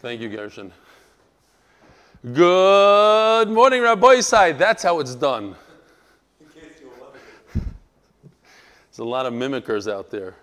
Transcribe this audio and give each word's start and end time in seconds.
Thank 0.00 0.20
you, 0.20 0.28
Gershon. 0.28 0.72
Good 2.32 3.48
morning, 3.48 3.82
Rabbi 3.82 4.20
Side. 4.20 4.56
That's 4.56 4.84
how 4.84 5.00
it's 5.00 5.16
done. 5.16 5.56
There's 7.52 8.98
a 9.00 9.04
lot 9.04 9.26
of 9.26 9.32
mimickers 9.32 9.90
out 9.90 10.08
there. 10.08 10.36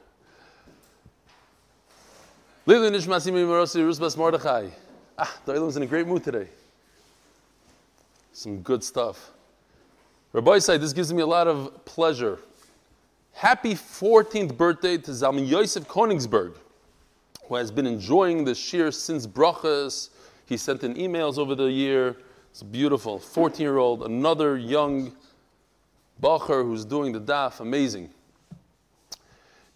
Ah, 5.17 5.33
the 5.45 5.53
Elam's 5.53 5.77
in 5.77 5.83
a 5.83 5.85
great 5.85 6.05
mood 6.05 6.25
today. 6.25 6.47
Some 8.33 8.59
good 8.59 8.83
stuff. 8.83 9.31
Rabbi 10.33 10.59
Side, 10.59 10.81
this 10.81 10.91
gives 10.91 11.13
me 11.13 11.21
a 11.21 11.27
lot 11.27 11.47
of 11.47 11.85
pleasure. 11.85 12.39
Happy 13.31 13.73
14th 13.73 14.57
birthday 14.57 14.97
to 14.97 15.11
Zalman 15.11 15.47
Yosef 15.47 15.87
Konigsberg, 15.87 16.55
who 17.47 17.55
has 17.55 17.71
been 17.71 17.87
enjoying 17.87 18.45
the 18.45 18.55
shir 18.55 18.91
since 18.91 19.27
Brachas. 19.27 20.09
He 20.45 20.57
sent 20.57 20.83
in 20.83 20.95
emails 20.95 21.37
over 21.37 21.55
the 21.55 21.65
year. 21.71 22.17
It's 22.51 22.63
beautiful. 22.63 23.19
14 23.19 23.61
year 23.61 23.77
old, 23.77 24.03
another 24.03 24.57
young 24.57 25.13
Bacher 26.21 26.63
who's 26.63 26.85
doing 26.85 27.11
the 27.11 27.19
daf. 27.19 27.59
Amazing. 27.59 28.09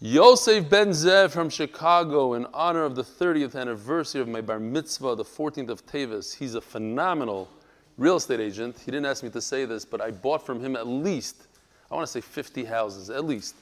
Yosef 0.02 0.66
Ben 0.70 0.88
Zev 0.88 1.30
from 1.30 1.50
Chicago, 1.50 2.32
in 2.32 2.46
honor 2.54 2.84
of 2.84 2.94
the 2.94 3.04
30th 3.04 3.54
anniversary 3.54 4.22
of 4.22 4.28
my 4.28 4.40
bar 4.40 4.58
mitzvah, 4.58 5.14
the 5.14 5.24
14th 5.24 5.68
of 5.68 5.84
Tevis. 5.84 6.34
He's 6.34 6.54
a 6.54 6.60
phenomenal 6.60 7.50
real 7.98 8.16
estate 8.16 8.40
agent. 8.40 8.78
He 8.78 8.90
didn't 8.90 9.04
ask 9.04 9.22
me 9.22 9.28
to 9.28 9.42
say 9.42 9.66
this, 9.66 9.84
but 9.84 10.00
I 10.00 10.10
bought 10.10 10.46
from 10.46 10.58
him 10.58 10.74
at 10.74 10.86
least, 10.86 11.48
I 11.90 11.94
want 11.96 12.06
to 12.06 12.10
say 12.10 12.22
50 12.22 12.64
houses, 12.64 13.10
at 13.10 13.26
least. 13.26 13.56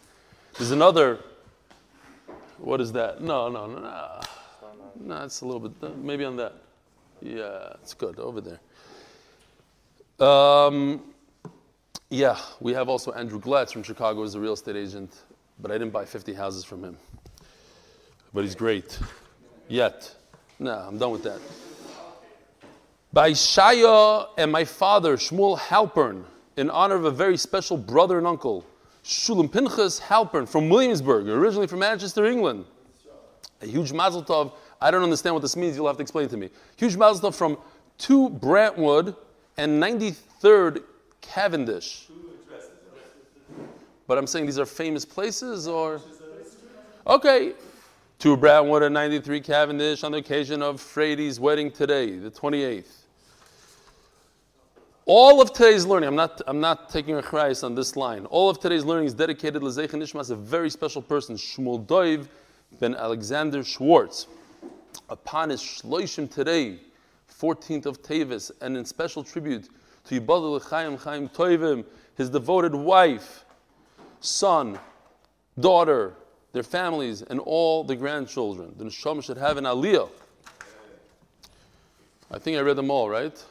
There's 0.57 0.71
another, 0.71 1.19
what 2.59 2.81
is 2.81 2.93
that? 2.93 3.21
No, 3.21 3.49
no, 3.49 3.67
no, 3.67 3.79
no. 3.81 4.21
No, 5.01 5.25
it's 5.25 5.43
a 5.43 5.47
little 5.47 5.69
bit, 5.69 5.97
maybe 5.97 6.25
on 6.25 6.37
that. 6.37 6.55
Yeah, 7.21 7.75
it's 7.83 7.95
good, 7.95 8.19
over 8.19 8.41
there. 8.41 10.27
Um, 10.27 11.03
yeah, 12.11 12.39
we 12.61 12.73
have 12.73 12.89
also 12.89 13.13
Andrew 13.13 13.41
Glatz 13.41 13.73
from 13.73 13.83
Chicago 13.83 14.23
as 14.25 14.35
a 14.35 14.41
real 14.41 14.55
estate 14.55 14.77
agent, 14.77 15.15
but 15.61 15.71
I 15.71 15.75
didn't 15.75 15.93
buy 15.93 16.05
50 16.05 16.35
houses 16.35 16.65
from 16.65 16.83
him. 16.83 16.97
But 18.35 18.45
he's 18.45 18.55
great. 18.55 18.99
Yet. 19.69 20.15
No, 20.59 20.73
I'm 20.73 20.99
done 20.99 21.13
with 21.13 21.23
that 21.23 21.41
by 23.13 23.31
Shaya 23.31 24.29
and 24.37 24.53
my 24.53 24.65
father, 24.65 25.17
Shmuel 25.17 25.59
Halpern, 25.59 26.25
in 26.57 26.71
honor 26.71 26.95
of 26.95 27.05
a 27.05 27.11
very 27.11 27.37
special 27.37 27.77
brother 27.77 28.19
and 28.19 28.27
uncle, 28.27 28.67
Shulam 29.09 29.51
Pinchas 29.51 30.01
Halpern 30.01 30.47
from 30.47 30.69
Williamsburg, 30.69 31.27
originally 31.29 31.67
from 31.67 31.79
Manchester, 31.79 32.27
England. 32.27 32.67
A 33.63 33.67
huge 33.67 33.91
mazel 33.91 34.23
tov. 34.23 34.53
I 34.83 34.91
don't 34.91 35.03
understand 35.03 35.35
what 35.35 35.41
this 35.41 35.57
means. 35.57 35.77
You'll 35.77 35.87
have 35.87 35.97
to 35.97 36.03
explain 36.03 36.29
to 36.29 36.37
me. 36.37 36.51
Huge 36.77 36.95
mazel 36.95 37.31
tov 37.31 37.35
from 37.35 37.57
2 37.97 38.29
Brantwood 38.29 39.17
and 39.57 39.83
93rd 39.83 40.83
Cavendish. 41.23 42.09
But 44.07 44.19
I'm 44.19 44.27
saying 44.27 44.45
these 44.45 44.59
are 44.59 44.67
famous 44.67 45.07
places, 45.07 45.67
or 45.67 46.03
okay. 47.07 47.55
2 48.19 48.37
Brantwood 48.37 48.83
and 48.83 48.93
93 48.93 49.41
Cavendish 49.41 50.05
on 50.05 50.13
the 50.13 50.19
occasion 50.19 50.61
of 50.61 50.83
Frady's 50.83 51.41
wedding 51.41 51.71
today, 51.71 52.19
the 52.19 52.31
28th. 52.31 52.98
All 55.11 55.41
of 55.41 55.55
today's 55.55 55.87
learning, 55.87 56.07
I'm 56.07 56.17
not, 56.17 56.43
I'm 56.47 56.61
not 56.61 56.91
taking 56.91 57.17
a 57.17 57.23
chayes 57.23 57.65
on 57.65 57.75
this 57.75 57.97
line. 57.97 58.27
All 58.27 58.51
of 58.51 58.61
today's 58.61 58.85
learning 58.85 59.07
is 59.07 59.15
dedicated 59.15 59.63
to 59.63 59.69
Zeich 59.69 59.89
Nishmas, 59.89 60.31
a 60.31 60.37
very 60.37 60.69
special 60.69 61.01
person, 61.01 61.35
Shmuel 61.35 61.87
Doiv 61.87 62.29
ben 62.79 62.95
Alexander 62.95 63.65
Schwartz. 63.65 64.27
Upon 65.09 65.49
his 65.49 65.63
shloishim 65.63 66.31
today, 66.31 66.81
14th 67.41 67.87
of 67.87 68.03
Tevis, 68.03 68.51
and 68.61 68.77
in 68.77 68.85
special 68.85 69.25
tribute 69.25 69.71
to 70.05 70.21
Yibadul 70.21 70.61
Chaim 70.69 70.99
Chaim 70.99 71.31
Toivim, 71.31 71.87
his 72.19 72.29
devoted 72.29 72.75
wife, 72.75 73.47
son, 74.21 74.79
daughter, 75.59 76.13
their 76.53 76.63
families, 76.63 77.23
and 77.23 77.41
all 77.41 77.83
the 77.83 77.97
grandchildren. 77.97 78.75
The 78.77 78.85
Neshama 78.85 79.25
should 79.25 79.39
have 79.39 79.57
an 79.57 79.65
aliyah. 79.65 80.11
I 82.31 82.39
think 82.39 82.59
I 82.59 82.61
read 82.61 82.77
them 82.77 82.91
all, 82.91 83.09
right? 83.09 83.43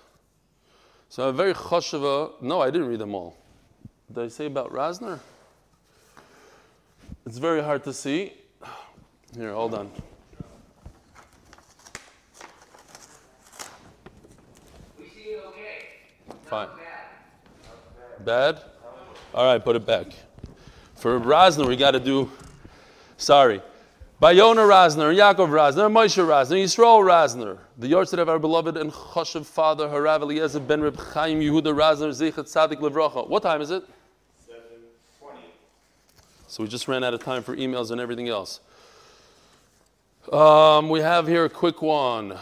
So 1.09 1.29
a 1.29 1.33
very 1.33 1.53
chashava. 1.53 2.41
No, 2.41 2.61
I 2.61 2.69
didn't 2.69 2.87
read 2.87 2.99
them 2.99 3.15
all. 3.15 3.35
Did 4.13 4.25
I 4.25 4.27
say 4.27 4.45
about 4.45 4.71
Rasner? 4.71 5.19
It's 7.25 7.37
very 7.37 7.61
hard 7.63 7.83
to 7.85 7.93
see. 7.93 8.33
Here, 9.35 9.53
hold 9.53 9.73
on. 9.73 9.91
We 14.97 15.09
see 15.09 15.21
it 15.31 15.43
okay. 15.47 15.85
Fine. 16.45 16.69
Bad. 18.17 18.25
Bad? 18.25 18.63
All 19.33 19.45
right, 19.45 19.63
put 19.63 19.75
it 19.75 19.85
back. 19.85 20.07
For 20.95 21.19
Rasner, 21.19 21.67
we 21.67 21.75
got 21.75 21.91
to 21.91 21.99
do. 21.99 22.31
Sorry. 23.17 23.61
Bayona 24.19 24.65
Rasner, 24.67 25.15
Yaakov 25.15 25.49
Rasner, 25.49 25.91
Moshe 25.91 26.25
Rasner, 26.25 26.63
Yisrael 26.63 27.05
Rasner, 27.05 27.59
the 27.77 27.91
Yortzit 27.91 28.17
of 28.17 28.27
our 28.27 28.39
beloved 28.39 28.75
and 28.75 28.91
Choshev 28.91 29.45
father, 29.45 29.87
Harav 29.87 30.23
Eliezer 30.23 30.59
ben 30.59 30.81
Reb 30.81 30.97
Chaim 30.97 31.39
Yehuda 31.39 31.65
Rasner, 31.65 32.09
Zichat 32.09 32.45
Tzadik 32.45 32.79
Levracha. 32.79 33.29
What 33.29 33.43
time 33.43 33.61
is 33.61 33.69
it? 33.69 33.83
720. 34.47 35.39
So 36.47 36.63
we 36.63 36.69
just 36.69 36.87
ran 36.87 37.03
out 37.03 37.13
of 37.13 37.23
time 37.23 37.43
for 37.43 37.55
emails 37.55 37.91
and 37.91 38.01
everything 38.01 38.27
else. 38.27 38.59
Um, 40.33 40.89
we 40.89 41.01
have 41.01 41.27
here 41.27 41.45
a 41.45 41.49
quick 41.49 41.83
one. 41.83 42.35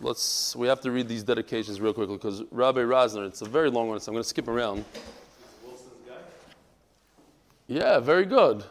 Let's. 0.00 0.54
We 0.54 0.68
have 0.68 0.80
to 0.82 0.92
read 0.92 1.08
these 1.08 1.24
dedications 1.24 1.80
real 1.80 1.92
quickly 1.92 2.18
because 2.18 2.44
Rabbi 2.52 2.80
Rasner. 2.80 3.26
It's 3.26 3.42
a 3.42 3.46
very 3.46 3.68
long 3.68 3.88
one, 3.88 3.98
so 3.98 4.12
I'm 4.12 4.14
going 4.14 4.22
to 4.22 4.28
skip 4.28 4.46
around. 4.46 4.84
Wilson's 5.66 5.90
guy? 6.06 6.14
Yeah, 7.66 7.98
very 7.98 8.26
good. 8.26 8.64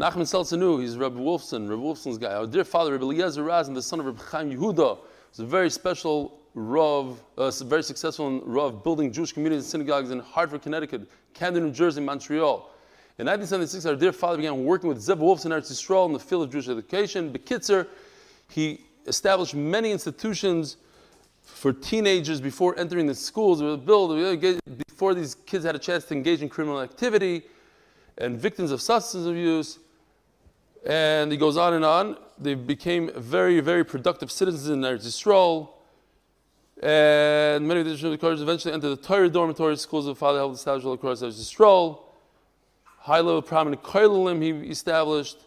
Nachman 0.00 0.22
Seltzenu, 0.22 0.80
he's 0.80 0.96
Rabbi 0.96 1.20
Wolfson, 1.20 1.68
Rabbi 1.68 1.82
Wolfson's 1.82 2.16
guy. 2.16 2.32
Our 2.32 2.46
dear 2.46 2.64
father, 2.64 2.92
Rabbi 2.92 3.04
Eliezer 3.04 3.42
Razin, 3.42 3.74
the 3.74 3.82
son 3.82 4.00
of 4.00 4.06
Rabbi 4.06 4.22
Chaim 4.22 4.50
Yehuda, 4.50 4.98
was 5.28 5.38
a 5.38 5.44
very 5.44 5.68
special 5.68 6.40
Rav, 6.54 7.22
uh, 7.36 7.50
very 7.50 7.82
successful 7.82 8.28
in 8.28 8.40
Rav, 8.46 8.82
building 8.82 9.12
Jewish 9.12 9.34
communities 9.34 9.64
and 9.64 9.70
synagogues 9.70 10.10
in 10.10 10.20
Hartford, 10.20 10.62
Connecticut, 10.62 11.06
Camden, 11.34 11.64
New 11.64 11.70
Jersey, 11.70 12.00
Montreal. 12.00 12.70
In 13.18 13.26
1976, 13.26 13.84
our 13.84 13.94
dear 13.94 14.10
father 14.10 14.38
began 14.38 14.64
working 14.64 14.88
with 14.88 15.06
Zev 15.06 15.18
Wolfson 15.18 15.44
in 15.44 15.52
Eretz 15.52 15.70
Yisrael 15.70 16.06
in 16.06 16.14
the 16.14 16.18
field 16.18 16.44
of 16.44 16.50
Jewish 16.50 16.70
education. 16.70 17.30
Bekitzer, 17.30 17.86
he 18.48 18.80
established 19.06 19.54
many 19.54 19.92
institutions 19.92 20.78
for 21.42 21.74
teenagers 21.74 22.40
before 22.40 22.74
entering 22.78 23.04
the 23.04 23.14
schools. 23.14 23.60
Build 23.60 24.18
before 24.88 25.12
these 25.12 25.34
kids 25.34 25.62
had 25.62 25.76
a 25.76 25.78
chance 25.78 26.06
to 26.06 26.14
engage 26.14 26.40
in 26.40 26.48
criminal 26.48 26.80
activity 26.80 27.42
and 28.16 28.38
victims 28.38 28.70
of 28.70 28.80
substance 28.80 29.26
abuse. 29.26 29.78
And 30.84 31.30
he 31.30 31.38
goes 31.38 31.56
on 31.56 31.74
and 31.74 31.84
on. 31.84 32.16
They 32.38 32.54
became 32.54 33.10
very, 33.14 33.60
very 33.60 33.84
productive 33.84 34.30
citizens 34.30 34.68
in 34.68 34.80
Eretz 34.80 35.06
Yisrael. 35.06 35.70
And 36.82 37.68
many 37.68 37.80
of 37.80 37.86
the 37.86 37.96
Jewish 37.96 38.22
eventually 38.22 38.72
entered 38.72 38.88
the 38.88 38.96
Torah 38.96 39.28
dormitory 39.28 39.76
schools 39.76 40.06
of 40.06 40.16
Father 40.16 40.38
helped 40.38 40.56
establish 40.56 40.84
all 40.84 40.94
across 40.94 41.20
Eretz 41.20 41.38
Yisrael. 41.38 42.00
High 42.84 43.20
level 43.20 43.42
prominent 43.42 43.82
Koilim 43.82 44.42
he 44.42 44.70
established. 44.70 45.38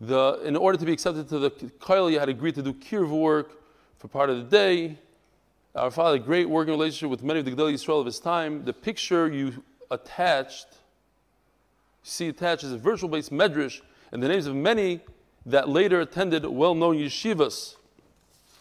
The, 0.00 0.40
in 0.44 0.56
order 0.56 0.78
to 0.78 0.84
be 0.86 0.92
accepted 0.92 1.28
to 1.28 1.38
the 1.38 1.50
Koil, 1.50 2.10
you 2.10 2.18
had 2.18 2.30
agreed 2.30 2.54
to 2.54 2.62
do 2.62 2.72
kirv 2.72 3.10
work 3.10 3.60
for 3.98 4.08
part 4.08 4.30
of 4.30 4.38
the 4.38 4.44
day. 4.44 4.98
Our 5.74 5.90
father, 5.90 6.16
had 6.16 6.22
a 6.22 6.24
great 6.24 6.48
working 6.48 6.72
relationship 6.72 7.10
with 7.10 7.22
many 7.22 7.40
of 7.40 7.44
the 7.44 7.52
Gedolei 7.52 7.74
Yisrael 7.74 8.00
of 8.00 8.06
his 8.06 8.18
time. 8.18 8.64
The 8.64 8.72
picture 8.72 9.30
you 9.30 9.62
attached 9.90 10.66
see 12.02 12.28
attached 12.28 12.64
is 12.64 12.72
a 12.72 12.78
virtual 12.78 13.08
based 13.08 13.30
medrash 13.30 13.80
and 14.12 14.22
the 14.22 14.28
names 14.28 14.46
of 14.46 14.54
many 14.54 15.00
that 15.46 15.68
later 15.68 16.00
attended 16.00 16.44
well 16.44 16.74
known 16.74 16.96
yeshivas. 16.96 17.76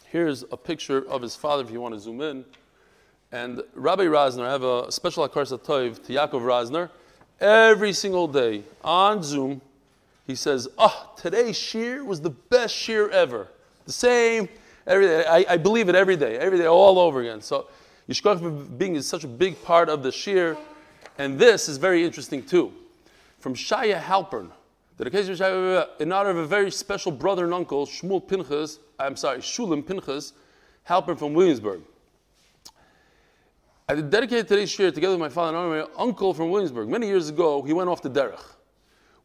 Here's 0.07 0.43
a 0.51 0.57
picture 0.57 1.07
of 1.07 1.21
his 1.21 1.35
father 1.35 1.63
if 1.63 1.71
you 1.71 1.81
want 1.81 1.93
to 1.93 1.99
zoom 1.99 2.21
in. 2.21 2.45
And 3.31 3.61
Rabbi 3.75 4.05
Rasner, 4.05 4.43
I 4.43 4.51
have 4.51 4.63
a 4.63 4.91
special 4.91 5.27
Akar 5.27 5.45
Toiv 5.59 6.03
to 6.05 6.13
Yaakov 6.13 6.41
Rasner. 6.41 6.89
Every 7.39 7.93
single 7.93 8.27
day 8.27 8.63
on 8.83 9.21
Zoom, 9.21 9.61
he 10.25 10.35
says, 10.35 10.67
Oh, 10.77 11.11
today's 11.15 11.57
shear 11.57 12.03
was 12.03 12.21
the 12.21 12.31
best 12.31 12.75
shear 12.75 13.09
ever. 13.09 13.47
The 13.85 13.93
same 13.93 14.49
every 14.87 15.05
day. 15.05 15.25
I, 15.25 15.45
I 15.47 15.57
believe 15.57 15.89
it 15.89 15.95
every 15.95 16.15
day, 16.15 16.37
every 16.37 16.57
day, 16.57 16.65
all 16.65 16.97
over 16.97 17.21
again. 17.21 17.41
So, 17.41 17.67
Yishkach 18.09 18.77
being 18.77 18.95
is 18.95 19.07
such 19.07 19.23
a 19.23 19.27
big 19.27 19.61
part 19.63 19.89
of 19.89 20.01
the 20.01 20.11
shear. 20.11 20.57
And 21.19 21.37
this 21.37 21.69
is 21.69 21.77
very 21.77 22.03
interesting 22.03 22.43
too 22.43 22.73
from 23.39 23.55
Shaya 23.55 23.99
Halpern, 24.01 24.51
in 25.99 26.11
honor 26.11 26.29
of 26.29 26.37
a 26.37 26.45
very 26.45 26.69
special 26.69 27.11
brother 27.11 27.45
and 27.45 27.53
uncle, 27.53 27.85
Shmuel 27.85 28.27
Pinchas, 28.27 28.79
I'm 28.99 29.15
sorry, 29.15 29.39
Shulim 29.39 29.85
Pinchas, 29.85 30.33
Halpern 30.87 31.17
from 31.17 31.33
Williamsburg. 31.33 31.81
I 33.87 33.95
dedicated 33.95 34.47
today's 34.47 34.69
shir 34.69 34.91
together 34.91 35.13
with 35.13 35.21
my 35.21 35.29
father 35.29 35.57
and 35.57 35.69
my 35.69 35.87
uncle 35.97 36.33
from 36.33 36.51
Williamsburg. 36.51 36.89
Many 36.89 37.07
years 37.07 37.29
ago, 37.29 37.63
he 37.63 37.73
went 37.73 37.89
off 37.89 38.01
to 38.01 38.09
Derech. 38.09 38.43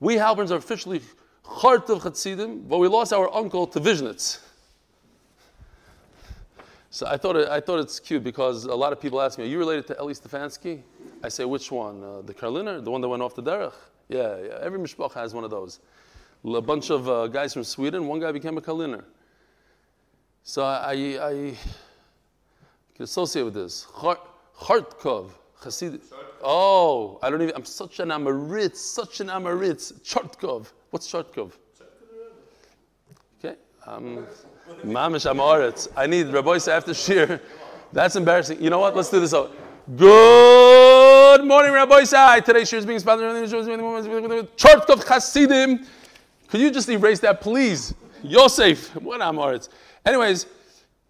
We 0.01 0.15
Halperns 0.15 0.51
are 0.51 0.57
officially 0.57 1.03
Chartov 1.45 2.03
Chassidim, 2.03 2.69
but 2.69 2.79
we 2.79 2.89
lost 2.89 3.13
our 3.13 3.35
uncle 3.35 3.67
to 3.67 3.81
Vishnitz. 3.81 4.39
So 6.89 7.07
I 7.07 7.17
thought, 7.17 7.37
it, 7.37 7.49
I 7.49 7.61
thought 7.61 7.81
it's 7.81 7.99
cute 7.99 8.23
because 8.23 8.65
a 8.65 8.75
lot 8.75 8.93
of 8.93 9.01
people 9.01 9.21
ask 9.21 9.39
me, 9.39 9.45
are 9.45 9.49
you 9.49 9.59
related 9.59 9.89
to 9.89 9.97
Eli 10.01 10.13
Stefansky? 10.13 10.83
I 11.25 11.29
say, 11.29 11.47
which 11.47 11.73
one? 11.73 12.05
Uh, 12.05 12.21
the 12.21 12.35
Karliner? 12.35 12.85
The 12.85 12.91
one 12.91 13.01
that 13.01 13.09
went 13.09 13.23
off 13.23 13.35
the 13.35 13.43
derech? 13.43 13.73
Yeah, 14.11 14.37
yeah. 14.45 14.59
Every 14.61 14.79
mishpach 14.79 15.15
has 15.15 15.33
one 15.33 15.43
of 15.43 15.51
those. 15.51 15.81
A 16.45 16.61
bunch 16.61 16.91
of 16.91 17.09
uh, 17.09 17.29
guys 17.29 17.55
from 17.55 17.65
Sweden, 17.65 18.07
one 18.07 18.21
guy 18.21 18.31
became 18.31 18.59
a 18.59 18.61
Karliner. 18.61 19.05
So 20.43 20.63
I, 20.63 20.93
I, 20.93 21.29
I 21.29 21.57
can 22.95 23.05
associate 23.05 23.45
with 23.45 23.55
this. 23.55 23.87
Chartkov, 23.95 25.31
Chassid. 25.63 26.03
Oh, 26.43 27.19
I 27.23 27.31
don't 27.31 27.41
even, 27.41 27.57
I'm 27.57 27.65
such 27.65 28.01
an 28.01 28.11
Amaritz, 28.11 28.77
such 28.77 29.21
an 29.21 29.29
Amaritz. 29.29 29.95
Chartkov. 30.03 30.73
What's 30.91 31.11
Chartkov? 31.11 31.53
Okay. 33.43 33.57
Um, 33.87 34.27
Mamish 34.85 35.25
Amaretz. 35.25 35.89
I 35.97 36.07
need 36.07 36.27
Rabbi 36.27 36.59
after 36.71 36.93
Shir. 36.93 37.41
That's 37.95 38.15
embarrassing. 38.15 38.63
You 38.63 38.69
know 38.69 38.81
what? 38.81 38.95
Let's 38.95 39.09
do 39.09 39.21
this 39.21 39.33
out. 39.33 39.57
Good 39.97 40.94
morning, 41.47 41.73
Rabbi 41.73 42.05
Sai. 42.05 42.41
Today's 42.41 42.69
Shir 42.69 42.79
is 42.79 42.87
being 42.87 42.99
sponsored 42.99 43.29
by 43.29 43.47
Chartkov 44.57 45.07
Chassidim. 45.07 45.87
Could 46.49 46.61
you 46.61 46.71
just 46.71 46.89
erase 46.89 47.21
that, 47.21 47.41
please? 47.41 47.95
Yosef. 48.23 48.95
What 48.97 49.21
Amaretz. 49.21 49.69
Anyways, 50.05 50.47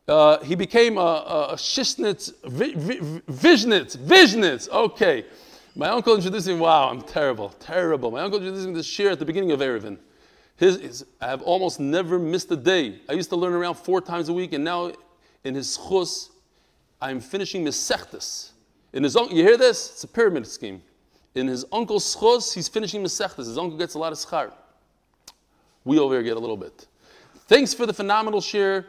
uh, 0.08 0.38
he 0.40 0.54
became 0.54 0.98
a, 0.98 1.00
a, 1.00 1.48
a 1.52 1.54
Shishnitz, 1.54 2.32
vi, 2.44 2.74
vi, 2.74 2.98
Vishnitz, 3.30 3.96
Vishnitz. 3.96 4.68
Okay. 4.68 5.24
My 5.76 5.88
uncle 5.88 6.14
introduced 6.14 6.46
me, 6.46 6.54
wow, 6.54 6.88
I'm 6.88 7.02
terrible, 7.02 7.48
terrible. 7.58 8.12
My 8.12 8.20
uncle 8.20 8.38
introduced 8.38 8.68
me 8.68 8.74
this 8.74 8.86
shir 8.86 9.10
at 9.10 9.18
the 9.18 9.24
beginning 9.24 9.50
of 9.50 9.60
Erevin. 9.60 9.98
His, 10.56 10.80
his, 10.80 11.06
I 11.20 11.26
have 11.26 11.42
almost 11.42 11.80
never 11.80 12.18
missed 12.18 12.50
a 12.52 12.56
day. 12.56 13.00
I 13.08 13.14
used 13.14 13.28
to 13.30 13.36
learn 13.36 13.54
around 13.54 13.74
four 13.74 14.00
times 14.00 14.28
a 14.28 14.32
week, 14.32 14.52
and 14.52 14.62
now 14.62 14.92
in 15.42 15.56
his 15.56 15.76
chus, 15.76 16.30
I'm 17.02 17.18
finishing 17.18 17.64
Mesechtes. 17.64 18.50
In 18.94 19.02
his, 19.02 19.16
you 19.16 19.42
hear 19.42 19.56
this? 19.56 19.90
It's 19.90 20.04
a 20.04 20.08
pyramid 20.08 20.46
scheme. 20.46 20.80
In 21.34 21.48
his 21.48 21.64
uncle's 21.72 22.14
chus, 22.14 22.52
he's 22.52 22.68
finishing 22.68 23.02
Mesechtes. 23.02 23.38
His 23.38 23.58
uncle 23.58 23.76
gets 23.76 23.94
a 23.94 23.98
lot 23.98 24.12
of 24.12 24.18
schar. 24.18 24.52
We 25.84 25.98
over 25.98 26.14
here 26.14 26.22
get 26.22 26.36
a 26.36 26.40
little 26.40 26.56
bit. 26.56 26.86
Thanks 27.48 27.74
for 27.74 27.86
the 27.86 27.92
phenomenal 27.92 28.40
share, 28.40 28.86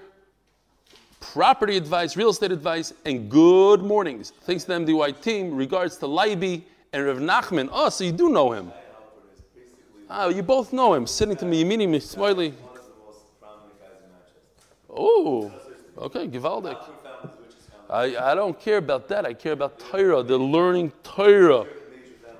property 1.19 1.75
advice, 1.75 2.16
real 2.16 2.30
estate 2.30 2.52
advice, 2.52 2.94
and 3.04 3.31
good 3.31 3.81
mornings. 3.81 4.31
Thanks 4.42 4.63
to 4.66 4.78
the 4.78 4.86
MDY 4.86 5.22
team. 5.24 5.56
Regards 5.56 5.98
to 5.98 6.06
Leiby 6.06 6.62
and 6.94 7.04
Rav 7.04 7.18
Nachman. 7.18 7.68
Oh, 7.72 7.90
so 7.90 8.04
you 8.04 8.12
do 8.12 8.30
know 8.30 8.52
him. 8.52 8.72
Ah, 10.07 10.28
you 10.28 10.44
both 10.44 10.72
know 10.72 10.94
him. 10.94 11.07
Sitting 11.07 11.36
to 11.36 11.46
me, 11.46 11.60
you 11.60 11.66
meeting 11.66 11.90
me, 11.90 12.00
Smiley. 12.00 12.54
Oh, 14.88 15.52
okay, 15.98 16.28
Givaldic. 16.28 16.78
I, 17.89 18.31
I 18.31 18.35
don't 18.35 18.59
care 18.59 18.77
about 18.77 19.07
that. 19.09 19.25
I 19.25 19.33
care 19.33 19.53
about 19.53 19.79
Torah. 19.79 20.23
They're 20.23 20.37
learning 20.37 20.91
Torah. 21.03 21.65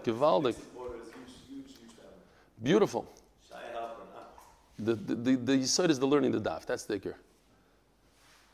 Givaldic. 0.04 0.56
Beautiful. 2.62 3.06
The, 4.78 4.96
the, 4.96 5.16
the, 5.16 5.36
the 5.36 5.54
is 5.54 6.00
the 6.00 6.06
learning 6.06 6.32
the 6.32 6.42
daf. 6.42 6.66
That's 6.66 6.84
the 6.84 7.14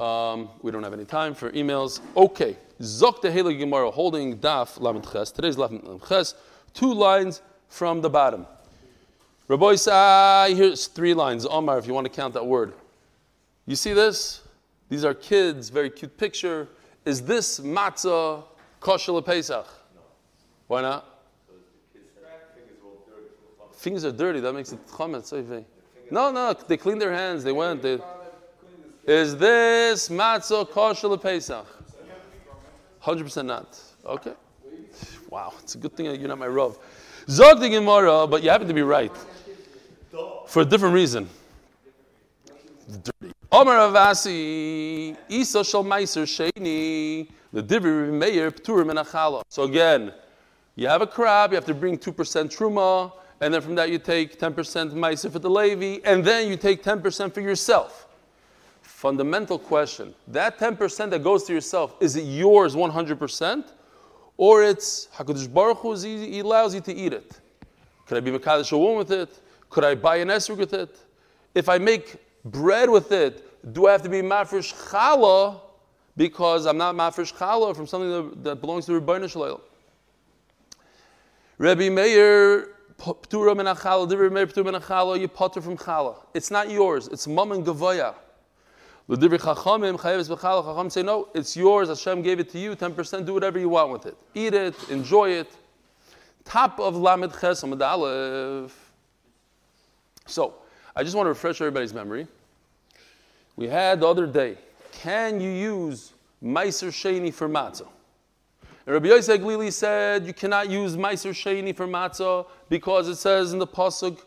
um, 0.01 0.49
we 0.63 0.71
don't 0.71 0.81
have 0.81 0.93
any 0.93 1.05
time 1.05 1.35
for 1.35 1.51
emails. 1.51 1.99
Okay. 2.17 2.57
Zok 2.81 3.21
the 3.21 3.29
Gemara 3.29 3.91
holding 3.91 4.39
daf 4.39 4.81
lamed 4.81 5.07
ches. 5.11 5.31
Today's 5.31 5.57
lamed 5.57 6.01
ches. 6.07 6.33
Two 6.73 6.93
lines 6.93 7.41
from 7.69 8.01
the 8.01 8.09
bottom. 8.09 8.47
Rabbi 9.47 9.73
Isai, 9.73 10.55
here's 10.55 10.87
three 10.87 11.13
lines. 11.13 11.45
Omar, 11.45 11.77
if 11.77 11.85
you 11.85 11.93
want 11.93 12.05
to 12.05 12.11
count 12.11 12.33
that 12.33 12.45
word. 12.45 12.73
You 13.67 13.75
see 13.75 13.93
this? 13.93 14.41
These 14.89 15.05
are 15.05 15.13
kids, 15.13 15.69
very 15.69 15.89
cute 15.89 16.17
picture. 16.17 16.67
Is 17.05 17.21
this 17.21 17.59
matzah 17.59 18.43
kosher 18.79 19.21
Pesach? 19.21 19.67
No. 19.95 20.01
Why 20.67 20.81
not? 20.81 21.07
Fingers 23.73 24.05
are 24.05 24.11
dirty. 24.11 24.39
That 24.39 24.53
makes 24.53 24.71
it 24.71 24.85
chametz. 24.87 25.65
No, 26.11 26.31
no, 26.31 26.53
they 26.67 26.77
cleaned 26.77 27.01
their 27.01 27.13
hands. 27.13 27.43
They 27.43 27.51
went. 27.51 27.81
They, 27.81 27.99
is 29.05 29.35
this 29.37 30.09
matzah 30.09 30.69
kosher 30.69 31.17
Pesach? 31.17 31.65
Hundred 32.99 33.23
percent 33.23 33.47
not. 33.47 33.79
Okay. 34.05 34.33
Wow, 35.29 35.53
it's 35.63 35.73
a 35.75 35.77
good 35.77 35.95
thing 35.95 36.05
you're 36.05 36.27
not 36.27 36.37
my 36.37 36.47
rov. 36.47 36.77
Zog 37.27 37.59
the 37.59 37.69
Gemara, 37.69 38.27
but 38.27 38.43
you 38.43 38.49
happen 38.49 38.67
to 38.67 38.73
be 38.73 38.81
right 38.83 39.11
for 40.47 40.61
a 40.61 40.65
different 40.65 40.93
reason. 40.93 41.27
Avasi, 43.51 45.17
Isa 45.27 45.63
the 47.53 47.79
Meir 48.11 48.47
and 48.47 49.43
So 49.49 49.63
again, 49.63 50.13
you 50.75 50.87
have 50.87 51.01
a 51.01 51.07
crab, 51.07 51.51
you 51.51 51.55
have 51.55 51.65
to 51.65 51.73
bring 51.73 51.97
2% 51.97 52.13
Truma, 52.55 53.11
and 53.41 53.53
then 53.53 53.61
from 53.61 53.75
that 53.75 53.89
you 53.89 53.99
take 53.99 54.39
10% 54.39 54.93
Meiser 54.93 55.29
for 55.29 55.39
the 55.39 55.49
Levi, 55.49 55.99
and 56.05 56.23
then 56.23 56.47
you 56.47 56.55
take 56.55 56.81
10% 56.81 57.33
for 57.33 57.41
yourself. 57.41 58.07
Fundamental 58.81 59.59
question 59.59 60.13
that 60.27 60.57
10% 60.57 61.09
that 61.09 61.21
goes 61.21 61.43
to 61.43 61.53
yourself, 61.53 61.95
is 61.99 62.15
it 62.15 62.23
yours 62.23 62.73
100%? 62.75 63.65
Or 64.37 64.63
it's 64.63 65.07
HaKadosh 65.15 65.53
Baruch 65.53 65.79
Hu, 65.79 65.93
he 65.95 66.39
allows 66.39 66.73
you 66.73 66.81
to 66.81 66.93
eat 66.93 67.11
it. 67.11 67.39
Could 68.05 68.17
I 68.17 68.21
be 68.21 68.31
Makadosh 68.31 68.71
a 68.71 68.77
woman 68.77 68.97
with 68.97 69.11
it? 69.11 69.41
Could 69.69 69.83
I 69.83 69.95
buy 69.95 70.17
an 70.17 70.29
esrog 70.29 70.57
with 70.57 70.73
it? 70.73 70.97
If 71.53 71.67
I 71.67 71.77
make 71.77 72.15
bread 72.45 72.89
with 72.89 73.11
it, 73.11 73.73
do 73.73 73.87
I 73.87 73.91
have 73.91 74.01
to 74.03 74.09
be 74.09 74.21
mafresh 74.21 74.73
challah 74.89 75.61
because 76.17 76.65
I'm 76.65 76.77
not 76.77 76.95
mafresh 76.95 77.33
challah 77.33 77.75
from 77.75 77.87
something 77.87 78.09
that, 78.09 78.43
that 78.43 78.55
belongs 78.61 78.85
to 78.87 78.99
Rebbeinu 78.99 79.29
Shalom? 79.29 79.61
Rabbi 81.57 81.89
Meir, 81.89 82.69
ptura 82.97 83.55
min 83.55 83.67
achala, 83.67 84.09
Rabbi 84.09 84.33
Meir 84.33 84.47
ptura 84.47 84.65
min 84.65 84.75
achala, 84.75 85.19
you 85.19 85.27
potter 85.27 85.61
from 85.61 85.77
challah. 85.77 86.15
It's 86.33 86.49
not 86.49 86.71
yours. 86.71 87.07
It's 87.07 87.27
mum 87.27 87.51
and 87.51 87.65
gavoya. 87.65 88.15
L'divri 89.07 89.39
chachamim 89.39 89.97
chayeves 89.97 90.29
b'challah. 90.29 90.63
Chacham 90.63 90.89
say 90.89 91.03
no, 91.03 91.27
it's 91.33 91.55
yours. 91.57 91.89
Hashem 91.89 92.21
gave 92.21 92.39
it 92.39 92.49
to 92.51 92.59
you. 92.59 92.75
Ten 92.75 92.93
percent. 92.93 93.25
Do 93.25 93.33
whatever 93.33 93.59
you 93.59 93.69
want 93.69 93.91
with 93.91 94.05
it. 94.05 94.17
Eat 94.33 94.53
it. 94.53 94.75
Enjoy 94.89 95.29
it. 95.29 95.51
Top 96.45 96.79
of 96.79 96.95
lamed 96.95 97.33
ches 97.39 97.63
aleph. 97.63 98.91
So, 100.25 100.60
I 100.95 101.03
just 101.03 101.15
want 101.15 101.25
to 101.25 101.29
refresh 101.29 101.61
everybody's 101.61 101.93
memory. 101.93 102.27
We 103.55 103.67
had 103.67 104.01
the 104.01 104.07
other 104.07 104.27
day, 104.27 104.57
can 104.91 105.39
you 105.39 105.49
use 105.49 106.13
Meiser 106.43 106.89
Sheni 106.89 107.33
for 107.33 107.47
matzah? 107.47 107.87
And 108.85 108.93
Rabbi 108.93 109.07
Yosef 109.07 109.39
Glili 109.39 109.71
said 109.71 110.25
you 110.25 110.33
cannot 110.33 110.69
use 110.69 110.97
Meiser 110.97 111.31
Sheni 111.31 111.75
for 111.75 111.87
matzah 111.87 112.47
because 112.67 113.07
it 113.07 113.15
says 113.15 113.53
in 113.53 113.59
the 113.59 113.67
pasuk 113.67 114.19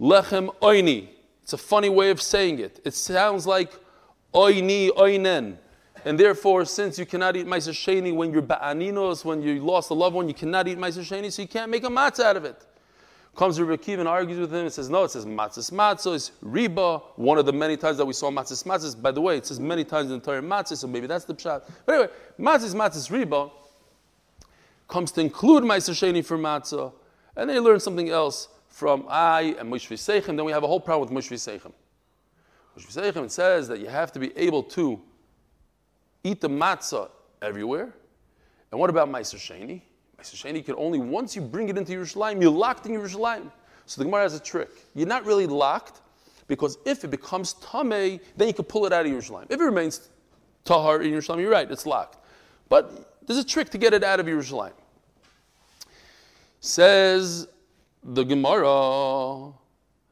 Lechem 0.00 0.54
Oini. 0.60 1.08
It's 1.42 1.52
a 1.52 1.58
funny 1.58 1.88
way 1.88 2.10
of 2.10 2.20
saying 2.20 2.58
it. 2.58 2.80
It 2.84 2.94
sounds 2.94 3.46
like 3.46 3.72
Oini 4.34 4.90
Oinen. 4.90 5.56
And 6.04 6.20
therefore, 6.20 6.64
since 6.64 6.98
you 6.98 7.06
cannot 7.06 7.36
eat 7.36 7.46
Meiser 7.46 7.72
Sheni 7.72 8.14
when 8.14 8.32
you're 8.32 8.42
ba'aninos, 8.42 9.24
when 9.24 9.42
you 9.42 9.64
lost 9.64 9.90
a 9.90 9.94
loved 9.94 10.14
one, 10.14 10.28
you 10.28 10.34
cannot 10.34 10.68
eat 10.68 10.78
Meiser 10.78 11.00
Sheni, 11.00 11.32
so 11.32 11.42
you 11.42 11.48
can't 11.48 11.70
make 11.70 11.82
a 11.84 11.88
matzah 11.88 12.24
out 12.24 12.36
of 12.36 12.44
it. 12.44 12.64
Comes 13.38 13.60
Rabbi 13.60 13.80
Akiva 13.80 14.00
and 14.00 14.08
argues 14.08 14.40
with 14.40 14.52
him 14.52 14.62
and 14.62 14.72
says, 14.72 14.90
no, 14.90 15.04
it 15.04 15.12
says 15.12 15.24
matzahs 15.24 15.70
matzah, 15.70 16.16
it's 16.16 16.32
riba, 16.42 17.00
one 17.14 17.38
of 17.38 17.46
the 17.46 17.52
many 17.52 17.76
times 17.76 17.96
that 17.98 18.04
we 18.04 18.12
saw 18.12 18.32
matzahs 18.32 18.64
matzahs. 18.64 19.00
By 19.00 19.12
the 19.12 19.20
way, 19.20 19.36
it 19.36 19.46
says 19.46 19.60
many 19.60 19.84
times 19.84 20.10
in 20.10 20.18
the 20.18 20.24
Torah 20.24 20.42
matzah, 20.42 20.76
so 20.76 20.88
maybe 20.88 21.06
that's 21.06 21.24
the 21.24 21.36
pshat. 21.36 21.62
But 21.86 21.94
anyway, 21.94 22.12
matzahs 22.36 22.74
matzahs 22.74 23.08
riba 23.08 23.52
comes 24.88 25.12
to 25.12 25.20
include 25.20 25.62
Meiser 25.62 25.90
Sheni 25.90 26.24
for 26.24 26.36
matzah, 26.36 26.92
and 27.36 27.48
then 27.48 27.54
you 27.54 27.62
learn 27.62 27.78
something 27.78 28.08
else 28.08 28.48
from 28.66 29.06
I 29.08 29.54
and 29.56 29.72
Moshe 29.72 29.92
Seichem, 29.92 30.34
then 30.34 30.44
we 30.44 30.50
have 30.50 30.64
a 30.64 30.66
whole 30.66 30.80
problem 30.80 31.14
with 31.14 31.24
Moshe 31.24 31.34
Seichem. 31.34 31.72
Moshe 32.76 32.92
Seichem, 32.92 33.30
says 33.30 33.68
that 33.68 33.78
you 33.78 33.86
have 33.86 34.10
to 34.10 34.18
be 34.18 34.36
able 34.36 34.64
to 34.64 35.00
eat 36.24 36.40
the 36.40 36.50
matzah 36.50 37.08
everywhere. 37.40 37.94
And 38.72 38.80
what 38.80 38.90
about 38.90 39.08
Meiser 39.08 39.36
Sheni? 39.36 39.82
Can 40.18 40.74
only, 40.76 40.98
once 40.98 41.36
you 41.36 41.42
bring 41.42 41.68
it 41.68 41.78
into 41.78 41.92
Yerushalayim, 41.92 42.42
you're 42.42 42.50
locked 42.50 42.86
in 42.86 42.92
Yerushalayim. 42.92 43.52
So 43.86 44.00
the 44.00 44.04
Gemara 44.04 44.22
has 44.22 44.34
a 44.34 44.40
trick. 44.40 44.68
You're 44.94 45.06
not 45.06 45.24
really 45.24 45.46
locked 45.46 46.00
because 46.48 46.78
if 46.84 47.04
it 47.04 47.10
becomes 47.10 47.54
Tameh, 47.54 48.20
then 48.36 48.48
you 48.48 48.54
can 48.54 48.64
pull 48.64 48.84
it 48.84 48.92
out 48.92 49.06
of 49.06 49.12
Yerushalayim. 49.12 49.46
If 49.48 49.60
it 49.60 49.64
remains 49.64 50.10
Tahar 50.64 51.02
in 51.02 51.12
Yerushalayim, 51.12 51.40
you're 51.40 51.50
right, 51.50 51.70
it's 51.70 51.86
locked. 51.86 52.18
But 52.68 53.16
there's 53.26 53.38
a 53.38 53.44
trick 53.44 53.70
to 53.70 53.78
get 53.78 53.94
it 53.94 54.02
out 54.02 54.18
of 54.18 54.26
Yerushalayim. 54.26 54.72
Says 56.60 57.46
the 58.02 58.24
Gemara, 58.24 59.52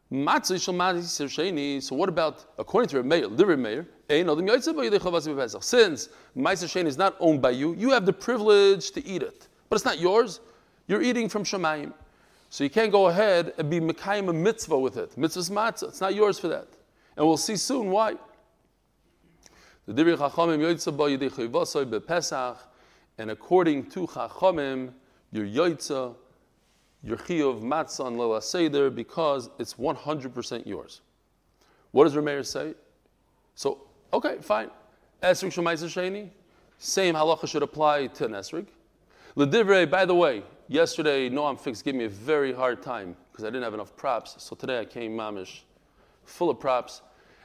so 0.08 1.96
what 1.96 2.08
about, 2.08 2.44
according 2.58 2.88
to 2.90 3.02
Meir, 3.02 3.28
the 3.28 3.56
Meir, 3.56 3.88
since 4.08 6.08
Ma'aser 6.36 6.86
is 6.86 6.96
not 6.96 7.16
owned 7.18 7.42
by 7.42 7.50
you, 7.50 7.74
you 7.74 7.90
have 7.90 8.06
the 8.06 8.12
privilege 8.12 8.92
to 8.92 9.04
eat 9.04 9.22
it 9.22 9.48
but 9.68 9.76
it's 9.76 9.84
not 9.84 10.00
yours. 10.00 10.40
You're 10.86 11.02
eating 11.02 11.28
from 11.28 11.44
Shemayim. 11.44 11.92
So 12.48 12.64
you 12.64 12.70
can't 12.70 12.92
go 12.92 13.08
ahead 13.08 13.52
and 13.58 13.68
be 13.68 13.80
Mekayim 13.80 14.28
a 14.28 14.32
mitzvah 14.32 14.78
with 14.78 14.96
it. 14.96 15.16
Mitzvah's 15.16 15.50
matzah. 15.50 15.88
It's 15.88 16.00
not 16.00 16.14
yours 16.14 16.38
for 16.38 16.48
that. 16.48 16.68
And 17.16 17.26
we'll 17.26 17.36
see 17.36 17.56
soon 17.56 17.90
why. 17.90 18.14
The 19.86 19.92
Dibri 19.92 20.16
Chachamim 20.16 20.60
Yoitza 20.60 20.96
Ba 20.96 21.04
Chayvasoi 21.04 21.84
BePesach, 21.86 22.58
and 23.18 23.30
according 23.30 23.88
to 23.90 24.06
Chachamim, 24.06 24.92
your 25.32 25.46
Yoitza, 25.46 26.14
your 27.02 27.16
Chiyuv 27.16 27.62
Matzah 27.62 28.04
on 28.04 28.16
Lela 28.16 28.42
Seder, 28.42 28.90
because 28.90 29.48
it's 29.58 29.74
100% 29.74 30.66
yours. 30.66 31.02
What 31.92 32.04
does 32.04 32.14
Rameir 32.14 32.44
say? 32.44 32.74
So, 33.54 33.86
okay, 34.12 34.38
fine. 34.40 34.70
Esrig 35.22 35.52
Shemaisa 35.52 35.86
Sheni, 35.86 36.30
same 36.78 37.14
halacha 37.14 37.48
should 37.48 37.62
apply 37.62 38.08
to 38.08 38.24
an 38.26 38.32
Esrig. 38.32 38.66
Ledivrei, 39.36 39.88
by 39.88 40.06
the 40.06 40.14
way, 40.14 40.42
yesterday 40.66 41.28
Noam 41.28 41.60
Fix 41.60 41.82
gave 41.82 41.94
me 41.94 42.04
a 42.04 42.08
very 42.08 42.54
hard 42.54 42.82
time 42.82 43.14
because 43.30 43.44
I 43.44 43.48
didn't 43.48 43.64
have 43.64 43.74
enough 43.74 43.94
props. 43.94 44.34
So 44.38 44.56
today 44.56 44.80
I 44.80 44.86
came 44.86 45.14
mamish, 45.14 45.60
full 46.24 46.48
of 46.48 46.58
props, 46.58 47.02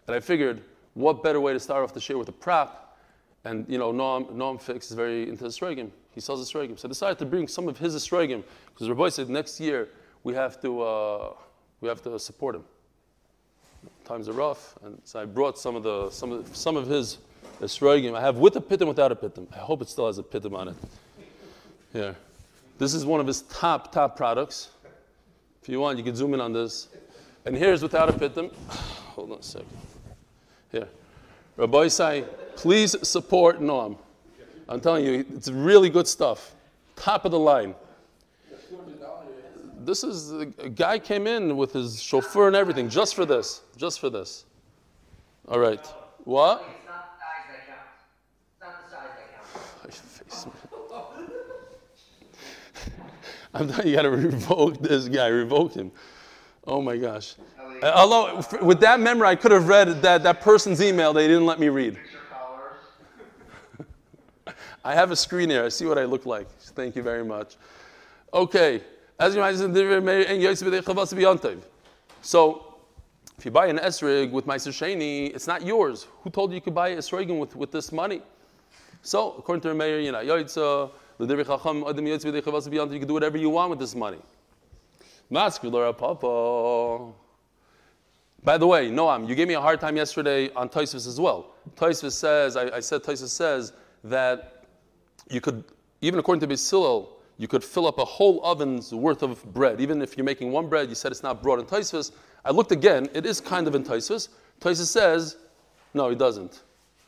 and 0.08 0.16
I 0.16 0.22
figured, 0.22 0.62
what 0.94 1.22
better 1.22 1.42
way 1.42 1.52
to 1.52 1.60
start 1.60 1.84
off 1.84 1.94
the 1.94 2.00
share 2.00 2.18
with 2.18 2.30
a 2.30 2.34
prop? 2.34 2.98
And 3.44 3.66
you 3.68 3.78
know, 3.78 3.92
Noam, 3.92 4.32
Noam 4.32 4.62
Fix 4.62 4.90
is 4.90 4.96
very 4.96 5.28
into 5.28 5.44
the 5.44 5.50
Sregim. 5.50 5.90
He 6.12 6.22
sells 6.22 6.40
the 6.40 6.60
Sregim. 6.60 6.80
So 6.80 6.88
I 6.88 6.90
decided 6.90 7.18
to 7.20 7.26
bring 7.26 7.48
some 7.50 7.68
of 7.68 7.78
his 7.78 7.94
Sregim 7.96 8.44
because 8.68 8.88
Rabbi 8.88 9.10
said 9.10 9.30
next 9.30 9.60
year 9.60 9.90
we 10.24 10.34
have 10.34 10.62
to 10.62 10.82
uh, 10.82 11.34
we 11.82 11.90
have 11.90 12.02
to 12.04 12.18
support 12.20 12.56
him. 12.56 12.64
Times 14.06 14.30
are 14.30 14.34
rough, 14.34 14.78
and 14.84 15.02
so 15.04 15.20
I 15.20 15.26
brought 15.26 15.58
some 15.58 15.76
of 15.76 15.84
the 15.84 16.10
some 16.10 16.32
of 16.32 16.56
some 16.56 16.78
of 16.78 16.88
his 16.88 17.18
Esrogim. 17.62 18.16
I 18.16 18.22
have 18.22 18.38
with 18.38 18.56
a 18.56 18.62
pitim, 18.62 18.88
without 18.88 19.12
a 19.12 19.16
pitim. 19.16 19.48
I 19.54 19.60
hope 19.60 19.82
it 19.82 19.90
still 19.90 20.08
has 20.08 20.18
a 20.18 20.24
pitim 20.24 20.56
on 20.56 20.70
it. 20.70 20.76
Here. 21.94 22.16
This 22.78 22.94
is 22.94 23.06
one 23.06 23.20
of 23.20 23.28
his 23.28 23.42
top, 23.44 23.92
top 23.92 24.16
products. 24.16 24.70
If 25.62 25.70
you 25.70 25.80
want, 25.80 25.98
you 25.98 26.04
can 26.04 26.16
zoom 26.16 26.34
in 26.34 26.42
on 26.42 26.54
this. 26.54 26.88
And 27.46 27.56
here's 27.56 27.84
without 27.84 28.10
a 28.10 28.14
pitim. 28.14 28.54
Hold 29.16 29.34
on 29.34 29.40
a 29.40 29.44
second. 29.44 29.68
Here. 30.72 30.88
Rabbi 31.58 31.78
Isai, 31.78 32.26
please 32.56 32.96
support 33.08 33.60
Noam. 33.60 33.98
I'm 34.70 34.80
telling 34.80 35.06
you, 35.06 35.26
it's 35.36 35.50
really 35.50 35.90
good 35.90 36.08
stuff. 36.08 36.56
Top 36.96 37.26
of 37.26 37.32
the 37.32 37.40
line. 37.40 37.76
This 39.84 40.04
is 40.04 40.32
a 40.32 40.46
guy 40.46 41.00
came 41.00 41.26
in 41.26 41.58
with 41.58 41.74
his 41.74 42.02
chauffeur 42.02 42.48
and 42.48 42.56
everything 42.56 42.88
just 42.88 43.16
for 43.16 43.26
this. 43.26 43.62
Just 43.76 44.00
for 44.00 44.10
this. 44.10 44.46
All 45.48 45.60
right. 45.60 45.84
What? 46.24 46.64
It's 46.78 46.86
not 46.88 47.10
the 47.10 47.20
size 47.20 47.46
that 47.50 47.68
counts. 47.68 48.04
It's 48.52 48.62
not 48.62 48.84
the 48.84 48.96
size 48.96 49.08
that 50.20 50.46
counts. 50.46 50.61
I'm 53.54 53.68
telling 53.68 53.88
you, 53.88 53.96
got 53.96 54.04
to 54.04 54.10
revoke 54.12 54.82
this 54.82 55.08
guy. 55.08 55.28
Revoke 55.28 55.74
him. 55.74 55.92
Oh 56.66 56.82
my 56.82 56.96
gosh. 56.98 57.36
Uh, 57.82 57.92
Although 57.96 58.42
with 58.62 58.80
that 58.82 59.00
memory, 59.00 59.28
I 59.28 59.36
could 59.36 59.52
have 59.52 59.68
read 59.68 60.02
that, 60.02 60.24
that 60.24 60.42
person's 60.42 60.82
email. 60.82 61.12
They 61.14 61.28
didn't 61.28 61.46
let 61.46 61.60
me 61.60 61.70
read. 61.70 62.00
I 64.86 64.94
have 64.94 65.12
a 65.12 65.16
screen 65.16 65.50
here. 65.50 65.64
I 65.64 65.70
see 65.70 65.86
what 65.86 65.98
I 65.98 66.06
look 66.06 66.26
like. 66.26 66.50
Thank 66.60 66.96
you 66.96 67.04
very 67.04 67.26
much. 67.26 67.58
Okay. 68.34 68.84
As 69.20 69.36
you 69.36 69.42
might 69.42 69.52
So, 72.22 72.76
if 73.38 73.46
you 73.46 73.52
buy 73.52 73.68
an 73.68 73.78
esrig 73.80 74.32
with 74.32 74.46
Meiser 74.46 74.72
Sheni, 74.72 75.34
it's 75.36 75.48
not 75.48 75.66
yours. 75.66 76.08
Who 76.24 76.30
told 76.30 76.52
you 76.52 76.56
you 76.56 76.62
could 76.62 76.76
buy 76.76 76.96
esrogim 76.96 77.40
with, 77.40 77.56
with 77.56 77.72
this 77.72 77.92
money? 77.92 78.22
So, 79.02 79.34
according 79.34 79.62
to 79.62 79.70
the 79.70 79.76
mayor, 79.76 80.00
you 80.00 80.12
know, 80.12 80.22
You 81.20 81.28
can 81.28 83.08
do 83.08 83.14
whatever 83.14 83.38
you 83.38 83.50
want 83.50 83.70
with 83.70 83.80
this 83.80 83.96
money. 83.96 84.18
By 88.44 88.58
the 88.58 88.66
way, 88.66 88.90
Noam, 88.90 89.30
you 89.30 89.36
gave 89.36 89.48
me 89.48 89.54
a 89.54 89.62
hard 89.62 89.80
time 89.80 89.96
yesterday 89.96 90.50
on 90.54 90.68
Tosfos 90.68 91.08
as 91.08 91.20
well. 91.20 91.54
Tosfos 91.76 92.14
says, 92.14 92.58
I, 92.58 92.78
I 92.78 92.80
said 92.80 93.04
Tosfos 93.04 93.30
says 93.30 93.74
that 94.04 94.66
you 95.30 95.40
could, 95.40 95.64
even 96.02 96.20
according 96.20 96.42
to 96.48 96.48
Beis 96.48 96.68
Hillel, 96.70 97.20
you 97.38 97.48
could 97.48 97.64
fill 97.64 97.86
up 97.88 98.00
a 98.00 98.06
whole 98.06 98.44
oven's 98.44 98.94
worth 98.94 99.22
of 99.22 99.44
bread. 99.54 99.80
Even 99.80 100.02
if 100.02 100.18
you're 100.18 100.26
making 100.26 100.52
one 100.52 100.68
bread, 100.68 100.90
you 100.90 100.96
said 100.96 101.12
it's 101.12 101.24
not 101.24 101.44
brought 101.44 101.60
in 101.60 101.66
Tosfos. 101.66 102.12
I 102.44 102.50
looked 102.52 102.72
again, 102.72 103.08
it 103.14 103.26
is 103.26 103.40
kind 103.40 103.68
of 103.68 103.76
in 103.76 103.84
Tosfos. 103.84 104.30
Tosfos 104.60 104.88
says, 104.88 105.38
no, 105.94 106.10
it 106.10 106.18
doesn't. 106.18 106.64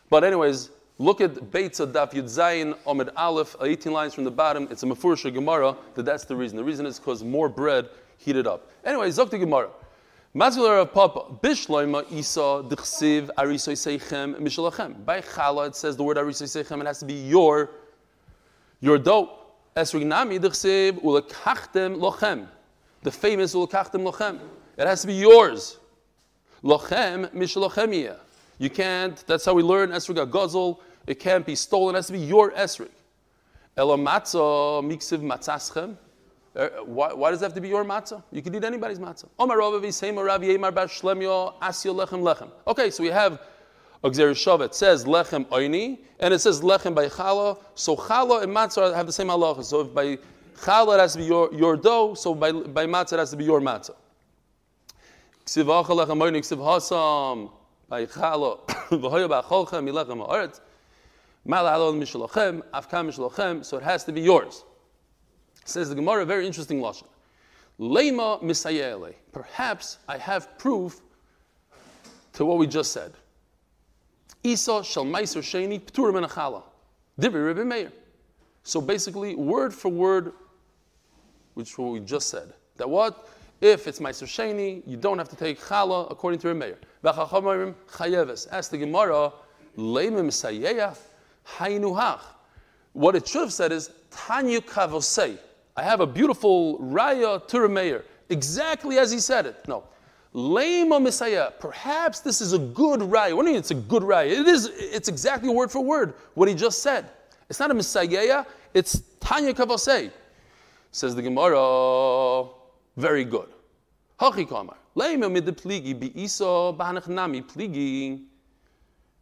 But 0.09 0.23
anyways, 0.23 0.69
look 0.97 1.21
at 1.21 1.35
Beitza 1.35 1.91
Daf 1.91 2.11
Yud 2.11 2.25
Zayin 2.25 2.77
Omed 2.85 3.11
Aleph, 3.15 3.55
uh, 3.59 3.65
18 3.65 3.91
lines 3.91 4.13
from 4.13 4.23
the 4.23 4.31
bottom. 4.31 4.67
It's 4.71 4.83
a 4.83 4.85
Mefurish 4.85 5.31
Gemara 5.33 5.75
that 5.95 6.03
that's 6.03 6.25
the 6.25 6.35
reason. 6.35 6.57
The 6.57 6.63
reason 6.63 6.85
is 6.85 6.99
because 6.99 7.23
more 7.23 7.49
bread 7.49 7.89
heated 8.17 8.47
up. 8.47 8.69
Anyway, 8.83 9.09
Zok 9.09 9.31
Gemara. 9.31 9.69
Mazgular 10.35 10.81
of 10.81 10.91
Papa, 10.91 11.25
Bishloima 11.43 12.11
Isa 12.11 12.65
Dichsiv 12.67 13.29
Arisoy 13.37 13.73
Seichem 13.73 14.35
Mishalachem. 14.39 15.05
By 15.05 15.21
Chala 15.21 15.67
it 15.67 15.75
says 15.75 15.95
the 15.95 16.01
word 16.01 16.17
Arisoy 16.17 16.45
Seichem, 16.45 16.81
it 16.81 16.87
has 16.87 16.97
to 16.99 17.05
be 17.05 17.13
your, 17.13 17.69
your 18.79 18.97
dough. 18.97 19.29
Esrignami 19.77 20.39
Dichsiv 20.39 21.03
Ulekachtem 21.03 21.97
Lochem. 21.97 22.47
The 23.03 23.11
famous 23.11 23.53
Ulekachtem 23.53 24.11
Lochem. 24.11 24.39
It 24.75 24.87
has 24.87 25.01
to 25.01 25.07
be 25.07 25.13
yours. 25.13 25.77
Lochem 26.63 27.29
Mishalachemiyah. 27.31 28.17
You 28.57 28.69
can't, 28.69 29.23
that's 29.27 29.45
how 29.45 29.53
we 29.53 29.63
learn 29.63 29.89
Esrig 29.91 30.29
Gazel. 30.29 30.79
It 31.07 31.19
can't 31.19 31.45
be 31.45 31.55
stolen, 31.55 31.95
it 31.95 31.99
has 31.99 32.07
to 32.07 32.13
be 32.13 32.19
your 32.19 32.51
Esrig. 32.51 32.89
Elamatza 33.77 34.83
Miksiv 34.83 35.21
Matzaschem. 35.21 35.97
Uh, 36.55 36.69
Why, 36.85 37.11
why 37.13 37.31
does 37.31 37.41
it 37.41 37.45
have 37.45 37.55
to 37.55 37.61
be 37.61 37.69
your 37.69 37.83
matzah? 37.83 38.21
You 38.31 38.43
can 38.43 38.53
eat 38.53 38.63
anybody's 38.63 38.99
matzah. 38.99 39.27
Omar 39.39 39.57
Ravavi, 39.57 39.91
Sema 39.91 40.23
Rav 40.23 40.41
Yemar 40.41 40.73
Bar 40.73 40.85
Shlemyo, 40.85 41.59
Asya 41.59 41.95
Lechem 41.95 42.21
Lechem. 42.21 42.49
Okay, 42.67 42.91
so 42.91 43.01
we 43.01 43.09
have 43.09 43.41
a 44.03 44.09
Gzer 44.11 44.31
Shavet 44.31 44.75
says 44.75 45.05
Lechem 45.05 45.45
Oini, 45.45 45.97
and 46.19 46.31
it 46.31 46.39
says 46.39 46.61
Lechem 46.61 46.93
by 46.93 47.07
Chala. 47.07 47.57
So 47.73 47.95
Chala 47.95 48.43
and 48.43 48.55
matzah 48.55 48.93
have 48.93 49.07
the 49.07 49.11
same 49.11 49.29
halacha. 49.29 49.63
So 49.63 49.81
if 49.81 49.93
by 49.95 50.19
Chala 50.57 50.95
it 50.97 50.99
has 50.99 51.13
to 51.13 51.19
be 51.19 51.25
your, 51.25 51.51
your 51.51 51.75
dough, 51.75 52.13
so 52.13 52.35
by, 52.35 52.51
by 52.51 52.85
matzah 52.85 53.13
it 53.13 53.19
has 53.19 53.31
to 53.31 53.35
be 53.35 53.45
your 53.45 53.59
matzah. 53.59 53.95
Ksiv 55.47 55.65
Acha 55.65 56.05
Lechem 56.05 56.19
Oini, 56.19 56.37
Ksiv 56.37 56.59
Hasam, 56.59 57.49
so 63.63 63.77
it 63.77 63.83
has 63.83 64.03
to 64.03 64.11
be 64.11 64.21
yours. 64.21 64.63
Says 65.65 65.89
the 65.89 65.95
Gemara, 65.95 66.25
very 66.25 66.45
interesting 66.45 66.79
lashon. 66.79 67.07
Lema 67.79 68.41
misayele. 68.43 69.13
Perhaps 69.31 69.97
I 70.07 70.17
have 70.17 70.57
proof 70.57 71.01
to 72.33 72.45
what 72.45 72.57
we 72.57 72.67
just 72.67 72.91
said. 72.91 73.13
Isa 74.43 74.83
shall 74.83 75.05
meiser 75.05 75.41
sheni 75.41 75.79
pturim 75.79 76.17
and 76.17 76.25
achala. 76.25 76.63
Divi 77.19 77.39
Rebbe 77.39 77.63
Meir. 77.63 77.91
So 78.63 78.81
basically, 78.81 79.35
word 79.35 79.73
for 79.73 79.89
word, 79.89 80.33
which 81.53 81.77
what 81.77 81.91
we 81.91 81.99
just 81.99 82.29
said. 82.29 82.53
That 82.77 82.89
what? 82.89 83.29
If 83.63 83.87
it's 83.87 83.99
meiser 83.99 84.27
sheni, 84.27 84.83
you 84.85 84.97
don't 84.97 85.17
have 85.17 85.29
to 85.29 85.37
take 85.37 85.57
chala 85.57 86.11
according 86.11 86.41
to 86.41 86.49
Rebbe 86.49 86.59
Meir. 86.59 86.77
V'chachamarim 87.01 87.73
chayeves. 87.93 88.45
Ask 88.51 88.71
the 88.71 88.77
Gemara, 88.77 89.31
lema 89.77 90.21
misayeya 90.21 90.97
hainuhach. 91.47 92.19
What 92.91 93.15
it 93.15 93.25
should 93.25 93.39
have 93.39 93.53
said 93.53 93.71
is 93.71 93.89
Tanya 94.11 94.59
Kavosei. 94.59 95.37
I 95.77 95.83
have 95.83 96.01
a 96.01 96.05
beautiful 96.05 96.77
raya 96.79 97.47
to 97.47 97.69
Meir, 97.69 98.03
exactly 98.27 98.97
as 98.97 99.11
he 99.11 99.19
said 99.19 99.45
it. 99.45 99.65
No. 99.65 99.85
Lema 100.35 101.01
Messiah. 101.01 101.51
Perhaps 101.57 102.19
this 102.19 102.41
is 102.41 102.51
a 102.51 102.59
good 102.59 102.99
raya. 102.99 103.33
What 103.33 103.43
do 103.43 103.47
you 103.47 103.53
mean 103.53 103.55
it's 103.55 103.71
a 103.71 103.75
good 103.75 104.03
raya? 104.03 104.41
It 104.41 104.45
is, 104.45 104.71
it's 104.75 105.07
exactly 105.07 105.47
word 105.47 105.71
for 105.71 105.81
word 105.81 106.15
what 106.33 106.49
he 106.49 106.53
just 106.53 106.83
said. 106.83 107.05
It's 107.49 107.61
not 107.61 107.71
a 107.71 107.73
Messiah, 107.73 108.43
it's 108.73 109.03
Tanya 109.21 109.53
Kavosei. 109.53 110.11
Says 110.91 111.15
the 111.15 111.21
Gemara, 111.21 112.49
very 112.97 113.25
good. 113.25 113.49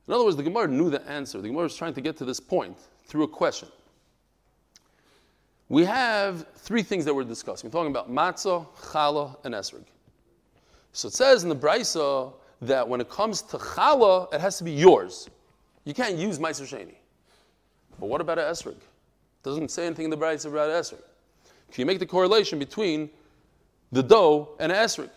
In 0.07 0.13
other 0.13 0.25
words, 0.25 0.35
the 0.35 0.43
Gemara 0.43 0.67
knew 0.67 0.89
the 0.89 1.01
answer. 1.07 1.41
The 1.41 1.47
Gemara 1.47 1.63
was 1.63 1.75
trying 1.75 1.93
to 1.93 2.01
get 2.01 2.17
to 2.17 2.25
this 2.25 2.39
point 2.39 2.77
through 3.05 3.23
a 3.23 3.27
question. 3.27 3.69
We 5.69 5.85
have 5.85 6.45
three 6.55 6.83
things 6.83 7.05
that 7.05 7.13
we're 7.13 7.23
discussing. 7.23 7.69
We're 7.69 7.71
talking 7.71 7.91
about 7.91 8.11
matzah, 8.11 8.67
challah, 8.91 9.37
and 9.45 9.53
esrog. 9.53 9.85
So 10.91 11.07
it 11.07 11.13
says 11.13 11.43
in 11.43 11.49
the 11.49 11.55
brisa 11.55 12.33
that 12.61 12.85
when 12.87 12.99
it 12.99 13.09
comes 13.09 13.41
to 13.43 13.57
challah, 13.57 14.33
it 14.33 14.41
has 14.41 14.57
to 14.57 14.65
be 14.65 14.71
yours. 14.71 15.29
You 15.85 15.93
can't 15.93 16.17
use 16.17 16.39
meiser 16.39 16.67
sheni. 16.67 16.95
But 17.99 18.09
what 18.09 18.19
about 18.19 18.37
an 18.37 18.45
esrog? 18.45 18.75
It 18.75 19.43
doesn't 19.43 19.71
say 19.71 19.85
anything 19.85 20.05
in 20.05 20.11
the 20.11 20.17
brisa 20.17 20.47
about 20.47 20.69
esrog. 20.69 21.03
Can 21.71 21.81
you 21.81 21.85
make 21.85 21.99
the 21.99 22.05
correlation 22.05 22.59
between 22.59 23.09
the 23.91 24.03
dough 24.03 24.55
and 24.59 24.71
an 24.71 24.77
esrog? 24.77 25.09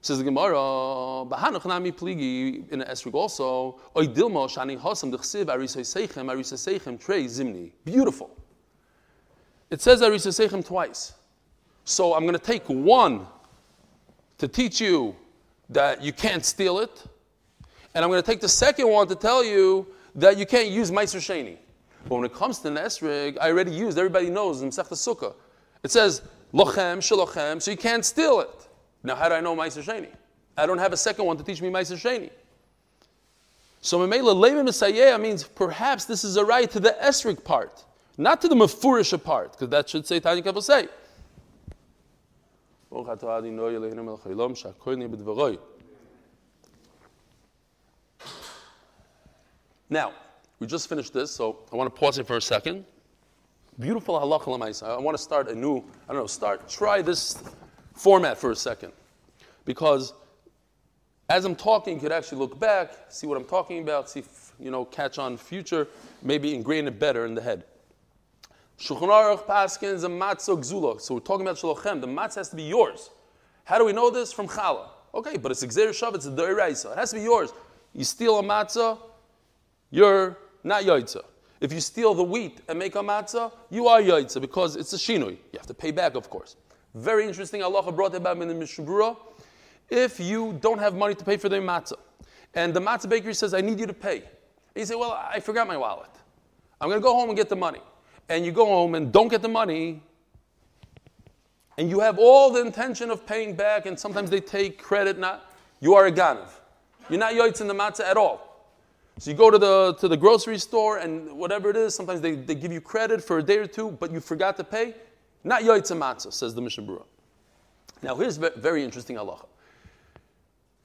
Says 0.00 0.18
the 0.18 0.24
Gemara, 0.24 0.56
"Bahanuch 0.56 1.66
nami 1.66 1.92
pligi 1.92 2.70
in 2.70 2.82
an 2.82 2.88
esrog 2.88 3.14
also. 3.14 3.80
Oy 3.96 4.06
dilmo 4.06 4.48
shani 4.48 4.78
hosam 4.78 5.12
dechsiv 5.12 5.46
arisay 5.46 5.80
seichem 5.80 6.26
arisay 6.26 6.80
seichem 6.80 6.98
trei 6.98 7.24
zimni. 7.24 7.72
Beautiful. 7.84 8.30
It 9.70 9.80
says 9.80 10.00
Arisa 10.00 10.28
Sechem 10.28 10.64
twice. 10.64 11.14
So 11.84 12.14
I'm 12.14 12.22
going 12.22 12.38
to 12.38 12.44
take 12.44 12.64
one 12.66 13.26
to 14.38 14.48
teach 14.48 14.80
you 14.80 15.16
that 15.70 16.02
you 16.02 16.12
can't 16.12 16.44
steal 16.44 16.78
it, 16.78 17.04
and 17.94 18.04
I'm 18.04 18.10
going 18.10 18.22
to 18.22 18.26
take 18.26 18.40
the 18.40 18.48
second 18.48 18.88
one 18.88 19.08
to 19.08 19.16
tell 19.16 19.42
you 19.44 19.86
that 20.14 20.36
you 20.36 20.46
can't 20.46 20.68
use 20.68 20.90
Meiser 20.90 21.18
Sheni. 21.18 21.56
But 22.08 22.16
when 22.16 22.24
it 22.24 22.34
comes 22.34 22.60
to 22.60 22.68
Nesrig, 22.68 23.36
I 23.40 23.50
already 23.50 23.72
used, 23.72 23.98
everybody 23.98 24.30
knows 24.30 24.62
in 24.62 24.70
Sukkah. 24.70 25.34
It 25.82 25.90
says, 25.90 26.22
Lochem, 26.56 26.98
Shalochem, 26.98 27.60
so 27.60 27.70
you 27.70 27.76
can't 27.76 28.04
steal 28.04 28.40
it. 28.40 28.68
Now, 29.02 29.14
how 29.14 29.28
do 29.28 29.34
I 29.34 29.40
know 29.40 29.54
Meiser 29.54 29.84
Sheni? 29.84 30.08
I 30.56 30.64
don't 30.64 30.78
have 30.78 30.94
a 30.94 30.96
second 30.96 31.26
one 31.26 31.36
to 31.36 31.44
teach 31.44 31.60
me 31.60 31.68
Meiser 31.68 31.96
Sheni. 31.96 32.30
So 33.82 33.98
Memela 33.98 34.34
Levim 34.34 34.66
Misayeh 34.66 35.20
means 35.20 35.44
perhaps 35.44 36.06
this 36.06 36.24
is 36.24 36.36
a 36.36 36.44
right 36.44 36.70
to 36.70 36.80
the 36.80 36.96
Esrik 37.02 37.44
part, 37.44 37.84
not 38.16 38.40
to 38.40 38.48
the 38.48 38.54
Mefurisha 38.54 39.22
part, 39.22 39.52
because 39.52 39.68
that 39.68 39.88
should 39.88 40.06
say 40.06 40.18
Tanya 40.18 40.42
Kabbalah 40.42 40.62
say. 40.62 40.88
Now, 49.90 50.14
we 50.58 50.66
just 50.66 50.88
finished 50.88 51.12
this, 51.12 51.30
so 51.30 51.58
I 51.70 51.76
want 51.76 51.94
to 51.94 52.00
pause 52.00 52.16
it 52.18 52.26
for 52.26 52.38
a 52.38 52.42
second. 52.42 52.86
Beautiful 53.78 54.18
lemaisa. 54.18 54.84
I 54.84 54.98
want 54.98 55.16
to 55.16 55.22
start 55.22 55.48
a 55.48 55.54
new, 55.54 55.84
I 56.08 56.12
don't 56.12 56.22
know, 56.22 56.26
start, 56.26 56.66
try 56.66 57.02
this 57.02 57.42
format 57.94 58.38
for 58.38 58.50
a 58.50 58.56
second. 58.56 58.92
Because 59.66 60.14
as 61.28 61.44
I'm 61.44 61.54
talking, 61.54 61.94
you 61.94 62.00
could 62.00 62.12
actually 62.12 62.38
look 62.38 62.58
back, 62.58 62.92
see 63.10 63.26
what 63.26 63.36
I'm 63.36 63.44
talking 63.44 63.82
about, 63.82 64.08
see 64.08 64.20
if, 64.20 64.52
you 64.58 64.70
know, 64.70 64.86
catch 64.86 65.18
on 65.18 65.36
future, 65.36 65.88
maybe 66.22 66.54
ingrain 66.54 66.86
it 66.86 66.98
better 66.98 67.26
in 67.26 67.34
the 67.34 67.42
head. 67.42 67.64
Shulchan 68.78 69.08
Aruch 69.08 69.44
Paskins 69.44 70.04
a 70.04 70.08
matzah 70.08 70.56
gzula. 70.56 70.98
So 70.98 71.14
we're 71.14 71.20
talking 71.20 71.46
about 71.46 71.56
shalochem. 71.56 72.00
The 72.00 72.06
matzah 72.06 72.36
has 72.36 72.48
to 72.50 72.56
be 72.56 72.62
yours. 72.62 73.10
How 73.64 73.76
do 73.78 73.84
we 73.84 73.92
know 73.92 74.10
this? 74.10 74.32
From 74.32 74.48
challah. 74.48 74.88
Okay, 75.14 75.36
but 75.36 75.50
it's 75.50 75.64
exer 75.64 75.88
shav, 75.90 76.14
it's 76.14 76.26
a 76.26 76.30
doiraisa. 76.30 76.92
It 76.92 76.98
has 76.98 77.10
to 77.10 77.16
be 77.16 77.22
yours. 77.22 77.52
You 77.92 78.04
steal 78.04 78.38
a 78.38 78.42
matzah, 78.42 78.98
you're 79.90 80.38
not 80.64 80.84
yaitza. 80.84 81.24
If 81.60 81.72
you 81.72 81.80
steal 81.80 82.14
the 82.14 82.22
wheat 82.22 82.60
and 82.68 82.78
make 82.78 82.94
a 82.94 83.00
matzah, 83.00 83.52
you 83.70 83.88
are 83.88 84.00
yaitza 84.00 84.40
because 84.40 84.76
it's 84.76 84.92
a 84.92 84.96
shinui. 84.96 85.38
You 85.52 85.58
have 85.58 85.66
to 85.66 85.74
pay 85.74 85.90
back, 85.90 86.14
of 86.14 86.28
course. 86.28 86.56
Very 86.94 87.26
interesting. 87.26 87.62
Allah 87.62 87.90
brought 87.92 88.14
about 88.14 88.40
in 88.40 88.48
the 88.48 88.54
Mishnah 88.54 88.84
Berurah. 88.84 89.16
If 89.88 90.18
you 90.20 90.58
don't 90.60 90.78
have 90.78 90.94
money 90.94 91.14
to 91.14 91.24
pay 91.24 91.36
for 91.36 91.48
the 91.48 91.56
matzah, 91.56 91.98
and 92.54 92.74
the 92.74 92.80
matzah 92.80 93.08
bakery 93.08 93.34
says, 93.34 93.54
I 93.54 93.60
need 93.60 93.78
you 93.78 93.86
to 93.86 93.92
pay. 93.92 94.16
And 94.16 94.24
you 94.76 94.84
say, 94.86 94.94
Well, 94.94 95.12
I 95.12 95.40
forgot 95.40 95.66
my 95.66 95.76
wallet. 95.76 96.10
I'm 96.80 96.88
going 96.88 97.00
to 97.00 97.04
go 97.04 97.14
home 97.14 97.28
and 97.28 97.36
get 97.36 97.48
the 97.48 97.56
money. 97.56 97.80
And 98.28 98.44
you 98.44 98.52
go 98.52 98.66
home 98.66 98.94
and 98.94 99.12
don't 99.12 99.28
get 99.28 99.40
the 99.40 99.48
money, 99.48 100.02
and 101.78 101.90
you 101.90 102.00
have 102.00 102.18
all 102.18 102.50
the 102.50 102.60
intention 102.60 103.10
of 103.10 103.26
paying 103.26 103.54
back, 103.54 103.86
and 103.86 103.98
sometimes 103.98 104.30
they 104.30 104.40
take 104.40 104.82
credit, 104.82 105.18
not, 105.18 105.52
you 105.80 105.94
are 105.94 106.06
a 106.06 106.12
ganav. 106.12 106.48
You're 107.08 107.20
not 107.20 107.34
yoitz 107.34 107.60
in 107.60 107.68
the 107.68 107.74
matzah 107.74 108.04
at 108.04 108.16
all. 108.16 108.45
So 109.18 109.30
you 109.30 109.36
go 109.36 109.50
to 109.50 109.58
the, 109.58 109.94
to 109.94 110.08
the 110.08 110.16
grocery 110.16 110.58
store 110.58 110.98
and 110.98 111.32
whatever 111.32 111.70
it 111.70 111.76
is, 111.76 111.94
sometimes 111.94 112.20
they, 112.20 112.34
they 112.34 112.54
give 112.54 112.70
you 112.70 112.82
credit 112.82 113.24
for 113.24 113.38
a 113.38 113.42
day 113.42 113.56
or 113.56 113.66
two, 113.66 113.92
but 113.92 114.12
you 114.12 114.20
forgot 114.20 114.56
to 114.58 114.64
pay. 114.64 114.94
Not 115.42 115.62
yoitza 115.62 115.96
matzah, 115.96 116.32
says 116.32 116.54
the 116.54 116.60
Mishnah 116.60 116.84
Berurah. 116.84 117.06
Now 118.02 118.14
here's 118.16 118.36
a 118.36 118.50
very 118.56 118.84
interesting 118.84 119.16
halacha. 119.16 119.46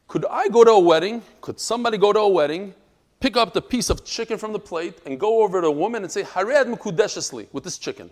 Could 0.08 0.26
I 0.30 0.48
go 0.48 0.64
to 0.64 0.72
a 0.72 0.80
wedding? 0.80 1.22
Could 1.42 1.60
somebody 1.60 1.98
go 1.98 2.14
to 2.14 2.20
a 2.20 2.28
wedding, 2.28 2.74
pick 3.20 3.36
up 3.36 3.54
the 3.54 3.62
piece 3.62 3.90
of 3.90 4.06
chicken 4.06 4.38
from 4.38 4.54
the 4.54 4.60
plate, 4.60 5.00
and 5.06 5.20
go 5.20 5.44
over 5.44 5.62
to 5.62 5.68
a 5.68 5.72
woman 5.72 6.04
and 6.04 6.12
say, 6.12 6.24
Hared 6.24 6.68
mukudeshesli, 6.68 7.48
with 7.52 7.64
this 7.64 7.78
chicken? 7.78 8.10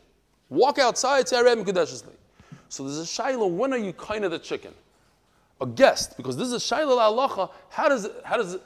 Walk 0.50 0.80
outside, 0.80 1.30
say 1.30 1.38
Hared 1.38 1.58
mukudeshesli. 1.58 2.14
So 2.68 2.84
there's 2.84 3.00
a 3.00 3.04
shaila, 3.04 3.50
when 3.50 3.74
are 3.74 3.78
you 3.78 3.94
kind 3.94 4.26
of 4.26 4.32
the 4.32 4.40
chicken? 4.40 4.74
A 5.62 5.66
guest, 5.66 6.18
because 6.18 6.36
this 6.38 6.48
is 6.48 6.54
a 6.54 6.76
shaila 6.76 6.98
halacha. 6.98 7.52
How 7.70 7.90
does, 7.90 8.08
how 8.24 8.38
does 8.38 8.58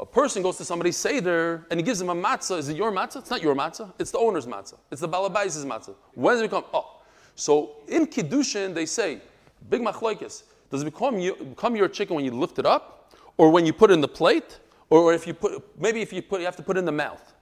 a 0.00 0.06
person 0.06 0.42
goes 0.42 0.56
to 0.56 0.64
somebody's 0.64 0.96
seder 0.96 1.66
and 1.70 1.78
he 1.78 1.84
gives 1.84 2.00
him 2.00 2.08
a 2.08 2.14
matzah. 2.14 2.58
Is 2.58 2.70
it 2.70 2.76
your 2.76 2.90
matzah? 2.90 3.16
It's 3.16 3.30
not 3.30 3.42
your 3.42 3.54
matzah. 3.54 3.92
It's 3.98 4.10
the 4.10 4.18
owner's 4.18 4.46
matzah. 4.46 4.78
It's 4.90 5.02
the 5.02 5.08
balabai's 5.08 5.62
matzah. 5.64 5.94
When 6.14 6.34
does 6.34 6.40
it 6.40 6.44
become? 6.44 6.64
Oh, 6.72 7.02
so 7.36 7.76
in 7.86 8.06
kiddushin 8.06 8.72
they 8.72 8.86
say 8.86 9.20
big 9.68 9.82
machlokes. 9.82 10.44
Does 10.70 10.82
it 10.82 10.86
become, 10.86 11.18
you, 11.18 11.34
become 11.34 11.76
your 11.76 11.88
chicken 11.88 12.16
when 12.16 12.24
you 12.24 12.30
lift 12.30 12.58
it 12.58 12.64
up, 12.64 13.12
or 13.36 13.50
when 13.50 13.66
you 13.66 13.72
put 13.72 13.90
it 13.90 13.94
in 13.94 14.00
the 14.00 14.08
plate, 14.08 14.60
or 14.88 15.12
if 15.12 15.26
you 15.26 15.34
put 15.34 15.62
maybe 15.78 16.00
if 16.00 16.12
you 16.12 16.22
put 16.22 16.40
you 16.40 16.46
have 16.46 16.56
to 16.56 16.62
put 16.62 16.76
it 16.76 16.80
in 16.80 16.86
the 16.86 16.92
mouth. 16.92 17.34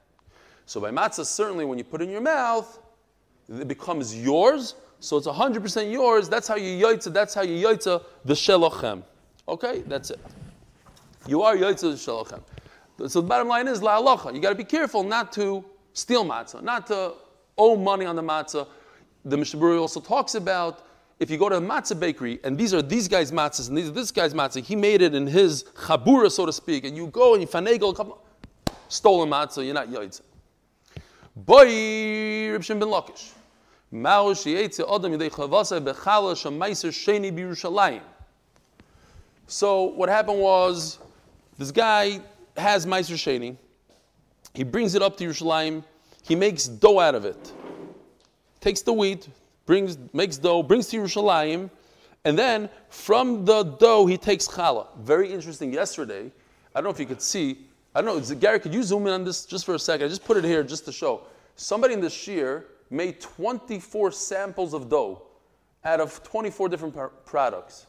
So 0.66 0.80
by 0.80 0.90
matzah, 0.90 1.26
certainly 1.26 1.64
when 1.64 1.78
you 1.78 1.84
put 1.84 2.00
it 2.00 2.04
in 2.04 2.10
your 2.10 2.20
mouth, 2.20 2.78
it 3.48 3.68
becomes 3.68 4.16
yours. 4.16 4.74
So 5.00 5.16
it's 5.16 5.28
100% 5.28 5.92
yours. 5.92 6.28
That's 6.28 6.48
how 6.48 6.56
you 6.56 6.84
yaitza. 6.84 7.12
That's 7.12 7.34
how 7.34 7.42
you 7.42 7.64
yaitza 7.64 8.02
the 8.24 8.34
shelochem. 8.34 9.04
Okay, 9.46 9.82
that's 9.86 10.10
it. 10.10 10.18
You 11.28 11.42
are 11.42 11.54
Yotzei 11.54 11.92
Shalochem. 11.92 12.40
So 13.10 13.20
the 13.20 13.28
bottom 13.28 13.48
line 13.48 13.68
is 13.68 13.82
La 13.82 14.00
Alocha. 14.00 14.34
You 14.34 14.40
got 14.40 14.48
to 14.48 14.54
be 14.54 14.64
careful 14.64 15.02
not 15.02 15.30
to 15.32 15.62
steal 15.92 16.24
matzah, 16.24 16.62
not 16.62 16.86
to 16.86 17.12
owe 17.58 17.76
money 17.76 18.06
on 18.06 18.16
the 18.16 18.22
matzah. 18.22 18.66
The 19.26 19.36
Mishnah 19.36 19.60
Berurah 19.60 19.82
also 19.82 20.00
talks 20.00 20.36
about 20.36 20.86
if 21.20 21.30
you 21.30 21.36
go 21.36 21.50
to 21.50 21.56
a 21.56 21.60
matzah 21.60 22.00
bakery 22.00 22.40
and 22.44 22.56
these 22.56 22.72
are 22.72 22.80
these 22.80 23.08
guys' 23.08 23.30
matzahs 23.30 23.68
and 23.68 23.76
these 23.76 23.90
are 23.90 23.92
this 23.92 24.10
guy's 24.10 24.32
matzah, 24.32 24.64
he 24.64 24.74
made 24.74 25.02
it 25.02 25.14
in 25.14 25.26
his 25.26 25.64
chabura, 25.74 26.32
so 26.32 26.46
to 26.46 26.52
speak, 26.52 26.86
and 26.86 26.96
you 26.96 27.08
go 27.08 27.34
and 27.34 27.42
you 27.42 27.46
finagle 27.46 27.92
a 27.92 27.94
couple 27.94 28.24
stolen 28.88 29.28
matzah, 29.28 29.62
you're 29.62 29.74
not 29.74 29.88
Yotzei. 29.88 30.22
Boy, 31.36 32.52
Reb 32.52 32.66
ben 32.66 32.88
Lakish. 32.88 33.32
Mao 33.90 34.30
adam 34.30 35.12
yidei 35.12 35.30
sheni 36.90 37.30
b'Yerushalayim. 37.30 38.00
So 39.46 39.82
what 39.82 40.08
happened 40.08 40.40
was 40.40 40.98
this 41.58 41.72
guy 41.72 42.20
has 42.56 42.86
Meiser 42.86 43.14
Sheni. 43.14 43.56
He 44.54 44.64
brings 44.64 44.94
it 44.94 45.02
up 45.02 45.16
to 45.18 45.24
Yerushalayim. 45.24 45.84
He 46.22 46.34
makes 46.34 46.66
dough 46.66 47.00
out 47.00 47.14
of 47.14 47.24
it. 47.24 47.52
Takes 48.60 48.82
the 48.82 48.92
wheat, 48.92 49.28
brings, 49.66 49.98
makes 50.12 50.38
dough, 50.38 50.62
brings 50.62 50.88
to 50.88 50.98
Yerushalayim, 50.98 51.70
and 52.24 52.38
then 52.38 52.68
from 52.88 53.44
the 53.44 53.62
dough 53.62 54.06
he 54.06 54.16
takes 54.16 54.48
challah. 54.48 54.86
Very 54.98 55.32
interesting. 55.32 55.72
Yesterday, 55.72 56.30
I 56.74 56.80
don't 56.80 56.84
know 56.84 56.90
if 56.90 57.00
you 57.00 57.06
could 57.06 57.22
see. 57.22 57.66
I 57.94 58.02
don't 58.02 58.28
know, 58.28 58.34
Gary, 58.36 58.60
could 58.60 58.74
you 58.74 58.82
zoom 58.82 59.06
in 59.06 59.12
on 59.12 59.24
this 59.24 59.44
just 59.44 59.64
for 59.64 59.74
a 59.74 59.78
second? 59.78 60.06
I 60.06 60.08
just 60.08 60.24
put 60.24 60.36
it 60.36 60.44
here 60.44 60.62
just 60.62 60.84
to 60.84 60.92
show. 60.92 61.22
Somebody 61.56 61.94
in 61.94 62.00
the 62.00 62.10
shear 62.10 62.66
made 62.90 63.20
24 63.20 64.12
samples 64.12 64.74
of 64.74 64.88
dough 64.88 65.22
out 65.84 66.00
of 66.00 66.22
24 66.22 66.68
different 66.68 66.96
products. 67.24 67.86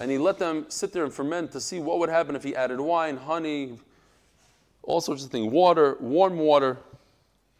And 0.00 0.10
he 0.10 0.18
let 0.18 0.38
them 0.38 0.66
sit 0.68 0.92
there 0.92 1.04
and 1.04 1.12
ferment 1.12 1.52
to 1.52 1.60
see 1.60 1.80
what 1.80 1.98
would 1.98 2.08
happen 2.08 2.36
if 2.36 2.44
he 2.44 2.54
added 2.54 2.80
wine, 2.80 3.16
honey, 3.16 3.78
all 4.82 5.00
sorts 5.00 5.24
of 5.24 5.30
things, 5.30 5.52
water, 5.52 5.96
warm 6.00 6.38
water. 6.38 6.78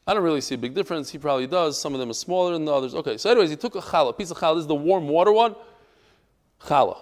I 0.07 0.15
don't 0.15 0.23
really 0.23 0.41
see 0.41 0.55
a 0.55 0.59
big 0.59 0.75
difference. 0.75 1.11
He 1.11 1.19
probably 1.19 1.47
does. 1.47 1.79
Some 1.79 1.93
of 1.93 2.01
them 2.01 2.11
are 2.11 2.15
smaller 2.15 2.53
than 2.53 2.65
the 2.65 2.73
others. 2.73 2.95
Okay, 2.95 3.19
so 3.19 3.31
anyways, 3.31 3.51
he 3.51 3.57
took 3.57 3.75
a 3.75 3.81
challah, 3.81 4.17
piece 4.17 4.31
of 4.31 4.39
challah. 4.39 4.55
This 4.55 4.63
is 4.63 4.67
the 4.67 4.75
warm 4.75 5.09
water 5.09 5.33
one. 5.33 5.55
Challah. 6.63 6.99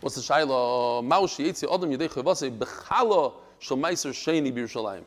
What's 0.00 0.16
the 0.16 0.22
shaila? 0.22 1.04
Maushi 1.04 1.46
yitzi 1.46 1.72
adam 1.72 1.90
chavase 1.90 2.56
bechallah 2.56 3.34
shel 3.58 3.76
meiser 3.76 4.12
b'Yerushalayim. 4.52 5.04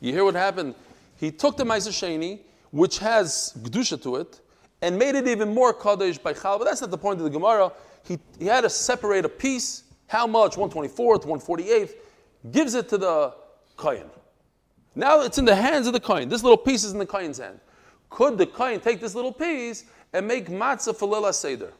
You 0.00 0.12
hear 0.12 0.24
what 0.24 0.34
happened? 0.34 0.74
He 1.16 1.32
took 1.32 1.56
the 1.56 1.64
meiser 1.64 1.90
sheni, 1.90 2.38
which 2.70 2.98
has 2.98 3.52
gdusha 3.58 4.00
to 4.02 4.16
it, 4.16 4.40
and 4.80 4.96
made 4.96 5.16
it 5.16 5.26
even 5.26 5.52
more 5.52 5.74
kaddish 5.74 6.18
by 6.18 6.32
challah. 6.32 6.58
But 6.58 6.64
that's 6.66 6.80
not 6.80 6.92
the 6.92 6.98
point 6.98 7.18
of 7.18 7.24
the 7.24 7.30
Gemara 7.30 7.72
he, 8.04 8.18
he 8.38 8.46
had 8.46 8.62
to 8.62 8.70
separate 8.70 9.24
a 9.24 9.28
piece, 9.28 9.84
how 10.06 10.26
much, 10.26 10.56
124th, 10.56 11.24
148th, 11.24 11.94
gives 12.50 12.74
it 12.74 12.88
to 12.88 12.98
the 12.98 13.34
kohen. 13.76 14.08
Now 14.94 15.20
it's 15.20 15.38
in 15.38 15.44
the 15.44 15.54
hands 15.54 15.86
of 15.86 15.92
the 15.92 16.00
kohen. 16.00 16.28
This 16.28 16.42
little 16.42 16.58
piece 16.58 16.84
is 16.84 16.92
in 16.92 16.98
the 16.98 17.06
kohen's 17.06 17.38
hand. 17.38 17.60
Could 18.10 18.38
the 18.38 18.46
kohen 18.46 18.80
take 18.80 19.00
this 19.00 19.14
little 19.14 19.32
piece 19.32 19.84
and 20.12 20.26
make 20.26 20.48
matzah 20.48 20.96
for 20.96 21.08
Lela 21.08 21.32
Seder? 21.32 21.72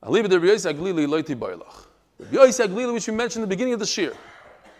Which 0.00 0.26
we 3.06 3.14
mentioned 3.14 3.44
in 3.44 3.48
the 3.48 3.54
beginning 3.54 3.74
of 3.74 3.80
the 3.80 3.86
shir. 3.86 4.12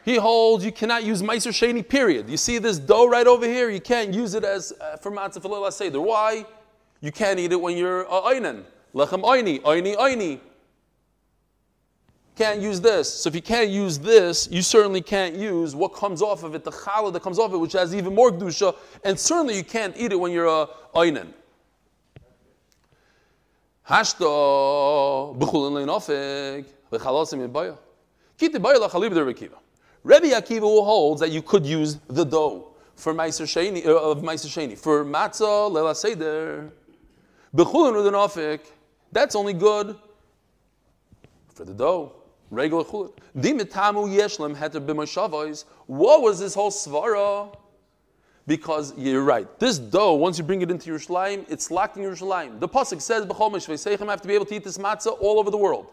He 0.05 0.17
holds 0.17 0.65
you 0.65 0.73
cannot 0.73 1.05
use 1.05 1.23
Meiser 1.23 1.53
Sheni, 1.53 1.89
period. 1.89 2.29
You 2.29 2.37
see 2.37 2.59
this 2.59 2.79
dough 2.79 3.07
right 3.07 3.27
over 3.27 3.47
here? 3.47 3.71
You 3.71 3.81
can't 3.81 4.13
use 4.13 4.35
it 4.35 4.43
as 4.43 4.73
uh, 4.81 4.97
for 4.97 5.13
matzah 5.13 5.41
for 5.41 5.49
Lela 5.49 5.71
Seder. 5.71 6.01
Why? 6.01 6.45
You 7.01 7.13
can't 7.13 7.39
eat 7.39 7.53
it 7.53 7.61
when 7.61 7.77
you're 7.77 8.11
uh, 8.13 8.23
Einan. 8.23 8.65
Lechem 8.95 9.23
oini, 9.23 9.61
oini, 9.63 9.97
oini. 9.97 10.41
Can't 12.37 12.61
use 12.61 12.81
this. 12.81 13.13
So 13.13 13.29
if 13.29 13.35
you 13.35 13.43
can't 13.43 13.69
use 13.69 13.99
this, 13.99 14.49
you 14.51 14.63
certainly 14.63 15.03
can't 15.03 15.35
use 15.35 15.75
what 15.75 15.95
comes 15.95 16.23
off 16.23 16.43
of 16.43 16.55
it, 16.55 16.65
the 16.65 16.71
challah 16.71 17.13
that 17.13 17.23
comes 17.23 17.39
off 17.39 17.47
of 17.47 17.55
it, 17.55 17.59
which 17.59 17.73
has 17.75 17.95
even 17.95 18.15
more 18.15 18.31
kedusha, 18.31 18.75
and 19.05 19.19
certainly 19.19 19.57
you 19.57 19.65
can't 19.65 19.95
eat 19.97 20.13
it 20.13 20.17
when 20.19 20.33
you're 20.33 20.47
a 20.47 20.69
oinen. 20.95 21.29
Hashto 23.89 25.37
b'chulin 25.37 25.87
leinofik 25.87 26.67
v'chalosim 26.91 27.77
Kiti 28.39 28.59
bayah 28.59 28.79
lachalib 28.79 29.15
der 29.15 29.25
Rebbe 30.05 30.27
Akiva 30.29 30.61
holds 30.61 31.21
that 31.21 31.31
you 31.31 31.43
could 31.43 31.65
use 31.65 31.99
the 32.09 32.25
dough. 32.25 32.73
for 32.97 33.15
Meiser 33.15 33.47
Sheni, 33.47 33.85
uh, 33.87 34.11
of 34.11 34.19
Meiser 34.19 34.49
Sheni. 34.49 34.79
For 34.79 35.05
matzah, 35.05 35.71
lela 35.71 35.95
seder, 35.95 36.71
bechulin 37.55 37.95
udenofik, 37.95 38.61
that's 39.13 39.37
only 39.37 39.53
good 39.53 39.97
for 41.55 41.65
the 41.65 41.75
dough. 41.75 42.13
Regular 42.51 42.85
chulin. 42.85 43.13
Dimitamu 43.37 44.15
yeshlem 44.15 44.55
heter 44.55 44.85
b'moshavos. 44.85 45.65
What 45.87 46.21
was 46.23 46.39
this 46.39 46.55
whole 46.55 46.71
svara? 46.71 47.57
Because 48.47 48.93
you're 48.99 49.23
right. 49.23 49.49
This 49.59 49.79
dough, 49.79 50.15
once 50.15 50.37
you 50.37 50.45
bring 50.45 50.61
it 50.63 50.71
into 50.71 50.91
Yerushalayim, 50.91 51.47
it's 51.49 51.71
locked 51.71 51.97
in 51.97 52.03
Yerushalayim. 52.03 52.61
The 52.61 52.69
pasuk 52.69 53.01
says, 53.01 53.25
"B'chol 53.25 53.53
mishveiseichem," 53.53 54.07
I 54.07 54.11
have 54.11 54.21
to 54.21 54.29
be 54.29 54.35
able 54.35 54.47
to 54.47 54.55
eat 54.55 54.65
this 54.65 54.79
matzah 54.79 55.17
all 55.21 55.39
over 55.39 55.51
the 55.51 55.57
world. 55.57 55.87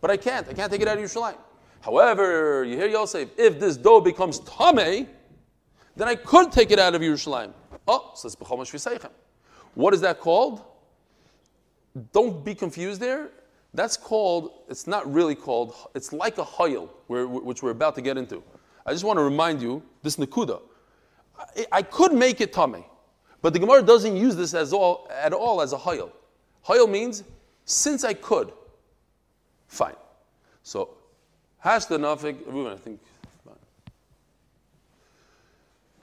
But 0.00 0.10
I 0.10 0.16
can't. 0.16 0.46
I 0.48 0.52
can't 0.52 0.70
take 0.70 0.82
it 0.82 0.88
out 0.88 0.98
of 0.98 1.04
Yerushalayim. 1.04 1.38
However, 1.80 2.64
you 2.64 2.76
hear 2.76 2.86
Yosef, 2.86 3.30
if 3.38 3.58
this 3.58 3.76
dough 3.76 4.00
becomes 4.00 4.40
tamei, 4.40 5.08
then 5.96 6.06
I 6.06 6.14
could 6.14 6.52
take 6.52 6.70
it 6.70 6.78
out 6.78 6.94
of 6.94 7.00
Yerushalayim. 7.00 7.52
Oh, 7.88 8.12
so 8.14 8.26
it's 8.26 8.36
b'chol 8.36 8.58
mishveiseichem. 8.58 9.10
What 9.74 9.94
is 9.94 10.02
that 10.02 10.20
called? 10.20 10.62
Don't 12.12 12.44
be 12.44 12.54
confused 12.54 13.00
there. 13.00 13.30
That's 13.72 13.96
called, 13.96 14.50
it's 14.68 14.86
not 14.86 15.10
really 15.12 15.34
called, 15.34 15.74
it's 15.94 16.12
like 16.12 16.38
a 16.38 16.44
hoyel, 16.44 16.88
which 17.08 17.62
we're 17.62 17.70
about 17.70 17.94
to 17.96 18.02
get 18.02 18.16
into. 18.16 18.42
I 18.84 18.92
just 18.92 19.04
want 19.04 19.18
to 19.18 19.22
remind 19.22 19.62
you, 19.62 19.82
this 20.02 20.16
Nakuda. 20.16 20.60
I, 21.38 21.66
I 21.72 21.82
could 21.82 22.12
make 22.12 22.40
it 22.40 22.52
tummy, 22.52 22.84
but 23.42 23.52
the 23.52 23.58
Gemara 23.58 23.82
doesn't 23.82 24.16
use 24.16 24.34
this 24.34 24.54
as 24.54 24.72
all, 24.72 25.08
at 25.10 25.32
all 25.32 25.62
as 25.62 25.72
a 25.72 25.76
hoyel. 25.76 26.10
Hoyel 26.66 26.90
means, 26.90 27.22
since 27.64 28.02
I 28.02 28.14
could, 28.14 28.52
fine. 29.68 29.94
So, 30.64 30.90
hashta 31.64 31.96
nafik, 31.98 32.72
I 32.72 32.76
think, 32.76 33.00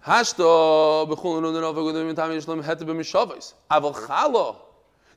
Hashta 0.06 1.06
b'chulun 1.10 1.44
nafik 1.44 1.94
the 1.94 2.14
mitam 2.14 2.32
yishlam 2.32 2.64
hete 2.64 2.88
b'mishavos. 2.88 3.56
Aval 3.70 3.94
chala, 3.94 4.56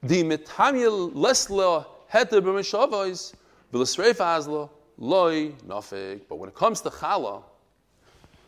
the 0.03 0.23
mitam 0.23 1.13
lesla 1.13 1.87
heter 2.13 2.41
b'mishavos, 2.41 3.35
v'lesreif 3.73 4.21
azla, 4.21 4.69
loy 4.99 5.53
nafik. 5.67 6.23
But 6.29 6.37
when 6.37 6.49
it 6.49 6.55
comes 6.55 6.81
to 6.83 6.91
chala, 6.91 7.43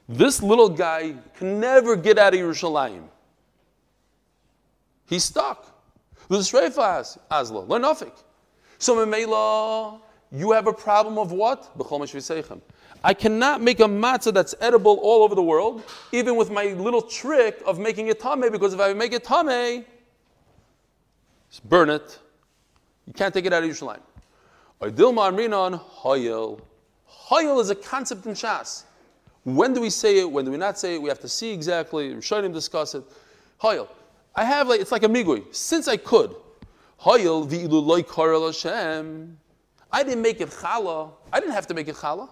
this 0.08 0.42
little 0.42 0.68
guy 0.68 1.14
can 1.36 1.60
never 1.60 1.96
get 1.96 2.18
out 2.18 2.34
of 2.34 2.40
Yerushalayim. 2.40 3.04
He's 5.06 5.24
stuck. 5.24 5.66
V'lesreif 6.28 6.76
azla, 7.30 7.60
loy 7.60 7.78
nafik. 7.78 8.12
So 8.78 8.96
Memela, 8.96 10.00
you 10.32 10.50
have 10.52 10.66
a 10.66 10.72
problem 10.72 11.18
of 11.18 11.30
what? 11.30 11.70
I 13.04 13.14
cannot 13.14 13.60
make 13.60 13.80
a 13.80 13.84
matzah 13.84 14.32
that's 14.32 14.54
edible 14.60 14.98
all 15.02 15.22
over 15.22 15.34
the 15.34 15.42
world, 15.42 15.84
even 16.10 16.36
with 16.36 16.50
my 16.50 16.66
little 16.72 17.02
trick 17.02 17.62
of 17.66 17.78
making 17.78 18.08
it 18.08 18.18
tame, 18.18 18.50
because 18.50 18.74
if 18.74 18.80
I 18.80 18.92
make 18.92 19.12
it 19.12 19.24
tame, 19.24 19.84
burn 21.60 21.90
it. 21.90 22.18
You 23.06 23.12
can't 23.12 23.34
take 23.34 23.44
it 23.44 23.52
out 23.52 23.62
of 23.62 23.70
Yerushalayim. 23.70 24.00
Dilma 24.80 25.30
Amrinon, 25.30 25.78
Hoyel. 25.80 26.60
Hoyel 27.08 27.60
is 27.60 27.70
a 27.70 27.74
concept 27.74 28.26
in 28.26 28.32
Shas. 28.32 28.84
When 29.44 29.74
do 29.74 29.80
we 29.80 29.90
say 29.90 30.20
it? 30.20 30.30
When 30.30 30.44
do 30.44 30.50
we 30.50 30.56
not 30.56 30.78
say 30.78 30.94
it? 30.94 31.02
We 31.02 31.08
have 31.08 31.20
to 31.20 31.28
see 31.28 31.52
exactly. 31.52 32.14
Rishonim 32.14 32.52
discuss 32.52 32.94
it. 32.94 33.04
Hoyel. 33.60 33.88
I 34.34 34.44
have 34.44 34.68
like 34.68 34.80
it's 34.80 34.92
like 34.92 35.02
a 35.02 35.08
migui. 35.08 35.54
Since 35.54 35.88
I 35.88 35.96
could, 35.96 36.34
Hoyel 37.00 37.46
v'ilu 37.48 37.84
loy 37.84 38.02
karel 38.02 38.46
Hashem. 38.46 39.36
I 39.90 40.02
didn't 40.02 40.22
make 40.22 40.40
it 40.40 40.48
chala. 40.48 41.12
I 41.32 41.40
didn't 41.40 41.52
have 41.52 41.66
to 41.66 41.74
make 41.74 41.88
it 41.88 41.96
chala. 41.96 42.30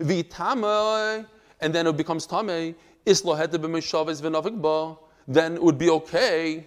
V'tamei, 0.00 1.24
and 1.60 1.74
then 1.74 1.86
it 1.86 1.96
becomes 1.96 2.26
tamei. 2.26 2.74
Islo 3.06 3.38
hete 3.38 3.52
b'mishaves 3.52 4.20
v'navik 4.20 4.60
ba. 4.60 4.98
Then 5.26 5.54
it 5.54 5.62
would 5.62 5.78
be 5.78 5.88
okay 5.90 6.66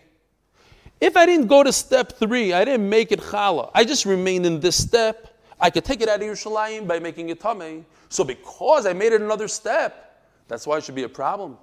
if 1.04 1.18
I 1.18 1.26
didn't 1.26 1.48
go 1.48 1.64
to 1.64 1.74
step 1.74 2.14
three, 2.14 2.54
I 2.54 2.64
didn't 2.64 2.90
make 2.90 3.12
it 3.12 3.20
challah, 3.20 3.72
I 3.74 3.84
just 3.84 4.06
remained 4.06 4.46
in 4.46 4.62
this 4.62 4.82
step, 4.82 5.38
I 5.60 5.70
could 5.70 5.84
take 5.84 6.00
it 6.00 6.08
out 6.08 6.22
of 6.22 6.26
Yerushalayim 6.26 6.88
by 6.88 7.00
making 7.00 7.28
it 7.28 7.42
tameh. 7.42 7.84
So 8.08 8.24
because 8.24 8.86
I 8.86 8.94
made 8.94 9.12
it 9.12 9.22
another 9.22 9.50
step, 9.50 10.24
that's 10.48 10.66
why 10.66 10.78
it 10.78 10.84
should 10.86 10.96
be 10.96 11.04
a 11.04 11.10
problem. 11.10 11.58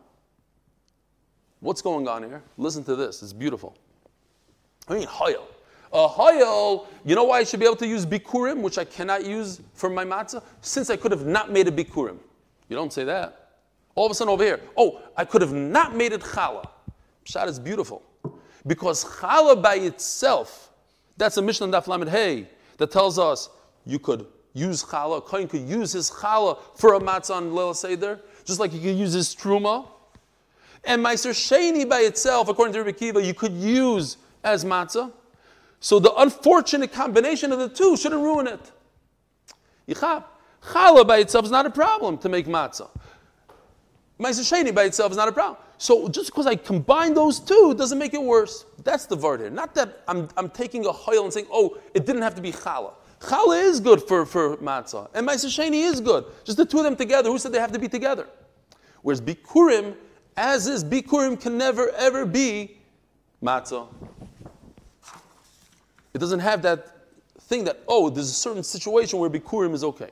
What's 1.61 1.81
going 1.81 2.07
on 2.07 2.22
here? 2.22 2.42
Listen 2.59 2.85
to 2.85 2.96
this. 2.96 3.22
It's 3.22 3.33
beautiful. 3.33 3.76
I 4.88 4.94
mean, 4.94 5.07
hoyel. 5.07 5.46
A 5.92 6.87
you 7.05 7.14
know 7.14 7.24
why 7.24 7.38
I 7.38 7.44
should 7.44 7.61
be 7.61 7.66
able 7.66 7.76
to 7.76 7.87
use 7.87 8.05
bikurim, 8.05 8.61
which 8.61 8.79
I 8.79 8.85
cannot 8.85 9.24
use 9.24 9.61
for 9.74 9.88
my 9.88 10.05
matzah? 10.05 10.42
Since 10.61 10.90
I 10.90 10.96
could 10.96 11.12
have 11.12 11.26
not 11.26 11.50
made 11.50 11.66
a 11.66 11.72
bikurim. 11.72 12.18
You 12.68 12.76
don't 12.76 12.92
say 12.92 13.05
that. 13.05 13.57
All 13.94 14.07
of 14.07 14.12
a 14.12 14.14
sudden 14.14 14.33
over 14.33 14.44
here, 14.44 14.61
oh, 14.76 15.00
I 15.16 15.24
could 15.24 15.42
have 15.42 15.53
not 15.53 15.96
made 15.96 16.12
it 16.12 16.20
challah. 16.20 16.68
Pshat 17.24 17.48
is 17.48 17.59
beautiful. 17.59 18.03
Because 18.66 19.05
challah 19.05 19.61
by 19.62 19.77
itself, 19.77 20.70
that's 21.16 21.37
a 21.37 21.42
Mishnah 21.42 21.68
Daf 21.68 21.87
Lamed 21.87 22.09
Hey 22.09 22.49
that 22.77 22.90
tells 22.90 23.18
us 23.18 23.51
you 23.87 23.99
could 23.99 24.27
use 24.53 24.83
challah, 24.83 25.18
a 25.18 25.20
kohen 25.20 25.49
could 25.49 25.62
use 25.62 25.92
his 25.92 26.11
challah 26.11 26.59
for 26.75 26.94
a 26.94 27.01
matzah 27.01 27.37
on 27.37 27.51
Leil 27.53 27.75
Seder, 27.75 28.20
just 28.44 28.61
like 28.61 28.70
he 28.70 28.81
could 28.81 28.96
use 28.96 29.12
his 29.12 29.35
truma. 29.35 29.87
And 30.85 31.05
Meiser 31.05 31.31
Sheni 31.31 31.88
by 31.88 32.01
itself, 32.01 32.49
according 32.49 32.73
to 32.75 32.81
Rabbi 32.81 32.92
Kiva, 32.92 33.23
you 33.23 33.35
could 33.35 33.53
use 33.53 34.16
as 34.42 34.64
matzah. 34.64 35.12
So 35.81 35.99
the 35.99 36.12
unfortunate 36.14 36.92
combination 36.92 37.53
of 37.53 37.59
the 37.59 37.68
two 37.68 37.96
shouldn't 37.96 38.23
ruin 38.23 38.46
it. 38.46 38.61
Yichab. 39.88 40.25
Challah 40.62 41.07
by 41.07 41.18
itself 41.18 41.46
is 41.46 41.51
not 41.51 41.64
a 41.66 41.70
problem 41.70 42.18
to 42.18 42.29
make 42.29 42.46
matzah. 42.46 42.88
Meiser 44.18 44.40
Sheni 44.40 44.75
by 44.75 44.85
itself 44.85 45.11
is 45.11 45.16
not 45.16 45.29
a 45.29 45.33
problem. 45.33 45.57
So 45.81 46.09
just 46.09 46.27
because 46.27 46.47
I 46.47 46.57
combine 46.57 47.14
those 47.14 47.40
two 47.40 47.75
doesn't 47.75 47.99
make 47.99 48.12
it 48.12 48.23
worse. 48.23 48.66
That's 48.85 49.07
the 49.07 49.16
word 49.16 49.40
here. 49.40 49.49
Not 49.49 49.75
that 49.77 50.03
I'm, 50.07 50.29
I'm 50.37 50.51
taking 50.51 50.85
a 50.85 50.93
hoil 50.93 51.25
and 51.25 51.33
saying, 51.33 51.47
oh, 51.51 51.79
it 51.95 52.05
didn't 52.05 52.21
have 52.21 52.35
to 52.35 52.43
be 52.43 52.53
challah. 52.53 52.93
Challah 53.19 53.64
is 53.64 53.81
good 53.81 54.03
for, 54.03 54.27
for 54.27 54.59
matzah, 54.59 55.09
and 55.14 55.27
Meiser 55.27 55.47
Sheni 55.47 55.90
is 55.90 56.03
good. 56.03 56.27
Just 56.45 56.59
the 56.59 56.66
two 56.66 56.77
of 56.77 56.85
them 56.85 56.97
together. 56.97 57.31
Who 57.31 57.38
said 57.38 57.53
they 57.53 57.61
have 57.61 57.73
to 57.73 57.79
be 57.79 57.88
together? 57.88 58.29
Whereas 59.01 59.23
Bikurim, 59.23 59.95
as 60.37 60.66
is, 60.66 60.85
Bikurim 60.85 61.40
can 61.40 61.57
never 61.57 61.88
ever 61.93 62.27
be 62.27 62.77
matzah. 63.43 63.87
It 66.12 66.19
doesn't 66.19 66.40
have 66.40 66.61
that 66.61 66.88
thing 67.40 67.64
that, 67.64 67.81
oh, 67.88 68.11
there's 68.11 68.29
a 68.29 68.35
certain 68.35 68.62
situation 68.62 69.19
where 69.19 69.31
Bikurim 69.31 69.73
is 69.73 69.83
okay. 69.83 70.11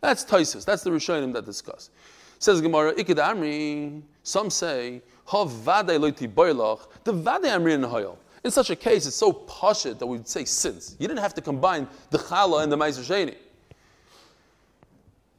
That's 0.00 0.24
Taisus. 0.24 0.64
That's 0.64 0.82
the 0.82 0.88
Rishonim 0.88 1.34
that 1.34 1.44
discuss. 1.44 1.90
Says 2.38 2.62
Gemara, 2.62 2.94
Ikid 2.94 3.16
Amri, 3.16 4.02
some 4.24 4.50
say, 4.50 5.02
the 5.30 5.32
vadei 5.32 5.98
amri 5.98 7.72
in 7.74 7.82
hoyel. 7.82 8.16
In 8.42 8.50
such 8.50 8.70
a 8.70 8.76
case, 8.76 9.06
it's 9.06 9.16
so 9.16 9.32
poshut 9.32 9.98
that 9.98 10.06
we'd 10.06 10.26
say 10.26 10.44
since. 10.44 10.96
You 10.98 11.06
didn't 11.06 11.20
have 11.20 11.34
to 11.34 11.40
combine 11.40 11.86
the 12.10 12.18
challah 12.18 12.62
and 12.62 12.72
the 12.72 12.76
meiser 12.76 13.04
sheni. 13.04 13.36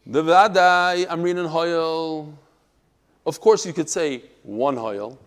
The 0.05 0.23
vadei 0.23 1.07
amri 1.07 1.31
in 1.31 1.37
hoyel. 1.37 2.33
Of 3.25 3.39
course, 3.41 3.65
you 3.65 3.73
could 3.73 3.89
say 3.89 4.23
one 4.43 4.75
hoyel. 4.75 5.17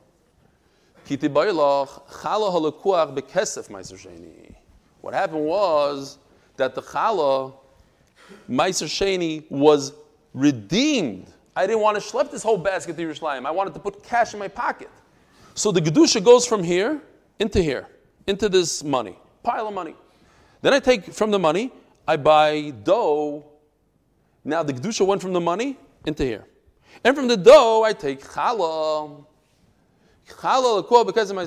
Kiti 1.05 1.29
boilach, 1.29 2.09
challah 2.09 2.53
halakuach 2.53 3.18
bekesef 3.18 3.68
meiser 3.68 3.99
sheni. 3.99 4.55
What 5.01 5.14
happened 5.14 5.44
was 5.44 6.18
that 6.57 6.77
the 6.77 6.83
challah, 6.83 7.55
meiser 8.49 8.87
sheni, 8.87 9.51
was 9.51 9.92
redeemed 10.33 11.27
I 11.59 11.66
didn't 11.66 11.81
want 11.81 12.01
to 12.01 12.09
schlep 12.09 12.31
this 12.31 12.44
whole 12.44 12.57
basket 12.57 12.97
to 12.97 13.03
Yerushalayim. 13.03 13.44
I 13.44 13.51
wanted 13.51 13.75
to 13.75 13.81
put 13.81 14.01
cash 14.05 14.33
in 14.33 14.38
my 14.38 14.47
pocket. 14.47 14.90
So 15.57 15.73
the 15.73 15.81
Gedusha 15.81 16.25
goes 16.25 16.47
from 16.47 16.62
here 16.62 17.03
into 17.40 17.61
here, 17.61 17.88
into 18.29 18.49
this 18.49 18.85
money, 18.85 19.18
pile 19.42 19.66
of 19.66 19.75
money. 19.75 19.97
Then 20.62 20.73
I 20.73 20.79
take 20.79 21.12
from 21.12 21.33
the 21.33 21.38
money, 21.40 21.73
I 22.07 22.16
buy 22.16 22.71
dough. 22.71 23.44
Now 24.44 24.62
the 24.62 24.73
Gedusha 24.73 25.05
went 25.05 25.21
from 25.21 25.33
the 25.33 25.40
money 25.40 25.77
into 26.07 26.23
here. 26.23 26.44
And 27.03 27.16
from 27.16 27.27
the 27.27 27.37
dough, 27.37 27.83
I 27.83 27.92
take 27.92 28.23
challah. 28.23 29.25
Challah 30.29 31.07
because 31.07 31.31
of 31.31 31.35
my. 31.35 31.44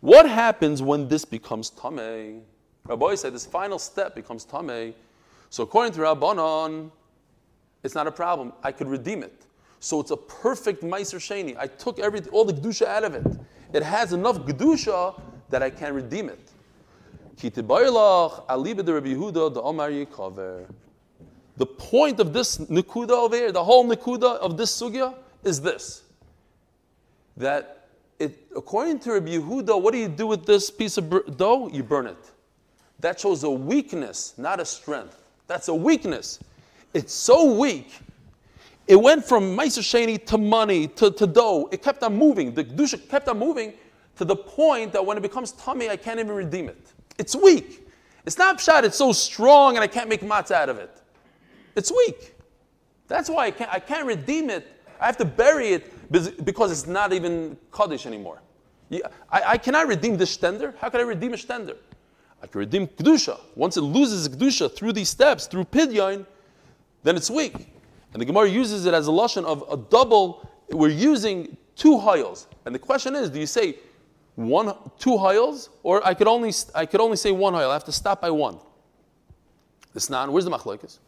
What 0.00 0.28
happens 0.30 0.82
when 0.82 1.08
this 1.08 1.24
becomes 1.24 1.72
tameh? 1.72 2.42
Rabbi 2.86 3.14
said 3.14 3.34
this 3.34 3.46
final 3.46 3.78
step 3.78 4.14
becomes 4.14 4.44
tamei. 4.44 4.94
So 5.48 5.62
according 5.62 5.92
to 5.94 6.00
Rabbanon, 6.00 6.90
it's 7.82 7.94
not 7.94 8.06
a 8.06 8.12
problem. 8.12 8.52
I 8.62 8.72
could 8.72 8.88
redeem 8.88 9.22
it. 9.22 9.46
So 9.80 10.00
it's 10.00 10.10
a 10.10 10.16
perfect 10.16 10.82
Meiser 10.82 11.18
Sheni. 11.18 11.56
I 11.58 11.66
took 11.66 11.98
everything, 11.98 12.32
all 12.32 12.44
the 12.44 12.52
Gedusha 12.52 12.86
out 12.86 13.04
of 13.04 13.14
it. 13.14 13.26
It 13.72 13.82
has 13.82 14.12
enough 14.12 14.38
Gedusha 14.38 15.20
that 15.50 15.62
I 15.62 15.70
can 15.70 15.94
redeem 15.94 16.28
it. 16.28 16.50
The 21.56 21.66
point 21.66 22.20
of 22.20 22.32
this 22.32 22.58
Nikuda 22.58 23.10
over 23.10 23.36
here, 23.36 23.52
the 23.52 23.64
whole 23.64 23.84
Nikuda 23.84 24.38
of 24.38 24.56
this 24.56 24.80
Sugya, 24.80 25.14
is 25.42 25.60
this. 25.60 26.02
That 27.36 27.88
it, 28.18 28.38
according 28.56 29.00
to 29.00 29.12
Rabbi 29.12 29.32
Yehuda, 29.32 29.80
what 29.80 29.92
do 29.92 29.98
you 29.98 30.08
do 30.08 30.26
with 30.26 30.46
this 30.46 30.70
piece 30.70 30.96
of 30.96 31.36
dough? 31.36 31.68
You 31.68 31.82
burn 31.82 32.06
it. 32.06 32.30
That 33.00 33.20
shows 33.20 33.44
a 33.44 33.50
weakness, 33.50 34.34
not 34.36 34.60
a 34.60 34.64
strength. 34.64 35.22
That's 35.46 35.68
a 35.68 35.74
weakness. 35.74 36.40
It's 36.94 37.12
so 37.12 37.52
weak. 37.52 37.90
It 38.86 38.96
went 38.96 39.24
from 39.24 39.56
Meiser 39.56 39.80
Sheni 39.80 40.24
to 40.26 40.38
money 40.38 40.88
to, 40.88 41.10
to 41.10 41.26
dough. 41.26 41.68
It 41.72 41.82
kept 41.82 42.02
on 42.02 42.16
moving. 42.16 42.54
The 42.54 42.64
Kedusha 42.64 43.08
kept 43.08 43.28
on 43.28 43.38
moving 43.38 43.72
to 44.16 44.24
the 44.24 44.36
point 44.36 44.92
that 44.92 45.04
when 45.04 45.16
it 45.16 45.22
becomes 45.22 45.52
tummy, 45.52 45.88
I 45.90 45.96
can't 45.96 46.20
even 46.20 46.32
redeem 46.32 46.68
it. 46.68 46.92
It's 47.18 47.34
weak. 47.34 47.88
It's 48.26 48.38
not 48.38 48.58
pshat, 48.58 48.84
it's 48.84 48.96
so 48.96 49.12
strong 49.12 49.76
and 49.76 49.84
I 49.84 49.86
can't 49.86 50.08
make 50.08 50.22
matzah 50.22 50.52
out 50.52 50.68
of 50.68 50.78
it. 50.78 50.90
It's 51.76 51.90
weak. 51.90 52.34
That's 53.06 53.28
why 53.28 53.46
I 53.46 53.50
can't, 53.50 53.70
I 53.72 53.78
can't 53.78 54.06
redeem 54.06 54.48
it. 54.50 54.66
I 55.00 55.06
have 55.06 55.16
to 55.18 55.24
bury 55.24 55.68
it 55.68 55.90
because 56.44 56.70
it's 56.70 56.86
not 56.86 57.12
even 57.12 57.56
Kaddish 57.72 58.06
anymore. 58.06 58.40
I, 58.92 59.00
I 59.30 59.58
cannot 59.58 59.88
redeem 59.88 60.16
the 60.16 60.24
stender. 60.24 60.74
How 60.78 60.88
can 60.88 61.00
I 61.00 61.04
redeem 61.04 61.34
a 61.34 61.36
stender? 61.36 61.76
Redeem 62.52 62.86
Kedusha. 62.88 63.38
Once 63.54 63.76
it 63.76 63.82
loses 63.82 64.28
Kedusha 64.28 64.74
through 64.74 64.92
these 64.92 65.08
steps, 65.08 65.46
through 65.46 65.64
Pidyon, 65.64 66.26
then 67.02 67.16
it's 67.16 67.30
weak. 67.30 67.54
And 68.12 68.20
the 68.20 68.24
Gemara 68.24 68.48
uses 68.48 68.86
it 68.86 68.94
as 68.94 69.08
a 69.08 69.10
lashon 69.10 69.44
of 69.44 69.64
a 69.70 69.76
double. 69.76 70.48
We're 70.70 70.88
using 70.88 71.56
two 71.76 71.96
hayals. 71.96 72.46
And 72.64 72.74
the 72.74 72.78
question 72.78 73.14
is, 73.14 73.30
do 73.30 73.40
you 73.40 73.46
say 73.46 73.76
one, 74.36 74.74
two 74.98 75.10
hayals, 75.10 75.68
or 75.82 76.06
I 76.06 76.14
could 76.14 76.28
only, 76.28 76.52
I 76.74 76.86
could 76.86 77.00
only 77.00 77.16
say 77.16 77.30
one 77.30 77.54
hayal. 77.54 77.70
I 77.70 77.72
have 77.72 77.84
to 77.84 77.92
stop 77.92 78.20
by 78.20 78.30
one. 78.30 78.58
This 79.92 80.10
nan, 80.10 80.32
where's 80.32 80.44
the 80.44 80.50
machlokes? 80.50 80.98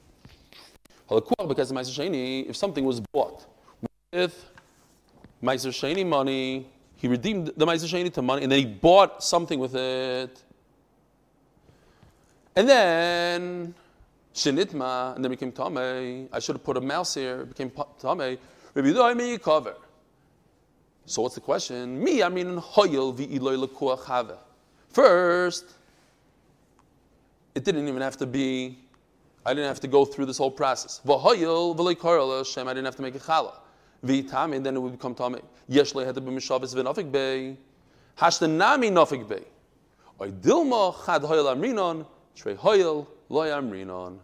Because 1.09 1.69
the 1.69 1.75
Sheni, 1.75 2.49
if 2.49 2.57
something 2.57 2.85
was 2.85 3.01
bought 3.13 3.47
with 4.13 4.45
Meiser 5.43 5.71
Sheni 5.71 6.07
money, 6.07 6.67
he 6.97 7.09
redeemed 7.09 7.53
the 7.57 7.67
Meiser 7.67 7.87
Sheni 7.87 8.13
to 8.13 8.23
money, 8.23 8.43
and 8.43 8.51
then 8.51 8.59
he 8.59 8.65
bought 8.65 9.23
something 9.23 9.59
with 9.59 9.75
it. 9.75 10.43
And 12.57 12.69
then 12.69 13.75
Shinitma, 14.35 15.15
and 15.15 15.25
then 15.25 15.31
became 15.31 15.53
Tame. 15.53 16.29
I 16.33 16.39
should 16.39 16.57
have 16.57 16.65
put 16.65 16.77
a 16.79 16.81
mouse 16.81 17.15
here, 17.15 17.43
it 17.43 17.49
became 17.51 17.71
Tame. 18.01 18.39
Maybe 18.75 19.39
cover. 19.39 19.77
So 21.05 21.23
what's 21.23 21.35
the 21.35 21.41
question? 21.41 22.03
Me, 22.03 22.23
I 22.23 22.29
mean, 22.29 22.57
hoyel 22.57 23.15
First, 24.89 25.65
it 27.55 27.65
didn't 27.65 27.89
even 27.89 28.03
have 28.03 28.17
to 28.17 28.27
be, 28.27 28.79
I 29.45 29.55
didn't 29.55 29.69
have 29.69 29.81
to 29.81 29.89
go 29.89 30.05
through 30.05 30.27
this 30.27 30.39
whole 30.39 30.51
process. 30.51 31.01
V'hoyel 31.07 32.67
I 32.67 32.75
didn't 32.75 32.85
have 32.87 32.97
to 32.97 33.03
make 33.03 33.15
a 33.15 33.19
chala. 33.19 33.53
V'tame, 34.05 34.63
then 34.63 34.77
it 34.77 34.81
would 34.81 34.93
become 34.93 35.15
tame. 35.15 35.41
Yeshle 35.71 36.05
had 36.05 36.15
to 36.15 36.21
be 36.21 36.31
mishavis 36.31 36.75
v'nafik 36.75 37.13
bey. 37.13 37.57
Hashtanami 38.19 38.91
nafik 38.91 39.29
bey. 39.29 39.45
Oy 40.21 40.31
dilma 40.31 40.95
chad 41.05 41.23
hoyel 41.23 41.55
amrinon, 41.55 42.05
trey 42.37 42.55
hoyel 42.55 43.07
loy 43.29 43.49
amrinon. 43.49 44.19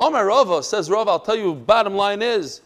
Omar 0.00 0.26
Rava 0.26 0.62
says, 0.62 0.90
Rava, 0.90 1.12
I'll 1.12 1.20
tell 1.20 1.36
you, 1.36 1.54
bottom 1.54 1.94
line 1.94 2.20
is, 2.20 2.60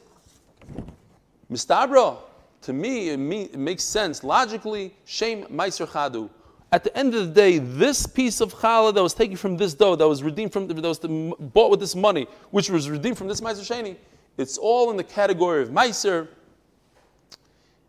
Mistabra, 1.51 2.17
to 2.63 2.73
me, 2.73 3.11
it, 3.11 3.21
it 3.21 3.59
makes 3.59 3.85
sense 3.85 4.25
logically. 4.25 4.95
Shame 5.05 5.45
Meiser 5.45 5.87
Chadu. 5.87 6.31
At 6.73 6.85
the 6.85 6.97
end 6.97 7.15
of 7.15 7.29
the 7.29 7.33
day, 7.33 7.59
this 7.59 8.07
piece 8.07 8.41
of 8.41 8.55
challah 8.55 8.95
that 8.95 9.03
was 9.03 9.13
taken 9.13 9.37
from 9.37 9.57
this 9.57 9.75
dough, 9.75 9.97
that 9.97 10.07
was 10.07 10.23
redeemed 10.23 10.53
from, 10.53 10.69
that 10.69 10.83
was 10.83 10.99
bought 10.99 11.71
with 11.71 11.81
this 11.81 11.95
money, 11.97 12.27
which 12.51 12.71
was 12.71 12.89
redeemed 12.89 13.19
from 13.19 13.29
this 13.29 13.41
Meiser 13.41 13.67
Sheni, 13.67 13.97
it's 14.39 14.57
all 14.57 14.91
in 14.91 14.97
the 14.97 15.05
category 15.05 15.63
of 15.63 15.71
Meiser, 15.71 16.29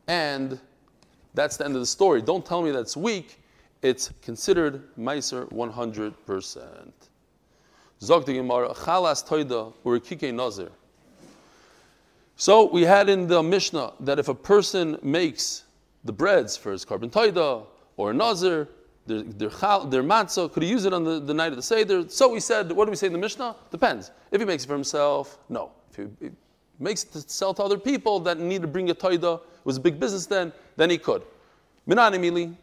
and 0.07 0.59
that's 1.33 1.57
the 1.57 1.65
end 1.65 1.75
of 1.75 1.81
the 1.81 1.85
story. 1.85 2.21
Don't 2.21 2.45
tell 2.45 2.61
me 2.61 2.71
that's 2.71 2.97
weak. 2.97 3.40
It's 3.81 4.11
considered 4.21 4.95
Meiser 4.97 5.51
100%. 5.51 6.91
Zog 8.01 8.25
the 8.25 8.33
Gemara, 8.33 8.73
chalas 8.73 9.25
toida 9.25 10.33
nazir. 10.33 10.69
So 12.35 12.71
we 12.71 12.83
had 12.83 13.09
in 13.09 13.27
the 13.27 13.43
Mishnah 13.43 13.93
that 13.99 14.17
if 14.17 14.27
a 14.27 14.33
person 14.33 14.97
makes 15.03 15.63
the 16.03 16.11
breads 16.11 16.57
for 16.57 16.71
his 16.71 16.83
korban 16.85 17.11
taida 17.11 17.65
or 17.97 18.11
a 18.11 18.13
nazir, 18.13 18.67
their, 19.05 19.21
their, 19.23 19.49
their 19.49 20.03
matzah, 20.03 20.51
could 20.51 20.63
he 20.63 20.69
use 20.69 20.85
it 20.85 20.93
on 20.93 21.03
the, 21.03 21.19
the 21.19 21.33
night 21.33 21.51
of 21.51 21.55
the 21.55 21.61
Seder? 21.61 22.07
So 22.09 22.29
we 22.29 22.39
said, 22.39 22.71
what 22.71 22.85
do 22.85 22.91
we 22.91 22.97
say 22.97 23.07
in 23.07 23.13
the 23.13 23.19
Mishnah? 23.19 23.55
Depends. 23.71 24.11
If 24.31 24.39
he 24.39 24.45
makes 24.45 24.63
it 24.63 24.67
for 24.67 24.73
himself, 24.73 25.37
no. 25.49 25.71
If 25.91 25.97
he, 25.97 26.03
he 26.19 26.31
makes 26.79 27.03
it 27.03 27.11
to 27.13 27.21
sell 27.21 27.53
to 27.55 27.63
other 27.63 27.77
people 27.77 28.19
that 28.21 28.39
need 28.39 28.61
to 28.61 28.67
bring 28.67 28.89
a 28.89 28.95
taida, 28.95 29.39
it 29.39 29.65
was 29.65 29.77
a 29.77 29.81
big 29.81 29.99
business 29.99 30.25
then, 30.25 30.53
then 30.77 30.89
he 30.89 30.97
could. 30.97 31.23
Minanimili, 31.87 32.55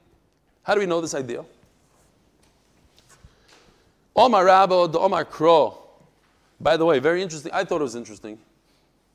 how 0.68 0.74
do 0.74 0.80
we 0.80 0.86
know 0.86 1.00
this 1.00 1.14
idea? 1.14 1.46
Omar 4.14 4.44
Rabbo, 4.44 4.92
the 4.92 4.98
Omar 4.98 5.24
Kro. 5.24 5.78
By 6.60 6.76
the 6.76 6.84
way, 6.84 6.98
very 6.98 7.22
interesting. 7.22 7.50
I 7.54 7.64
thought 7.64 7.80
it 7.80 7.84
was 7.84 7.94
interesting. 7.94 8.38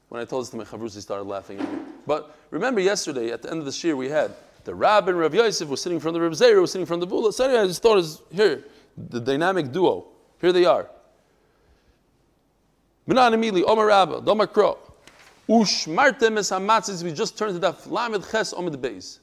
When 0.10 0.20
I 0.20 0.26
told 0.26 0.46
this 0.46 0.50
to 0.50 0.58
my 0.58 0.64
chavrus, 0.64 0.96
he 0.96 1.02
started 1.02 1.26
laughing 1.26 1.60
at 1.60 1.72
me. 1.72 1.78
But 2.08 2.36
remember 2.50 2.82
yesterday, 2.82 3.32
at 3.32 3.44
the 3.44 3.52
end 3.52 3.60
of 3.60 3.66
the 3.66 3.72
shir, 3.72 3.96
we 3.96 4.10
had 4.10 4.32
the 4.64 4.74
Rab 4.74 5.08
and 5.08 5.20
Rav 5.20 5.36
Yosef 5.36 5.70
was 5.70 5.80
sitting 5.80 6.00
from 6.00 6.16
the 6.16 6.22
Rav 6.22 6.32
Zera, 6.32 6.60
was 6.60 6.72
sitting 6.72 6.88
from 6.88 7.00
the 7.00 7.06
Bula. 7.06 7.32
So 7.32 7.46
anyway, 7.46 7.60
I 7.60 7.68
just 7.68 7.84
thought 7.84 7.98
was 7.98 8.24
here, 8.32 8.64
the 8.98 9.20
dynamic 9.20 9.72
duo. 9.72 10.08
Here 10.42 10.52
they 10.52 10.66
are. 10.66 10.90
Minan 13.06 13.32
Emili, 13.34 13.64
Omer 13.64 13.86
Rabba, 13.86 14.22
Domar 14.22 14.52
Kro. 14.52 14.80
Ushmartem 15.48 16.40
es 16.40 16.50
hamatzis, 16.50 17.04
we 17.04 17.14
just 17.14 17.38
turned 17.38 17.54
to 17.54 17.60
that 17.60 17.86
Lamed 17.92 18.26
Ches 18.32 18.56
Omid 18.56 18.78
Beis. 18.78 19.20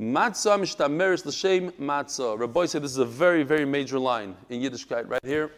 Matzah 0.00 0.58
mishtameres 0.58 1.24
l'shem 1.24 1.70
matzah. 1.72 2.38
Rabbi 2.38 2.66
said 2.66 2.82
this 2.82 2.92
is 2.92 2.98
a 2.98 3.04
very, 3.04 3.42
very 3.42 3.64
major 3.64 3.98
line 3.98 4.34
in 4.48 4.60
Yiddishkeit 4.60 5.08
right 5.08 5.24
here. 5.24 5.52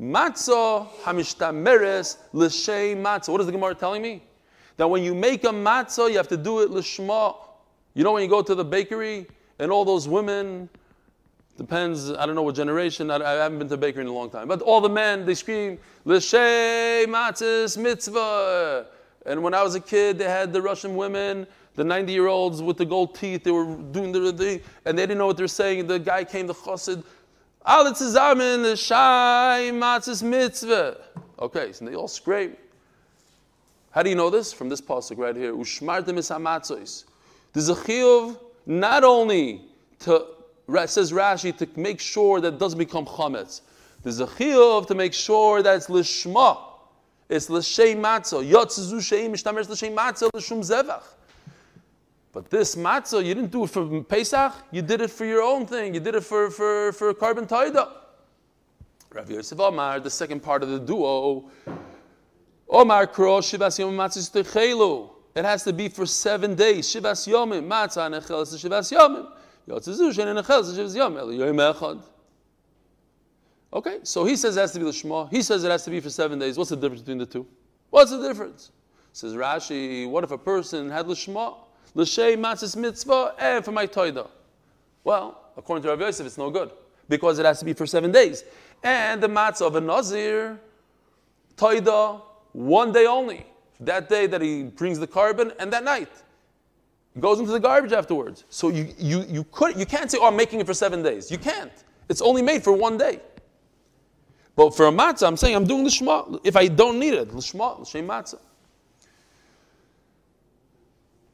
Matzah 0.00 0.88
hamishtameres 1.02 2.18
l'shem 2.32 3.02
matzah. 3.02 3.28
What 3.28 3.40
is 3.40 3.46
the 3.46 3.52
Gemara 3.52 3.74
telling 3.74 4.02
me? 4.02 4.22
That 4.76 4.88
when 4.88 5.02
you 5.04 5.14
make 5.14 5.44
a 5.44 5.48
matzah, 5.48 6.10
you 6.10 6.16
have 6.16 6.28
to 6.28 6.36
do 6.36 6.60
it 6.60 6.70
l'shma. 6.70 7.36
You 7.94 8.04
know 8.04 8.12
when 8.12 8.22
you 8.22 8.28
go 8.28 8.42
to 8.42 8.54
the 8.54 8.64
bakery 8.64 9.26
and 9.58 9.70
all 9.70 9.84
those 9.84 10.08
women, 10.08 10.68
depends, 11.56 12.10
I 12.10 12.26
don't 12.26 12.34
know 12.34 12.42
what 12.42 12.56
generation, 12.56 13.10
I, 13.10 13.16
I 13.16 13.42
haven't 13.42 13.58
been 13.58 13.68
to 13.68 13.74
a 13.74 13.78
bakery 13.78 14.02
in 14.02 14.08
a 14.08 14.12
long 14.12 14.30
time, 14.30 14.48
but 14.48 14.62
all 14.62 14.80
the 14.80 14.88
men, 14.88 15.24
they 15.24 15.34
scream, 15.34 15.78
l'shem 16.04 17.10
matzahs 17.10 17.78
mitzvah. 17.78 18.86
And 19.24 19.42
when 19.42 19.54
I 19.54 19.62
was 19.62 19.76
a 19.76 19.80
kid, 19.80 20.18
they 20.18 20.24
had 20.24 20.52
the 20.52 20.60
Russian 20.60 20.96
women, 20.96 21.46
the 21.74 21.84
90 21.84 22.12
year 22.12 22.26
olds 22.26 22.62
with 22.62 22.76
the 22.76 22.84
gold 22.84 23.14
teeth, 23.14 23.44
they 23.44 23.50
were 23.50 23.76
doing 23.76 24.12
the 24.12 24.32
thing, 24.32 24.60
and 24.84 24.98
they 24.98 25.02
didn't 25.02 25.18
know 25.18 25.26
what 25.26 25.36
they're 25.36 25.48
saying. 25.48 25.86
The 25.86 25.98
guy 25.98 26.24
came, 26.24 26.46
the 26.46 26.54
chassid, 26.54 27.02
alle 27.64 27.92
zusammen, 27.92 28.76
Shai 28.76 29.70
Matzis 29.72 30.22
Mitzvah. 30.22 30.98
Okay, 31.38 31.72
so 31.72 31.84
they 31.84 31.94
all 31.94 32.08
scream. 32.08 32.56
How 33.90 34.02
do 34.02 34.10
you 34.10 34.16
know 34.16 34.30
this? 34.30 34.52
From 34.52 34.68
this 34.68 34.80
pasuk 34.80 35.18
right 35.18 35.36
here. 35.36 35.52
Ushmartem 35.52 36.16
is 36.16 36.30
hamatzos. 36.30 37.04
There's 37.52 37.68
a 37.68 37.74
chiyuv 37.74 38.38
not 38.64 39.04
only 39.04 39.62
to, 40.00 40.26
says 40.86 41.12
Rashi, 41.12 41.56
to 41.58 41.68
make 41.76 42.00
sure 42.00 42.40
that 42.40 42.54
it 42.54 42.58
doesn't 42.58 42.78
become 42.78 43.04
chametz. 43.04 43.60
There's 44.02 44.20
a 44.20 44.26
chiyuv 44.26 44.86
to 44.86 44.94
make 44.94 45.12
sure 45.12 45.62
that 45.62 45.76
it's 45.76 45.88
lishma. 45.88 46.58
It's 47.28 47.50
l'shem 47.50 47.98
matzah. 48.02 48.48
Yotzizu 48.50 48.98
sheim 49.00 49.30
mishtamer 49.30 49.68
l'shem 49.68 49.94
matzah 49.94 50.30
l'shum 50.34 50.60
zevach. 50.60 51.02
But 52.32 52.48
this 52.48 52.76
matzah, 52.76 53.24
you 53.24 53.34
didn't 53.34 53.50
do 53.50 53.64
it 53.64 53.70
for 53.70 54.02
Pesach, 54.02 54.54
you 54.70 54.80
did 54.82 55.02
it 55.02 55.10
for 55.10 55.26
your 55.26 55.42
own 55.42 55.66
thing. 55.66 55.94
You 55.94 56.00
did 56.00 56.14
it 56.14 56.24
for, 56.24 56.50
for, 56.50 56.92
for 56.92 57.12
korban 57.12 57.46
taida. 57.46 57.92
Rav 59.12 59.30
Yosef 59.30 59.60
Omar, 59.60 60.00
the 60.00 60.08
second 60.08 60.42
part 60.42 60.62
of 60.62 60.70
the 60.70 60.80
duo, 60.80 61.50
Omar 62.68 63.06
kro 63.06 63.40
shivas 63.40 63.78
yom 63.78 63.94
matzah 63.94 64.42
techelu. 64.42 65.10
It 65.34 65.44
has 65.44 65.64
to 65.64 65.72
be 65.72 65.88
for 65.88 66.06
seven 66.06 66.54
days. 66.54 66.88
Shivas 66.88 67.28
yomim, 67.28 67.66
matzah 67.66 68.10
nechel 68.10 68.46
shivas 68.46 68.90
yomim. 68.90 69.28
Yom 69.66 69.78
echad. 71.56 72.02
Okay, 73.74 74.00
so 74.02 74.24
he 74.24 74.36
says 74.36 74.56
it 74.56 74.60
has 74.60 74.72
to 74.72 74.78
be 74.78 74.84
the 74.84 74.92
Shema. 74.92 75.26
He 75.26 75.40
says 75.40 75.64
it 75.64 75.70
has 75.70 75.84
to 75.84 75.90
be 75.90 76.00
for 76.00 76.10
seven 76.10 76.38
days. 76.38 76.58
What's 76.58 76.70
the 76.70 76.76
difference 76.76 77.00
between 77.00 77.18
the 77.18 77.26
two? 77.26 77.46
What's 77.88 78.10
the 78.10 78.20
difference? 78.20 78.70
Says 79.14 79.34
Rashi, 79.34 80.08
what 80.08 80.24
if 80.24 80.30
a 80.30 80.38
person 80.38 80.90
had 80.90 81.06
Lishma? 81.06 81.54
L'shei 81.94 82.36
matzis 82.36 82.76
mitzvah 82.76 83.34
and 83.38 83.64
for 83.64 83.72
my 83.72 83.86
toida. 83.86 84.28
Well, 85.04 85.40
according 85.56 85.82
to 85.82 85.88
Rav 85.90 86.00
Yosef, 86.00 86.26
it's 86.26 86.38
no 86.38 86.50
good 86.50 86.70
because 87.08 87.38
it 87.38 87.44
has 87.44 87.58
to 87.58 87.64
be 87.64 87.72
for 87.72 87.86
seven 87.86 88.12
days. 88.12 88.44
And 88.82 89.22
the 89.22 89.28
matzah 89.28 89.66
of 89.66 89.76
a 89.76 89.80
nazir, 89.80 90.58
toida, 91.56 92.20
one 92.52 92.92
day 92.92 93.06
only. 93.06 93.46
That 93.80 94.08
day 94.08 94.26
that 94.26 94.40
he 94.40 94.64
brings 94.64 94.98
the 94.98 95.06
korban 95.06 95.54
and 95.58 95.72
that 95.72 95.84
night. 95.84 96.10
It 97.14 97.20
goes 97.20 97.40
into 97.40 97.52
the 97.52 97.60
garbage 97.60 97.92
afterwards. 97.92 98.44
So 98.48 98.68
you, 98.68 98.88
you, 98.96 99.24
you, 99.28 99.44
could, 99.50 99.78
you 99.78 99.84
can't 99.84 100.10
say, 100.10 100.18
oh, 100.20 100.26
I'm 100.26 100.36
making 100.36 100.60
it 100.60 100.66
for 100.66 100.74
seven 100.74 101.02
days. 101.02 101.30
You 101.30 101.38
can't. 101.38 101.72
It's 102.08 102.22
only 102.22 102.42
made 102.42 102.62
for 102.62 102.72
one 102.72 102.96
day. 102.96 103.20
But 104.54 104.76
for 104.76 104.86
a 104.86 104.90
matzah, 104.90 105.26
I'm 105.26 105.36
saying 105.36 105.56
I'm 105.56 105.66
doing 105.66 105.84
the 105.84 105.90
shema. 105.90 106.38
If 106.44 106.56
I 106.56 106.68
don't 106.68 106.98
need 106.98 107.14
it, 107.14 107.30
the 107.30 107.42
shema, 107.42 107.76
matzah. 107.76 108.38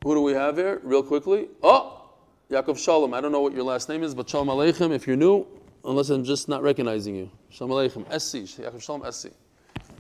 Who 0.09 0.15
do 0.15 0.23
we 0.23 0.33
have 0.33 0.57
here? 0.57 0.81
Real 0.85 1.03
quickly. 1.03 1.49
Oh, 1.63 2.09
Yaakov 2.51 2.79
Shalom. 2.79 3.13
I 3.13 3.21
don't 3.21 3.31
know 3.31 3.43
what 3.43 3.53
your 3.53 3.65
last 3.65 3.91
name 3.91 4.03
is, 4.03 4.15
but 4.15 4.27
Shalom 4.27 4.49
Aleichem. 4.49 4.91
If 4.91 5.07
you're 5.07 5.17
new, 5.17 5.47
unless 5.85 6.09
I'm 6.09 6.25
just 6.25 6.49
not 6.49 6.63
recognizing 6.63 7.15
you. 7.15 7.31
Shalom 7.51 7.73
Aleichem. 7.73 8.07
Essi, 8.07 8.45
Yaakov 8.59 8.81
Shalom 8.81 9.03
Essi. 9.03 9.31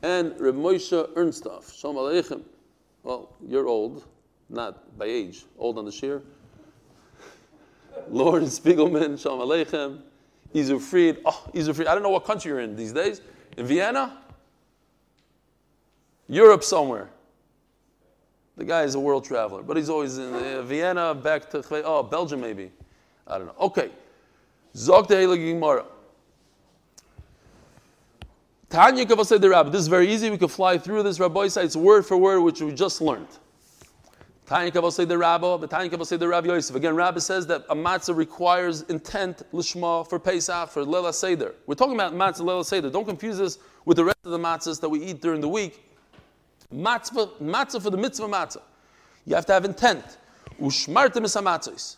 And 0.02 0.32
Reb 0.40 0.54
Moshe 0.54 1.12
Ernstov. 1.12 1.78
Shalom 1.78 1.96
Aleichem. 1.96 2.40
Well, 3.02 3.34
you're 3.46 3.68
old, 3.68 4.06
not 4.48 4.96
by 4.96 5.04
age, 5.04 5.44
old 5.58 5.76
on 5.76 5.84
the 5.84 5.92
shear. 5.92 6.22
Lord 8.08 8.42
Spiegelman, 8.44 9.20
Shalom 9.20 9.46
Aleichem. 9.46 10.00
Izu 10.54 10.80
Fried. 10.80 11.18
Oh, 11.26 11.50
Izu 11.52 11.74
Fried. 11.74 11.86
I 11.86 11.92
don't 11.92 12.02
know 12.02 12.08
what 12.08 12.24
country 12.24 12.48
you're 12.48 12.60
in 12.60 12.76
these 12.76 12.94
days. 12.94 13.20
In 13.58 13.66
Vienna? 13.66 14.16
Europe 16.28 16.64
somewhere. 16.64 17.10
The 18.58 18.64
guy 18.64 18.82
is 18.82 18.96
a 18.96 19.00
world 19.00 19.24
traveler, 19.24 19.62
but 19.62 19.76
he's 19.76 19.88
always 19.88 20.18
in 20.18 20.34
uh, 20.34 20.62
Vienna, 20.62 21.14
back 21.14 21.48
to, 21.50 21.64
oh, 21.84 22.02
Belgium 22.02 22.40
maybe. 22.40 22.72
I 23.24 23.38
don't 23.38 23.46
know. 23.46 23.54
Okay. 23.60 23.90
Heilige 24.74 25.52
Gemara. 25.52 25.84
Tanya 28.68 29.06
Kavasei 29.06 29.40
the 29.40 29.48
Rabbi. 29.48 29.70
This 29.70 29.82
is 29.82 29.86
very 29.86 30.12
easy. 30.12 30.28
We 30.28 30.38
can 30.38 30.48
fly 30.48 30.76
through 30.76 31.04
this. 31.04 31.20
Rabbi 31.20 31.46
says 31.46 31.66
it's 31.66 31.76
word 31.76 32.04
for 32.04 32.16
word, 32.16 32.40
which 32.40 32.60
we 32.60 32.72
just 32.72 33.00
learned. 33.00 33.28
Tanya 34.46 34.72
Kavasei 34.72 35.06
the 35.06 35.16
Rabbi, 35.16 35.56
but 35.56 35.70
Tanya 35.70 35.88
Kavasei 35.88 36.18
the 36.18 36.26
Rabbi 36.26 36.48
Yosef. 36.48 36.74
Again, 36.74 36.96
Rabbi 36.96 37.20
says 37.20 37.46
that 37.46 37.64
a 37.70 37.76
matzah 37.76 38.16
requires 38.16 38.82
intent 38.82 39.44
lishma 39.52 40.08
for 40.08 40.18
Pesach, 40.18 40.68
for 40.70 40.84
Lela 40.84 41.12
Seder. 41.12 41.54
We're 41.66 41.76
talking 41.76 41.94
about 41.94 42.12
matzah 42.12 42.40
Lela 42.40 42.64
Seder. 42.64 42.90
Don't 42.90 43.06
confuse 43.06 43.38
this 43.38 43.58
with 43.84 43.98
the 43.98 44.04
rest 44.04 44.18
of 44.24 44.32
the 44.32 44.38
matzahs 44.38 44.80
that 44.80 44.88
we 44.88 45.00
eat 45.04 45.22
during 45.22 45.40
the 45.40 45.48
week. 45.48 45.87
Matzah, 46.74 47.30
matzah 47.40 47.82
for 47.82 47.90
the 47.90 47.96
mitzvah 47.96 48.28
matzah. 48.28 48.62
You 49.24 49.34
have 49.34 49.46
to 49.46 49.52
have 49.52 49.64
intent. 49.64 50.18
Ushmartem 50.60 51.24
is 51.24 51.96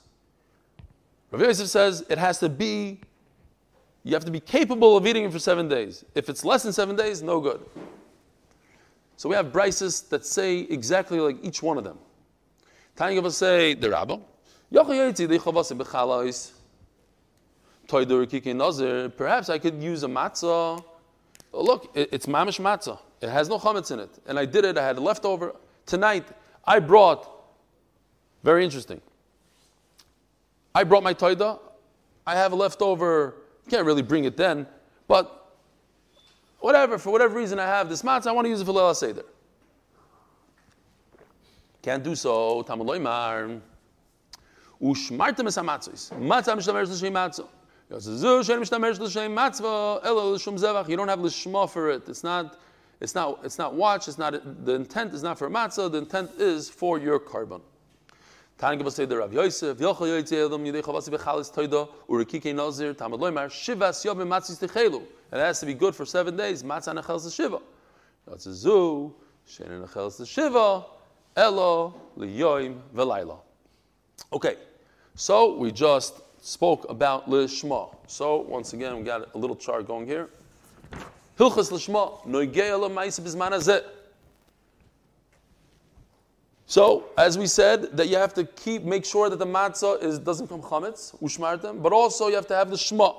Rabbi 1.31 1.45
Yosef 1.45 1.69
says 1.69 2.05
it 2.09 2.19
has 2.19 2.39
to 2.39 2.49
be, 2.49 3.01
you 4.05 4.15
have 4.15 4.25
to 4.25 4.31
be 4.31 4.41
capable 4.41 4.97
of 4.97 5.07
eating 5.07 5.25
it 5.25 5.33
for 5.33 5.39
seven 5.39 5.69
days. 5.69 6.05
If 6.15 6.29
it's 6.29 6.45
less 6.45 6.63
than 6.65 6.73
seven 6.73 6.97
days, 6.97 7.23
no 7.23 7.41
good. 7.41 7.61
So 9.17 9.29
we 9.29 9.37
have 9.37 9.47
brises 9.47 10.09
that 10.09 10.25
say 10.27 10.61
exactly 10.61 11.21
like 11.21 11.37
each 11.43 11.63
one 11.63 11.79
of 11.79 11.85
them. 11.85 11.99
Tanya 12.97 13.19
of 13.19 13.27
us 13.27 13.37
say 13.37 13.75
the 13.75 13.91
rabbi. 13.91 14.17
Perhaps 19.17 19.49
I 19.49 19.59
could 19.59 19.83
use 19.83 20.03
a 20.03 20.09
matzah. 20.09 20.85
Look, 21.53 21.91
it's 21.95 22.27
mamish 22.27 22.61
matzah. 22.61 22.99
It 23.21 23.29
has 23.29 23.49
no 23.49 23.59
chametz 23.59 23.91
in 23.91 24.01
it. 24.01 24.11
And 24.27 24.39
I 24.39 24.45
did 24.45 24.65
it, 24.65 24.79
I 24.79 24.87
had 24.87 24.97
a 24.97 25.01
leftover. 25.01 25.55
Tonight, 25.87 26.27
I 26.65 26.79
brought, 26.79 27.29
very 28.43 28.65
interesting. 28.65 29.01
I 30.75 30.85
brought 30.85 31.03
my 31.03 31.13
toida. 31.13 31.59
I 32.27 32.35
have 32.37 32.53
a 32.53 32.57
leftover. 32.57 33.35
Can't 33.69 33.85
really 33.85 34.03
bring 34.03 34.25
it 34.25 34.37
then, 34.37 34.67
but 35.07 35.55
whatever, 36.61 36.99
for 36.99 37.11
whatever 37.11 37.37
reason 37.37 37.59
I 37.59 37.67
have 37.67 37.89
this 37.89 38.03
matzah, 38.03 38.29
I 38.29 38.33
want 38.33 38.47
to 38.47 38.49
use 38.51 38.61
it 38.61 38.65
for 38.65 38.73
Leila 38.73 38.95
Seder. 38.95 39.25
Can't 41.83 42.03
do 42.03 42.15
so. 42.15 42.63
Talmud 42.63 42.87
loymar. 42.87 43.61
Ushmartem 44.83 45.47
es 45.47 45.57
hamatzos. 45.57 46.11
Matzah 46.13 46.57
mishtamer 46.57 46.87
l'shem 46.89 47.13
matzah. 47.13 47.47
You 50.89 50.97
don't 50.97 51.09
have 51.09 51.19
lishma 51.19 51.69
for 51.69 51.91
it. 51.91 52.09
It's 52.09 52.23
not. 52.23 52.57
It's 53.01 53.15
not. 53.15 53.41
It's 53.45 53.59
not 53.59 53.75
watch. 53.75 54.09
It's 54.09 54.19
not. 54.19 54.65
The 54.65 54.75
intent 54.75 55.15
is 55.15 55.23
not 55.23 55.39
for 55.39 55.49
matzah. 55.49 55.91
The 55.91 55.99
intent 55.99 56.33
is 56.39 56.69
for 56.69 56.99
your 56.99 57.19
carbon. 57.19 57.63
Say 58.61 59.07
the. 59.07 59.23
And 65.33 65.41
it 65.41 65.45
has 65.45 65.61
to 65.61 65.67
be 65.67 65.75
good 65.75 65.95
for 65.95 66.05
seven 66.05 66.37
days. 66.37 66.63
Matzah 66.63 67.01
Nechels 67.01 67.35
Shiva. 67.35 67.61
That's 68.27 68.47
a 68.47 68.55
zoo, 68.55 69.15
Shein 69.49 69.87
Nechels 69.87 70.27
Shiva, 70.29 70.85
Elo, 71.37 71.95
Liyoim, 72.19 72.81
Velayla. 72.95 73.39
Okay, 74.33 74.57
so 75.15 75.57
we 75.57 75.73
just 75.73 76.21
spoke 76.43 76.85
about 76.91 77.31
Lishma. 77.31 77.95
So 78.07 78.43
once 78.43 78.73
again, 78.73 78.97
we 78.99 79.05
got 79.05 79.35
a 79.35 79.39
little 79.39 79.57
chart 79.57 79.87
going 79.87 80.07
here. 80.07 80.29
Hilchas 81.41 81.73
Hazeh. 83.49 83.85
So, 86.67 87.07
as 87.17 87.39
we 87.39 87.47
said, 87.47 87.97
that 87.97 88.09
you 88.09 88.17
have 88.17 88.35
to 88.35 88.45
keep, 88.45 88.85
make 88.85 89.07
sure 89.07 89.31
that 89.31 89.39
the 89.39 89.47
matzah 89.47 90.03
is, 90.03 90.19
doesn't 90.19 90.49
come 90.49 90.61
chametz, 90.61 91.19
ushmartem, 91.21 91.83
but 91.83 91.93
also 91.93 92.29
you 92.29 92.35
have 92.35 92.47
to 92.49 92.55
have 92.55 92.69
the 92.69 92.77
shma. 92.77 93.17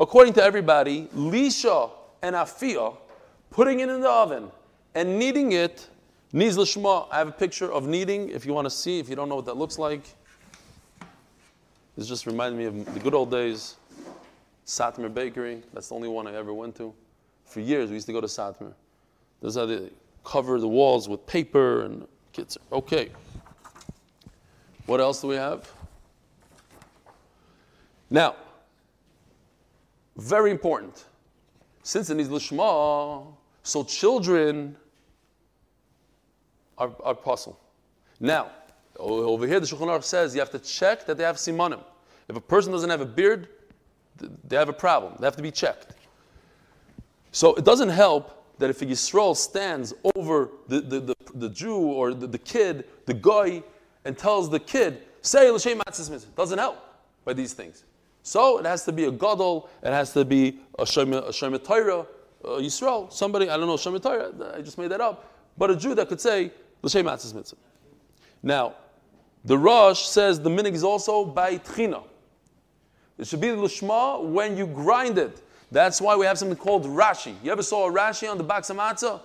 According 0.00 0.32
to 0.34 0.42
everybody, 0.42 1.08
lisha 1.14 1.90
and 2.22 2.34
afia, 2.34 2.96
putting 3.50 3.80
it 3.80 3.90
in 3.90 4.00
the 4.00 4.08
oven 4.08 4.50
and 4.94 5.18
kneading 5.18 5.52
it, 5.52 5.86
needs 6.32 6.56
lishma. 6.56 7.06
I 7.12 7.18
have 7.18 7.28
a 7.28 7.32
picture 7.32 7.70
of 7.70 7.86
kneading, 7.86 8.30
if 8.30 8.46
you 8.46 8.54
want 8.54 8.64
to 8.66 8.70
see, 8.70 8.98
if 8.98 9.08
you 9.10 9.16
don't 9.16 9.28
know 9.28 9.36
what 9.36 9.46
that 9.46 9.58
looks 9.58 9.78
like. 9.78 10.02
This 11.96 12.08
just 12.08 12.26
reminded 12.26 12.58
me 12.58 12.64
of 12.64 12.94
the 12.94 13.00
good 13.00 13.14
old 13.14 13.30
days. 13.30 13.76
Satmar 14.66 15.12
Bakery, 15.12 15.62
that's 15.74 15.90
the 15.90 15.94
only 15.94 16.08
one 16.08 16.26
I 16.26 16.34
ever 16.34 16.54
went 16.54 16.74
to. 16.76 16.94
For 17.50 17.58
years, 17.58 17.90
we 17.90 17.94
used 17.94 18.06
to 18.06 18.12
go 18.12 18.20
to 18.20 18.28
Satmar. 18.28 18.72
There's 19.40 19.56
how 19.56 19.66
they 19.66 19.90
cover 20.22 20.60
the 20.60 20.68
walls 20.68 21.08
with 21.08 21.26
paper 21.26 21.82
and 21.82 22.06
Kitzer. 22.32 22.58
Okay. 22.70 23.10
What 24.86 25.00
else 25.00 25.20
do 25.20 25.26
we 25.26 25.34
have? 25.34 25.68
Now, 28.08 28.36
very 30.16 30.52
important. 30.52 31.06
Since 31.82 32.10
it 32.10 32.14
needs 32.14 32.28
lishma, 32.28 33.26
so 33.64 33.82
children 33.82 34.76
are, 36.78 36.92
are 37.02 37.16
puzzle. 37.16 37.58
Now, 38.20 38.50
over 38.96 39.48
here 39.48 39.58
the 39.58 39.66
Shulchan 39.66 39.88
Aruch 39.88 40.04
says 40.04 40.34
you 40.34 40.40
have 40.40 40.50
to 40.50 40.58
check 40.60 41.04
that 41.06 41.16
they 41.16 41.24
have 41.24 41.36
simanim. 41.36 41.82
If 42.28 42.36
a 42.36 42.40
person 42.40 42.70
doesn't 42.70 42.90
have 42.90 43.00
a 43.00 43.06
beard, 43.06 43.48
they 44.46 44.54
have 44.54 44.68
a 44.68 44.72
problem. 44.72 45.16
They 45.18 45.26
have 45.26 45.34
to 45.34 45.42
be 45.42 45.50
checked. 45.50 45.94
So 47.32 47.54
it 47.54 47.64
doesn't 47.64 47.90
help 47.90 48.44
that 48.58 48.70
if 48.70 48.82
a 48.82 48.86
Yisrael 48.86 49.36
stands 49.36 49.94
over 50.14 50.50
the, 50.68 50.80
the, 50.80 51.00
the, 51.00 51.14
the 51.34 51.48
Jew 51.48 51.76
or 51.76 52.12
the, 52.12 52.26
the, 52.26 52.38
kid, 52.38 52.84
the 53.06 53.14
guy, 53.14 53.62
and 54.04 54.16
tells 54.16 54.50
the 54.50 54.60
kid, 54.60 55.02
say 55.22 55.50
L'Shem 55.50 55.78
Matzis 55.78 56.24
doesn't 56.34 56.58
help 56.58 56.78
by 57.24 57.32
these 57.32 57.52
things. 57.52 57.84
So 58.22 58.58
it 58.58 58.66
has 58.66 58.84
to 58.84 58.92
be 58.92 59.04
a 59.04 59.10
Gadol, 59.10 59.68
it 59.82 59.92
has 59.92 60.12
to 60.12 60.24
be 60.24 60.60
a 60.78 60.86
Shem 60.86 61.12
Torah, 61.12 62.00
uh, 62.44 62.48
Yisrael, 62.48 63.12
somebody, 63.12 63.48
I 63.48 63.56
don't 63.56 63.66
know, 63.66 63.76
Shem 63.76 63.98
Torah, 63.98 64.32
I 64.54 64.60
just 64.60 64.78
made 64.78 64.90
that 64.90 65.00
up, 65.00 65.32
but 65.56 65.70
a 65.70 65.76
Jew 65.76 65.94
that 65.94 66.08
could 66.08 66.20
say 66.20 66.52
L'Shem 66.82 67.06
Matzis 67.06 67.34
Mitzvah. 67.34 67.56
Now, 68.42 68.74
the 69.44 69.56
Rosh 69.56 70.02
says 70.02 70.40
the 70.40 70.50
minig 70.50 70.72
is 70.72 70.84
also 70.84 71.24
by 71.24 71.58
Tchina. 71.58 72.02
It 73.18 73.26
should 73.26 73.40
be 73.40 73.48
Lishma 73.48 74.24
when 74.24 74.56
you 74.56 74.66
grind 74.66 75.18
it. 75.18 75.42
That's 75.72 76.00
why 76.00 76.16
we 76.16 76.26
have 76.26 76.38
something 76.38 76.56
called 76.56 76.84
Rashi. 76.84 77.34
You 77.42 77.52
ever 77.52 77.62
saw 77.62 77.88
a 77.88 77.92
Rashi 77.92 78.30
on 78.30 78.38
the 78.38 78.44
box 78.44 78.70
of 78.70 78.76
matzah? 78.76 79.20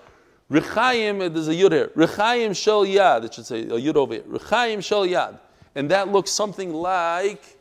Rechayim, 0.51 1.23
eh, 1.23 1.29
there's 1.29 1.47
a 1.47 1.53
yud 1.53 1.71
here. 1.71 1.91
Rechayim 1.95 2.55
shel 2.55 2.85
yad, 2.85 3.25
it 3.25 3.33
should 3.33 3.47
say 3.47 3.61
a 3.61 3.79
yud 3.79 3.95
over 3.95 4.13
here. 4.13 4.23
Rechayim 4.23 4.83
shel 4.83 5.07
yad. 5.07 5.39
And 5.73 5.89
that 5.89 6.09
looks 6.09 6.29
something 6.31 6.71
like 6.71 7.57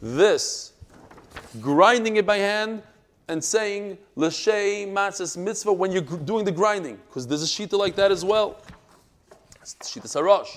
this. 0.00 0.72
Grinding 1.60 2.16
it 2.16 2.24
by 2.24 2.38
hand 2.38 2.82
and 3.28 3.42
saying 3.42 3.98
l'shei 4.16 4.90
matzahs 4.90 5.36
mitzvah 5.36 5.72
when 5.72 5.92
you're 5.92 6.02
doing 6.02 6.44
the 6.46 6.52
grinding. 6.52 6.96
Because 7.08 7.26
there's 7.26 7.42
a 7.42 7.46
shita 7.46 7.78
like 7.78 7.94
that 7.96 8.10
as 8.10 8.24
well. 8.24 8.56
It's 9.60 9.76
shita 9.82 10.06
sarosh. 10.06 10.56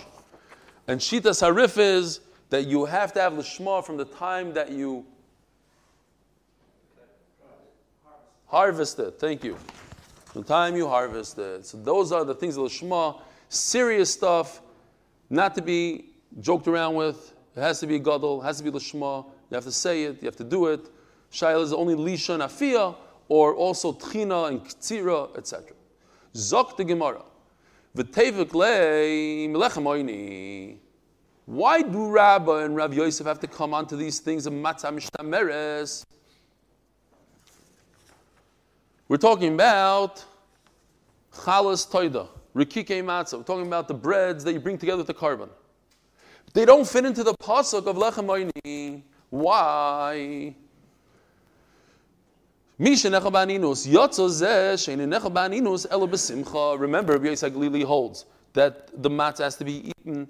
And 0.87 1.01
shita 1.01 1.31
sarif 1.31 1.77
is 1.77 2.21
that 2.49 2.65
you 2.65 2.85
have 2.85 3.11
to 3.13 3.21
have 3.21 3.33
lishma 3.33 3.85
from 3.85 3.97
the 3.97 4.05
time 4.05 4.53
that 4.53 4.71
you 4.71 5.05
Harvest 8.47 8.99
it. 8.99 9.19
Thank 9.19 9.43
you. 9.43 9.57
The 10.33 10.43
time 10.43 10.75
you 10.75 10.87
harvest 10.87 11.37
it. 11.37 11.65
So 11.65 11.77
those 11.77 12.11
are 12.11 12.23
the 12.23 12.35
things 12.35 12.57
of 12.57 12.63
the 12.63 12.69
Shema. 12.69 13.13
Serious 13.49 14.11
stuff, 14.11 14.61
not 15.29 15.55
to 15.55 15.61
be 15.61 16.11
joked 16.39 16.67
around 16.67 16.95
with. 16.95 17.33
It 17.55 17.61
has 17.61 17.79
to 17.81 17.87
be 17.87 17.99
gadol. 17.99 18.41
It 18.41 18.45
has 18.45 18.57
to 18.57 18.63
be 18.63 18.69
the 18.69 18.79
Shema. 18.79 19.17
You 19.17 19.55
have 19.55 19.63
to 19.63 19.71
say 19.71 20.03
it. 20.03 20.21
You 20.21 20.27
have 20.27 20.35
to 20.37 20.43
do 20.43 20.67
it. 20.67 20.89
Shaila 21.31 21.63
is 21.63 21.73
only 21.73 21.95
lisha 21.95 22.35
and 22.35 22.43
afia, 22.43 22.95
or 23.27 23.53
also 23.53 23.91
tchina 23.93 24.47
and 24.47 24.63
ktsira, 24.63 25.37
etc. 25.37 25.75
Zok 26.33 26.77
the 26.77 26.85
Gemara. 26.85 27.23
Why 31.45 31.81
do 31.81 32.09
Rabba 32.09 32.51
and 32.51 32.75
Rav 32.75 32.93
Yosef 32.93 33.25
have 33.25 33.39
to 33.39 33.47
come 33.47 33.73
onto 33.73 33.97
these 33.97 34.19
things 34.19 34.45
of 34.45 34.53
matzah 34.53 34.93
mishtameres? 34.93 36.05
We're 39.09 39.17
talking 39.17 39.53
about 39.53 40.23
chalas 41.33 41.89
toida, 41.89 42.27
rikike 42.53 43.01
matzah. 43.03 43.37
We're 43.37 43.43
talking 43.43 43.67
about 43.67 43.87
the 43.87 43.93
breads 43.93 44.43
that 44.43 44.51
you 44.51 44.59
bring 44.59 44.77
together 44.77 44.97
with 44.97 45.07
the 45.07 45.13
carbon. 45.13 45.49
They 46.53 46.65
don't 46.65 46.87
fit 46.87 47.05
into 47.05 47.23
the 47.23 47.33
pasuk 47.33 47.85
of 47.85 47.95
lechem 47.95 49.03
Why? 49.29 50.55
Misha 52.77 53.07
necha 53.07 53.31
ba'aninus, 53.31 53.87
yotzo 53.87 54.27
zeh 54.29 54.83
she'ein 54.83 54.99
necha 54.99 55.31
ba'aninus 55.31 55.87
elo 55.89 56.07
b'simcha. 56.07 56.77
Remember, 56.77 57.13
Rabbi 57.13 57.27
Galili 57.27 57.83
holds 57.83 58.25
that 58.53 58.89
the 59.01 59.09
matzah 59.09 59.43
has 59.43 59.55
to 59.55 59.63
be 59.63 59.91
eaten 59.99 60.27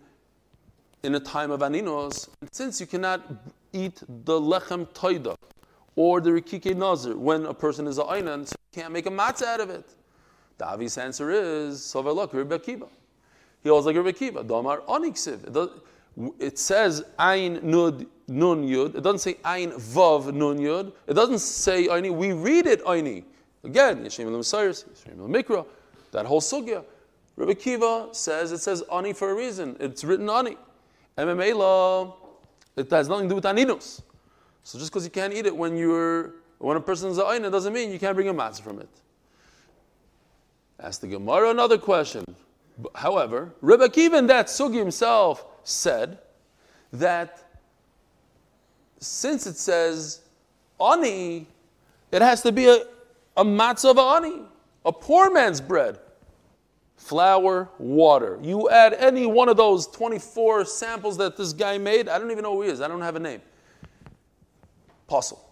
in 1.01 1.15
a 1.15 1.19
time 1.19 1.49
of 1.49 1.61
aninos. 1.61 2.29
And 2.41 2.49
since 2.53 2.79
you 2.79 2.85
cannot 2.85 3.25
eat 3.73 4.01
the 4.07 4.39
lechem 4.39 4.87
toida 4.89 5.35
or 5.97 6.21
the 6.21 6.29
rikike 6.29 6.75
nazir 6.75 7.17
when 7.17 7.45
a 7.45 7.53
person 7.53 7.87
is 7.87 7.97
a 7.97 8.03
einan, 8.03 8.47
so 8.47 8.55
you 8.71 8.81
can't 8.81 8.93
make 8.93 9.07
a 9.07 9.09
matzah 9.09 9.47
out 9.47 9.59
of 9.59 9.69
it. 9.69 9.83
The 10.59 10.67
obvious 10.67 10.97
answer 10.97 11.29
is 11.31 11.79
Sovelok 11.79 12.33
Rebbe 12.33 12.57
Akiva. 12.57 12.87
He 13.63 13.69
holds 13.69 13.85
like 13.85 13.95
Rebbe 13.95 14.13
Akiva. 14.13 14.47
Domar 14.47 14.81
Oniksiv. 14.85 15.71
It, 16.39 16.57
says 16.57 17.03
Ain 17.19 17.57
Nud 17.57 18.07
Nun 18.27 18.67
Yud. 18.67 18.95
It 18.95 19.01
doesn't 19.01 19.19
say 19.19 19.37
Ain 19.45 19.71
Vav 19.71 20.33
Nun 20.33 20.57
Yud. 20.57 20.93
It 21.07 21.13
doesn't 21.13 21.39
say 21.39 21.87
Aini. 21.87 22.15
We 22.15 22.31
read 22.31 22.65
it 22.65 22.83
Aini. 22.85 23.23
Again, 23.63 24.03
Messias, 24.03 24.85
Yeshem 24.85 25.19
El 25.19 25.27
Mikra. 25.27 25.65
That 26.11 26.25
whole 26.25 26.41
sugya. 26.41 26.83
Rebbe 27.35 27.53
Akiva 27.53 28.15
says 28.15 28.51
it 28.51 28.59
says 28.59 28.83
Ani 28.91 29.13
for 29.13 29.31
a 29.31 29.35
reason. 29.35 29.75
It's 29.79 30.03
written 30.03 30.29
Ani. 30.29 30.57
MMA 31.17 31.55
law. 31.55 32.15
It 32.75 32.89
has 32.91 33.09
nothing 33.09 33.27
to 33.27 33.29
do 33.29 33.35
with 33.35 33.43
Aninus. 33.43 34.01
So 34.67 34.77
just 34.77 34.91
because 34.91 35.05
you 35.05 35.11
can't 35.11 35.33
eat 35.33 35.45
it 35.45 35.55
when 35.55 35.77
you're 35.77 36.33
when 36.57 36.75
a 36.75 36.81
person's 36.81 37.17
Aina 37.17 37.49
doesn't 37.49 37.71
mean 37.71 37.89
you 37.89 37.97
can't 37.97 38.15
bring 38.15 38.27
a 38.27 38.33
matzah 38.33 38.61
from 38.61 38.81
it. 38.81 38.89
Ask 40.77 40.99
the 40.99 41.07
Gemara 41.07 41.51
another 41.51 41.77
question. 41.77 42.25
However, 42.93 43.53
Rebbe 43.61 43.87
Akiva 43.87 44.27
that 44.27 44.47
sugi 44.47 44.77
himself 44.77 45.45
said 45.63 46.17
that 46.91 47.49
since 48.99 49.47
it 49.47 49.55
says 49.55 50.19
ani, 50.81 51.47
it 52.11 52.21
has 52.21 52.41
to 52.41 52.51
be 52.51 52.67
a, 52.67 52.83
a 53.37 53.45
matzah 53.45 53.91
of 53.91 53.97
ani, 53.97 54.41
a 54.83 54.91
poor 54.91 55.31
man's 55.31 55.61
bread. 55.61 55.97
Flour, 56.97 57.69
water. 57.77 58.37
You 58.41 58.69
add 58.69 58.95
any 58.95 59.27
one 59.27 59.47
of 59.47 59.55
those 59.55 59.87
24 59.87 60.65
samples 60.65 61.15
that 61.19 61.37
this 61.37 61.53
guy 61.53 61.77
made, 61.77 62.09
I 62.09 62.19
don't 62.19 62.31
even 62.31 62.43
know 62.43 62.55
who 62.55 62.63
he 62.63 62.67
is, 62.67 62.81
I 62.81 62.89
don't 62.89 62.99
have 62.99 63.15
a 63.15 63.19
name. 63.19 63.39
Puzzle. 65.07 65.43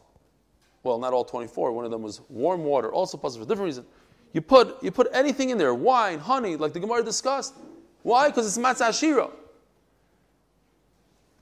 Well, 0.83 0.99
not 0.99 1.13
all 1.13 1.25
24. 1.25 1.71
One 1.71 1.85
of 1.85 1.91
them 1.91 2.01
was 2.01 2.21
warm 2.29 2.63
water, 2.63 2.91
also 2.91 3.17
puzzle 3.17 3.39
for 3.39 3.45
a 3.45 3.47
different 3.47 3.65
reason. 3.65 3.85
You 4.33 4.41
put, 4.41 4.83
you 4.83 4.91
put 4.91 5.07
anything 5.13 5.49
in 5.49 5.57
there, 5.57 5.73
wine, 5.73 6.19
honey, 6.19 6.57
like 6.57 6.73
the 6.73 6.79
Gemara 6.79 7.03
discussed. 7.03 7.55
Why? 8.03 8.29
Because 8.29 8.45
it's 8.45 8.57
matzah 8.57 8.97
shira. 8.97 9.29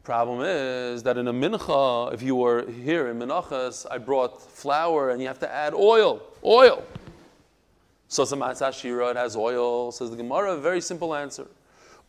Problem 0.03 0.41
is 0.41 1.01
that 1.03 1.17
in 1.17 1.27
a 1.27 1.33
mincha, 1.33 2.13
if 2.13 2.21
you 2.21 2.35
were 2.35 2.69
here 2.69 3.07
in 3.07 3.19
Menachas, 3.19 3.85
I 3.89 3.97
brought 3.97 4.41
flour 4.41 5.09
and 5.09 5.21
you 5.21 5.27
have 5.27 5.39
to 5.39 5.51
add 5.51 5.73
oil. 5.73 6.21
Oil. 6.43 6.85
So 8.09 8.23
it's 8.23 8.31
a 8.31 8.35
matzah 8.35 8.73
shira, 8.73 9.07
it 9.09 9.15
has 9.15 9.35
oil. 9.35 9.91
Says 9.91 10.09
the 10.09 10.17
Gemara, 10.17 10.57
very 10.57 10.81
simple 10.81 11.15
answer. 11.15 11.47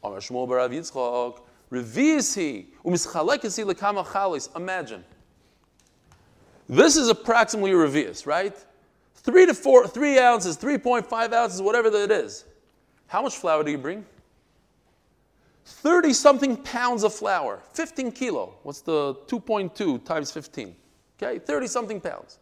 Amar 0.03 0.19
Shmuel 0.19 0.47
bar 0.47 0.59
Rav 0.59 0.71
Yitzchak, 0.71 1.41
revisi 1.73 2.67
umischalekesi 2.85 3.65
lekama 3.65 4.05
chalis. 4.05 4.55
Imagine. 4.55 5.03
This 6.69 6.97
is 6.97 7.09
approximately 7.09 7.73
a 7.73 7.75
revius, 7.75 8.27
right? 8.27 8.57
Three 9.15 9.47
to 9.47 9.55
four, 9.55 9.87
three 9.87 10.19
ounces, 10.19 10.57
3.5 10.57 11.33
ounces, 11.33 11.63
whatever 11.63 11.91
that 11.91 12.11
is. 12.11 12.45
How 13.07 13.23
much 13.23 13.37
flour 13.37 13.63
do 13.63 13.71
you 13.71 13.79
bring? 13.79 14.05
30 15.65 16.13
something 16.13 16.57
pounds 16.59 17.05
of 17.05 17.15
flour, 17.15 17.63
15 17.73 18.13
kilo. 18.13 18.55
What's 18.63 18.83
the 18.83 19.15
2.2 19.27 20.05
times 20.05 20.31
15? 20.31 20.75
Okay, 21.23 21.39
30 21.39 21.67
something 21.67 22.01
pounds. 22.01 22.39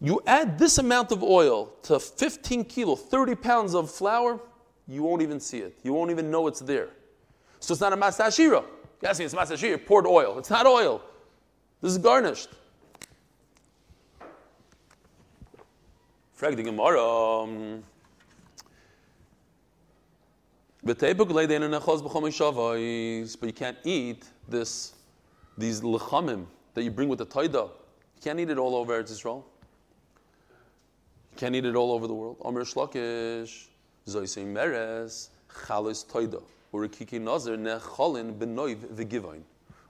You 0.00 0.20
add 0.26 0.58
this 0.58 0.78
amount 0.78 1.12
of 1.12 1.22
oil 1.22 1.72
to 1.82 2.00
15 2.00 2.64
kilo, 2.64 2.96
30 2.96 3.34
pounds 3.34 3.74
of 3.74 3.90
flour, 3.90 4.40
you 4.88 5.02
won't 5.02 5.22
even 5.22 5.38
see 5.38 5.58
it. 5.58 5.78
You 5.82 5.92
won't 5.92 6.10
even 6.10 6.30
know 6.30 6.46
it's 6.48 6.60
there. 6.60 6.88
So 7.60 7.72
it's 7.72 7.80
not 7.80 7.92
a 7.92 7.96
masashira. 7.96 8.64
You 9.02 9.08
ask 9.08 9.18
me, 9.18 9.26
it's 9.26 9.34
masashira, 9.34 9.84
poured 9.84 10.06
oil. 10.06 10.38
It's 10.38 10.50
not 10.50 10.66
oil. 10.66 11.02
This 11.80 11.92
is 11.92 11.98
garnished. 11.98 12.48
The 16.40 16.62
Gemara. 16.62 17.02
um, 17.02 17.82
But 20.82 21.02
you 21.02 21.14
can't 23.52 23.76
eat 23.84 24.24
this, 24.48 24.94
these 25.58 25.82
lechamim 25.82 26.46
that 26.72 26.82
you 26.82 26.90
bring 26.90 27.10
with 27.10 27.18
the 27.18 27.26
taida. 27.26 27.68
You 27.68 28.22
can't 28.22 28.40
eat 28.40 28.48
it 28.48 28.56
all 28.56 28.74
over 28.74 29.02
Eretz 29.02 29.12
Yisrael. 29.12 29.44
You 31.32 31.36
can't 31.36 31.54
eat 31.54 31.66
it 31.66 31.76
all 31.76 31.92
over 31.92 32.06
the 32.06 32.14
world. 32.14 32.38
Omer 32.40 32.64
shlokish, 32.64 33.66
zoisei 34.06 34.46
meres, 34.46 35.28
chalis 35.66 36.06
taida, 36.06 36.42
or 36.72 36.88
kiki 36.88 37.18
benoiv 37.18 38.76
v'givain. 38.76 39.42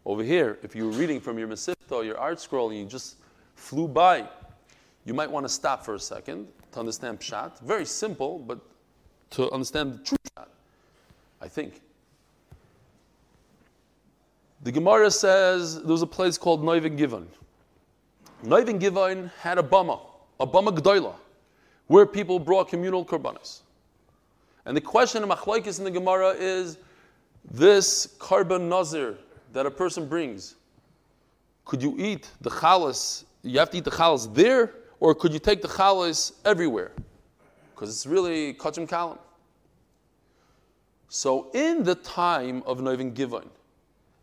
Over 0.05 0.25
here, 0.25 0.59
if 0.65 0.75
you 0.75 0.87
were 0.87 0.97
reading 0.97 1.21
from 1.21 1.39
your 1.39 1.47
Mesivta, 1.47 2.05
your 2.05 2.17
ArtScroll, 2.17 2.71
and 2.71 2.81
you 2.81 2.87
just 2.87 3.19
flew 3.55 3.87
by, 3.87 4.29
you 5.11 5.15
might 5.15 5.29
want 5.29 5.45
to 5.45 5.49
stop 5.49 5.85
for 5.85 5.97
a 5.97 5.99
second 5.99 6.47
to 6.71 6.79
understand 6.79 7.19
Pshat. 7.19 7.59
Very 7.63 7.85
simple, 7.85 8.39
but 8.39 8.61
to 9.31 9.51
understand 9.51 9.95
the 9.95 9.99
true 10.05 10.17
Pshat, 10.25 10.47
I 11.41 11.49
think. 11.49 11.81
The 14.63 14.71
Gemara 14.71 15.11
says 15.11 15.83
there 15.83 15.91
was 15.91 16.03
a 16.03 16.07
place 16.07 16.39
called 16.39 16.63
Noivin 16.63 16.97
Givon. 16.97 17.27
Noivin 18.45 18.79
Givon 18.81 19.33
had 19.41 19.59
a 19.59 19.65
bama, 19.65 19.99
a 20.39 20.47
bama 20.47 20.69
gdoila, 20.79 21.15
where 21.89 22.07
people 22.07 22.39
brought 22.39 22.69
communal 22.69 23.05
korbanos. 23.05 23.63
And 24.65 24.77
the 24.77 24.81
question 24.81 25.25
of 25.25 25.29
machlaikis 25.29 25.81
in 25.81 25.85
the 25.85 25.91
Gemara 25.91 26.37
is 26.39 26.79
this 27.51 28.15
carbon 28.21 28.69
nazir 28.69 29.19
that 29.55 29.67
a 29.67 29.73
person 29.73 30.07
brings, 30.07 30.55
could 31.65 31.83
you 31.83 31.97
eat 31.99 32.31
the 32.43 32.51
chalas? 32.51 33.25
You 33.43 33.59
have 33.59 33.71
to 33.71 33.79
eat 33.79 33.85
the 33.85 33.91
chalas 33.91 34.33
there, 34.33 34.75
or 35.01 35.15
could 35.15 35.33
you 35.33 35.39
take 35.39 35.63
the 35.63 35.69
chalas 35.69 36.33
everywhere? 36.45 36.93
Because 37.75 37.89
it's 37.91 38.07
really 38.07 38.55
kachim 38.55 38.87
kalam. 38.87 39.19
So 41.09 41.51
in 41.55 41.83
the 41.83 41.97
time 41.97 42.63
of 42.67 42.79
Noivin 42.79 43.15
Givon, 43.15 43.49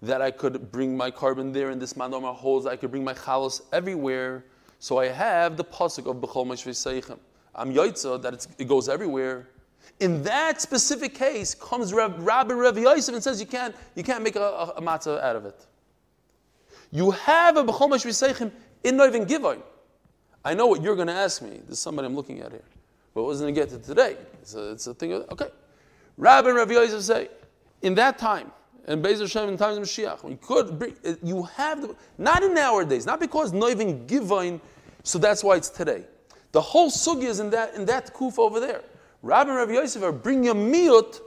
that 0.01 0.21
I 0.21 0.31
could 0.31 0.71
bring 0.71 0.95
my 0.95 1.09
carbon 1.09 1.51
there, 1.51 1.71
and 1.71 1.81
this 1.81 1.93
manoma 1.93 2.33
holds 2.35 2.65
I 2.65 2.75
could 2.75 2.91
bring 2.91 3.03
my 3.03 3.13
chalos 3.13 3.61
everywhere. 3.73 4.45
So 4.79 4.99
I 4.99 5.07
have 5.07 5.57
the 5.57 5.63
pasuk 5.63 6.09
of 6.09 6.17
B'chol 6.17 6.45
Meshvei 6.45 7.17
I'm 7.55 7.73
yoitza 7.73 8.21
that 8.21 8.47
it 8.59 8.67
goes 8.67 8.87
everywhere. 8.87 9.49
In 9.99 10.21
that 10.23 10.61
specific 10.61 11.15
case, 11.15 11.55
comes 11.55 11.91
Rab, 11.91 12.15
Rabbi 12.19 12.53
Rav 12.53 12.77
Yosef 12.77 13.15
and 13.15 13.23
says 13.23 13.39
you 13.39 13.47
can't, 13.47 13.75
you 13.95 14.03
can't 14.03 14.23
make 14.23 14.35
a, 14.35 14.41
a, 14.41 14.73
a 14.77 14.81
matzah 14.81 15.19
out 15.23 15.35
of 15.35 15.45
it. 15.45 15.65
You 16.91 17.11
have 17.11 17.57
a 17.57 17.63
B'chol 17.63 17.89
Meshvei 17.89 18.51
in 18.83 18.95
Noivin 18.95 19.27
Givon. 19.27 19.61
I 20.47 20.53
know 20.53 20.67
what 20.67 20.81
you're 20.81 20.95
going 20.95 21.09
to 21.09 21.13
ask 21.13 21.41
me. 21.41 21.59
There's 21.65 21.77
somebody 21.77 22.05
I'm 22.05 22.15
looking 22.15 22.39
at 22.39 22.51
here. 22.53 22.63
But 23.13 23.23
what 23.23 23.27
was 23.27 23.41
going 23.41 23.53
to 23.53 23.59
get 23.59 23.69
to 23.71 23.79
today? 23.79 24.15
It's 24.41 24.55
a, 24.55 24.71
it's 24.71 24.87
a 24.87 24.93
thing 24.93 25.11
of, 25.11 25.29
okay. 25.29 25.49
Rabba 26.15 26.47
and 26.47 26.57
Rav 26.57 26.71
Yosef 26.71 27.01
say, 27.01 27.27
in 27.81 27.95
that 27.95 28.17
time, 28.17 28.53
and 28.85 29.03
Bezer 29.03 29.19
Hashem 29.19 29.49
in 29.49 29.57
times 29.57 29.77
of 29.77 29.83
Mashiach, 29.83 30.29
you 30.29 30.39
could 30.41 30.79
bring, 30.79 30.95
uh, 31.05 31.15
you 31.21 31.43
have 31.43 31.81
the, 31.81 31.93
not 32.17 32.43
in 32.43 32.57
our 32.57 32.85
days, 32.85 33.05
not 33.05 33.19
because 33.19 33.51
Noivin 33.51 34.07
Givain, 34.07 34.61
so 35.03 35.19
that's 35.19 35.43
why 35.43 35.57
it's 35.57 35.69
today. 35.69 36.05
The 36.53 36.61
whole 36.61 36.89
sugi 36.89 37.25
is 37.25 37.41
in 37.41 37.49
that 37.49 37.75
in 37.75 37.83
that 37.85 38.13
kuf 38.13 38.39
over 38.39 38.61
there. 38.61 38.83
Rabba 39.23 39.49
and 39.49 39.59
Rav 39.59 39.69
Yosef 39.69 40.01
are 40.01 40.13
bringing 40.13 40.49
a 40.49 40.55
miyut. 40.55 41.19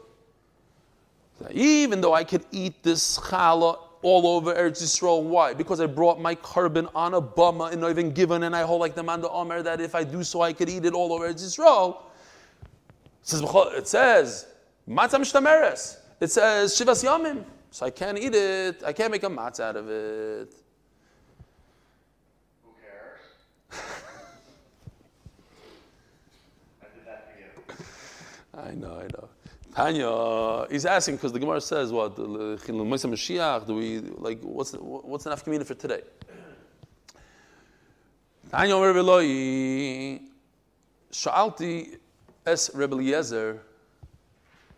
Even 1.51 2.01
though 2.01 2.15
I 2.15 2.25
could 2.25 2.47
eat 2.51 2.83
this 2.83 3.19
challah 3.19 3.79
all 4.03 4.27
over 4.27 4.55
Eretz 4.55 4.83
Yisrael, 4.83 5.23
why? 5.23 5.55
Because 5.55 5.81
I 5.81 5.87
brought 5.87 6.21
my 6.21 6.35
carbon 6.35 6.89
on 6.95 7.15
a 7.15 7.21
bama 7.21 7.73
and 7.73 7.85
even 7.85 8.13
given 8.13 8.45
and 8.45 8.57
I 8.57 8.63
hold 8.63 8.81
like 8.81 8.95
the 8.95 9.03
man 9.03 9.21
the 9.21 9.29
Omer 9.31 9.63
that 9.63 9.81
if 9.81 9.95
I 9.95 10.05
do 10.05 10.25
so, 10.25 10.41
I 10.41 10.53
could 10.53 10.69
eat 10.69 10.85
it 10.85 10.95
all 10.95 11.13
over 11.13 11.29
Eretz 11.29 11.43
Yisrael. 11.45 11.97
It 13.23 13.29
says, 13.29 13.43
it 13.43 13.89
says 13.89 14.47
matzah 14.89 15.21
mishtameres. 15.21 15.99
It 16.21 16.31
says 16.31 16.73
Shivas 16.73 17.05
Yamim. 17.05 17.45
So 17.71 17.87
I 17.87 17.91
can't 17.91 18.19
eat 18.19 18.35
it. 18.35 18.83
I 18.85 18.93
can't 18.93 19.13
make 19.13 19.23
a 19.23 19.29
matzah 19.29 19.61
out 19.61 19.77
of 19.77 19.89
it. 19.89 20.55
Who 22.65 22.71
cares? 22.81 23.21
I 26.83 26.87
did 26.95 27.07
that 27.07 27.29
for 27.31 27.39
you. 27.39 28.71
I 28.71 28.75
know, 28.75 28.99
I 28.99 29.07
know. 29.13 29.29
Tanya, 29.75 30.67
he's 30.71 30.85
asking 30.85 31.17
because 31.17 31.33
the 31.33 31.39
Gemara 31.39 31.61
says, 31.61 31.93
what, 31.93 32.17
do 32.17 32.57
we, 33.75 34.01
like, 34.01 34.41
what's 34.43 34.73
what's 34.73 35.25
the 35.25 35.31
nafkamina 35.31 35.65
for 35.65 35.75
today? 35.75 36.03
Tanya 38.51 38.75
Omer 38.75 38.95
Veloi, 38.95 40.21
Sha'alti 41.13 41.99
es 42.45 42.71
Rebbe 42.75 42.95
Eliezer, 42.95 43.61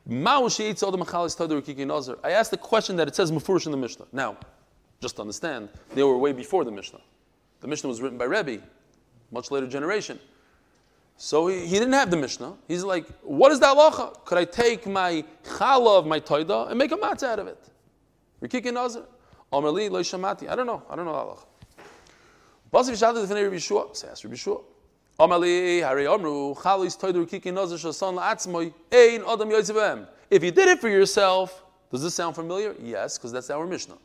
Ma'u 0.08 0.50
she'itz 0.54 0.82
odem 0.82 1.04
achalis 1.06 1.36
tadar 1.36 1.64
kiki 1.64 1.84
nazar. 1.84 2.18
I 2.24 2.32
asked 2.32 2.50
the 2.50 2.56
question 2.56 2.96
that 2.96 3.08
it 3.08 3.14
says 3.14 3.30
mufurish 3.30 3.66
in 3.66 3.72
the 3.72 3.78
Mishnah. 3.78 4.06
Now, 4.12 4.36
just 5.00 5.16
to 5.16 5.22
understand, 5.22 5.68
they 5.94 6.02
were 6.02 6.18
way 6.18 6.32
before 6.32 6.64
the 6.64 6.72
Mishnah. 6.72 7.00
The 7.60 7.68
Mishnah 7.68 7.88
was 7.88 8.02
written 8.02 8.18
by 8.18 8.24
Rebbe. 8.24 8.62
much 9.32 9.50
later 9.50 9.66
generation. 9.66 10.20
So 11.16 11.46
he, 11.46 11.66
he 11.66 11.78
didn't 11.78 11.92
have 11.92 12.10
the 12.10 12.16
Mishnah. 12.16 12.54
He's 12.66 12.84
like, 12.84 13.06
what 13.22 13.52
is 13.52 13.60
that 13.60 13.76
halacha? 13.76 14.24
Could 14.24 14.38
I 14.38 14.44
take 14.44 14.86
my 14.86 15.24
challah 15.44 16.00
of 16.00 16.06
my 16.06 16.18
toida 16.18 16.68
and 16.68 16.78
make 16.78 16.92
a 16.92 16.96
matzah 16.96 17.28
out 17.28 17.38
of 17.38 17.46
it? 17.46 17.58
Rikiki 18.42 18.72
nazar. 18.72 19.04
Amrli 19.52 19.90
lo 19.90 20.00
shamati. 20.00 20.48
I 20.48 20.56
don't 20.56 20.66
know. 20.66 20.82
I 20.90 20.96
don't 20.96 21.04
know 21.04 21.12
halacha. 21.12 21.44
Basi 22.72 22.90
v'shadu 22.92 23.24
defnei 23.24 23.44
Rabbi 23.44 23.56
Yeshua. 23.56 23.94
Say, 23.94 24.08
ask 24.08 24.24
Rabbi 24.24 24.36
Yeshua. 24.36 24.62
Amrli 25.20 25.82
hari 25.82 26.06
amru 26.06 26.54
chalis 26.54 26.98
toida 26.98 27.24
rikiki 27.24 27.52
nazar 27.52 27.78
shasan 27.78 28.14
la'atzmoi 28.18 28.72
ein 28.92 29.22
adam 29.22 29.50
yotzevem. 29.50 30.08
If 30.30 30.42
you 30.42 30.50
did 30.50 30.68
it 30.68 30.80
for 30.80 30.88
yourself, 30.88 31.62
does 31.90 32.02
this 32.02 32.14
sound 32.14 32.34
familiar? 32.34 32.74
Yes, 32.82 33.18
because 33.18 33.30
that's 33.30 33.50
our 33.50 33.66
Mishnah. 33.66 33.98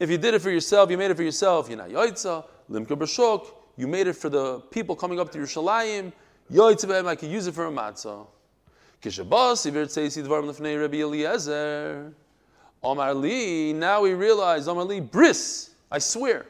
If 0.00 0.08
you 0.08 0.16
did 0.16 0.32
it 0.32 0.40
for 0.40 0.50
yourself, 0.50 0.90
you 0.90 0.96
made 0.96 1.10
it 1.10 1.16
for 1.16 1.22
yourself. 1.22 1.68
You're 1.68 1.76
not 1.76 1.90
yoitza, 1.90 2.44
limka. 2.70 3.46
You 3.76 3.86
made 3.86 4.06
it 4.06 4.14
for 4.14 4.30
the 4.30 4.60
people 4.70 4.96
coming 4.96 5.20
up 5.20 5.30
to 5.32 5.38
Yerushalayim. 5.38 6.12
Yoitzebem, 6.52 7.06
I 7.06 7.14
could 7.14 7.30
use 7.30 7.46
it 7.46 7.54
for 7.54 7.66
a 7.66 7.70
matzah. 7.70 8.26
Kishabas, 9.02 9.66
if 9.66 9.76
it 9.76 9.92
says 9.92 10.16
dvarim 10.16 10.52
lefnei 10.52 10.80
Rabbi 10.80 10.98
Eliezer, 10.98 12.12
Omar 12.82 13.14
Li, 13.14 13.72
now 13.72 14.02
we 14.02 14.14
realize, 14.14 14.66
Omar 14.68 14.84
Li, 14.84 15.00
bris, 15.00 15.70
I 15.90 15.98
swear. 15.98 16.46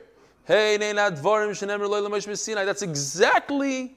Hey, 0.46 0.78
dvarim 0.78 1.50
shenemer 1.50 1.88
loy 1.88 2.00
l'moshe 2.00 2.36
Sinai. 2.36 2.64
That's 2.64 2.82
exactly 2.82 3.94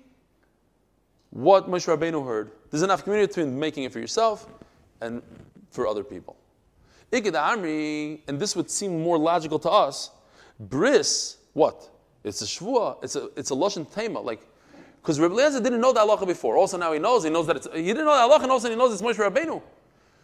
what 1.30 1.70
Moshe 1.70 1.88
Rabbeinu 1.88 2.26
heard. 2.26 2.52
There's 2.70 2.84
enough 2.84 3.04
community 3.04 3.28
between 3.28 3.60
making 3.60 3.86
it 3.86 3.92
for 3.92 4.00
yourself 4.00 4.48
and 5.02 5.22
for 5.72 5.88
other 5.88 6.04
people. 6.04 6.36
Iked 7.12 7.34
Amri, 7.34 8.20
and 8.28 8.40
this 8.40 8.56
would 8.56 8.70
seem 8.70 9.02
more 9.02 9.18
logical 9.18 9.58
to 9.60 9.70
us, 9.70 10.12
bris, 10.60 11.38
what? 11.54 11.90
It's 12.24 12.42
a 12.42 12.46
shvua, 12.46 13.04
it's 13.04 13.16
a, 13.16 13.30
it's 13.36 13.52
a 13.52 13.56
lashon 13.56 13.92
tema, 13.92 14.20
like 14.20 14.42
because 15.04 15.20
Rabbi 15.20 15.34
Eliezer 15.34 15.60
didn't 15.60 15.82
know 15.82 15.92
the 15.92 16.00
halacha 16.00 16.26
before. 16.26 16.56
Also 16.56 16.78
now 16.78 16.94
he 16.94 17.00
knows. 17.00 17.26
He 17.26 17.30
knows 17.30 17.46
that 17.48 17.58
it's, 17.58 17.68
he 17.74 17.84
didn't 17.84 18.06
know 18.06 18.16
the 18.16 18.34
halacha, 18.34 18.44
and 18.44 18.52
also 18.54 18.70
he 18.70 18.76
knows 18.78 18.94
it's 18.94 19.02
Moshe 19.02 19.16
Rabbeinu. 19.16 19.62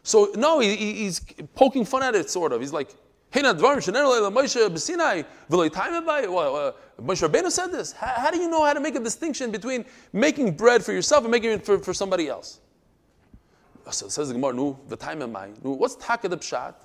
So 0.03 0.31
no, 0.35 0.59
he, 0.59 0.73
he's 0.77 1.19
poking 1.53 1.83
fun 1.83 2.01
at 2.01 2.15
it, 2.15 2.29
sort 2.29 2.53
of. 2.53 2.61
He's 2.61 2.71
like, 2.71 2.95
"Hey, 3.29 3.41
Moshe 3.41 3.91
b'Sinai 3.91 5.25
v'loy 5.49 5.69
time 5.69 6.07
uh, 6.07 6.71
Moshe 7.01 7.27
Rabbeinu 7.27 7.51
said 7.51 7.67
this. 7.73 7.91
How, 7.91 8.07
how, 8.07 8.31
do 8.31 8.39
you 8.39 8.49
know 8.49 8.63
how 8.63 8.71
to 8.71 8.79
make 8.79 8.95
a 8.95 9.01
distinction 9.01 9.51
between 9.51 9.83
making 10.13 10.55
bread 10.55 10.81
for 10.85 10.93
yourself 10.93 11.25
and 11.25 11.31
making 11.31 11.51
it 11.51 11.65
for, 11.65 11.77
for 11.79 11.93
somebody 11.93 12.29
else? 12.29 12.61
So 13.91 14.05
it 14.05 14.11
says 14.11 14.29
the 14.29 14.35
Gemara, 14.35 14.53
"Nu 14.53 14.77
v'time 14.87 15.61
Nu, 15.61 15.71
what's 15.71 15.95
taka 15.95 16.29
the 16.29 16.37
pshat? 16.37 16.75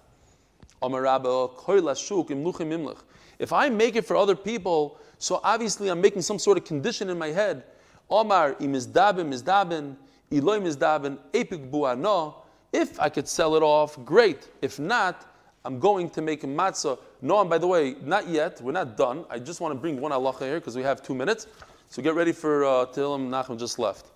If 3.39 3.53
I 3.53 3.69
make 3.71 3.97
it 3.97 4.05
for 4.05 4.17
other 4.17 4.37
people, 4.37 4.99
so 5.19 5.41
obviously 5.43 5.89
I'm 5.89 6.01
making 6.01 6.23
some 6.23 6.39
sort 6.39 6.59
of 6.59 6.65
condition 6.65 7.09
in 7.09 7.19
my 7.19 7.29
head 7.29 7.65
Omar 8.11 8.55
imizdabin 8.55 9.29
mizdabin, 9.29 9.97
iloy 10.31 10.61
mizdabin, 10.61 11.19
epik 11.33 11.71
buano. 11.71 12.35
If 12.73 12.99
I 12.99 13.09
could 13.09 13.29
sell 13.29 13.55
it 13.57 13.63
off, 13.63 14.03
great. 14.05 14.49
If 14.61 14.79
not, 14.79 15.31
I'm 15.65 15.79
going 15.79 16.11
to 16.11 16.23
make 16.23 16.45
a 16.45 16.47
matzah. 16.47 16.99
No, 17.23 17.41
and 17.41 17.49
by 17.49 17.59
the 17.59 17.67
way, 17.67 17.97
not 18.03 18.29
yet. 18.29 18.61
We're 18.61 18.73
not 18.73 18.97
done. 18.97 19.25
I 19.31 19.39
just 19.39 19.61
want 19.61 19.73
to 19.73 19.81
bring 19.81 20.01
one 20.01 20.13
halacha 20.13 20.43
here 20.43 20.61
because 20.61 20.77
we 20.77 20.83
have 20.83 21.03
two 21.03 21.15
minutes. 21.15 21.47
So 21.89 22.03
get 22.03 22.15
ready 22.15 22.33
for 22.33 22.65
uh, 22.65 22.87
Nachman 22.87 23.59
just 23.59 23.79
left. 23.79 24.07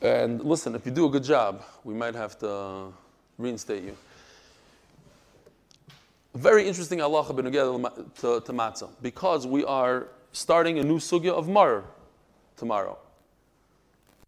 And 0.00 0.44
listen, 0.44 0.74
if 0.74 0.84
you 0.84 0.92
do 0.92 1.06
a 1.06 1.10
good 1.10 1.24
job, 1.24 1.62
we 1.84 1.94
might 1.94 2.14
have 2.14 2.38
to 2.40 2.92
reinstate 3.38 3.82
you. 3.82 3.96
Very 6.34 6.68
interesting 6.68 6.98
halacha 6.98 7.34
to, 8.20 8.40
to 8.40 8.52
matzah 8.52 8.90
because 9.00 9.46
we 9.46 9.64
are 9.64 10.08
starting 10.38 10.78
a 10.78 10.84
new 10.84 10.98
sugya 10.98 11.32
of 11.32 11.48
Mar 11.48 11.84
tomorrow. 12.56 12.96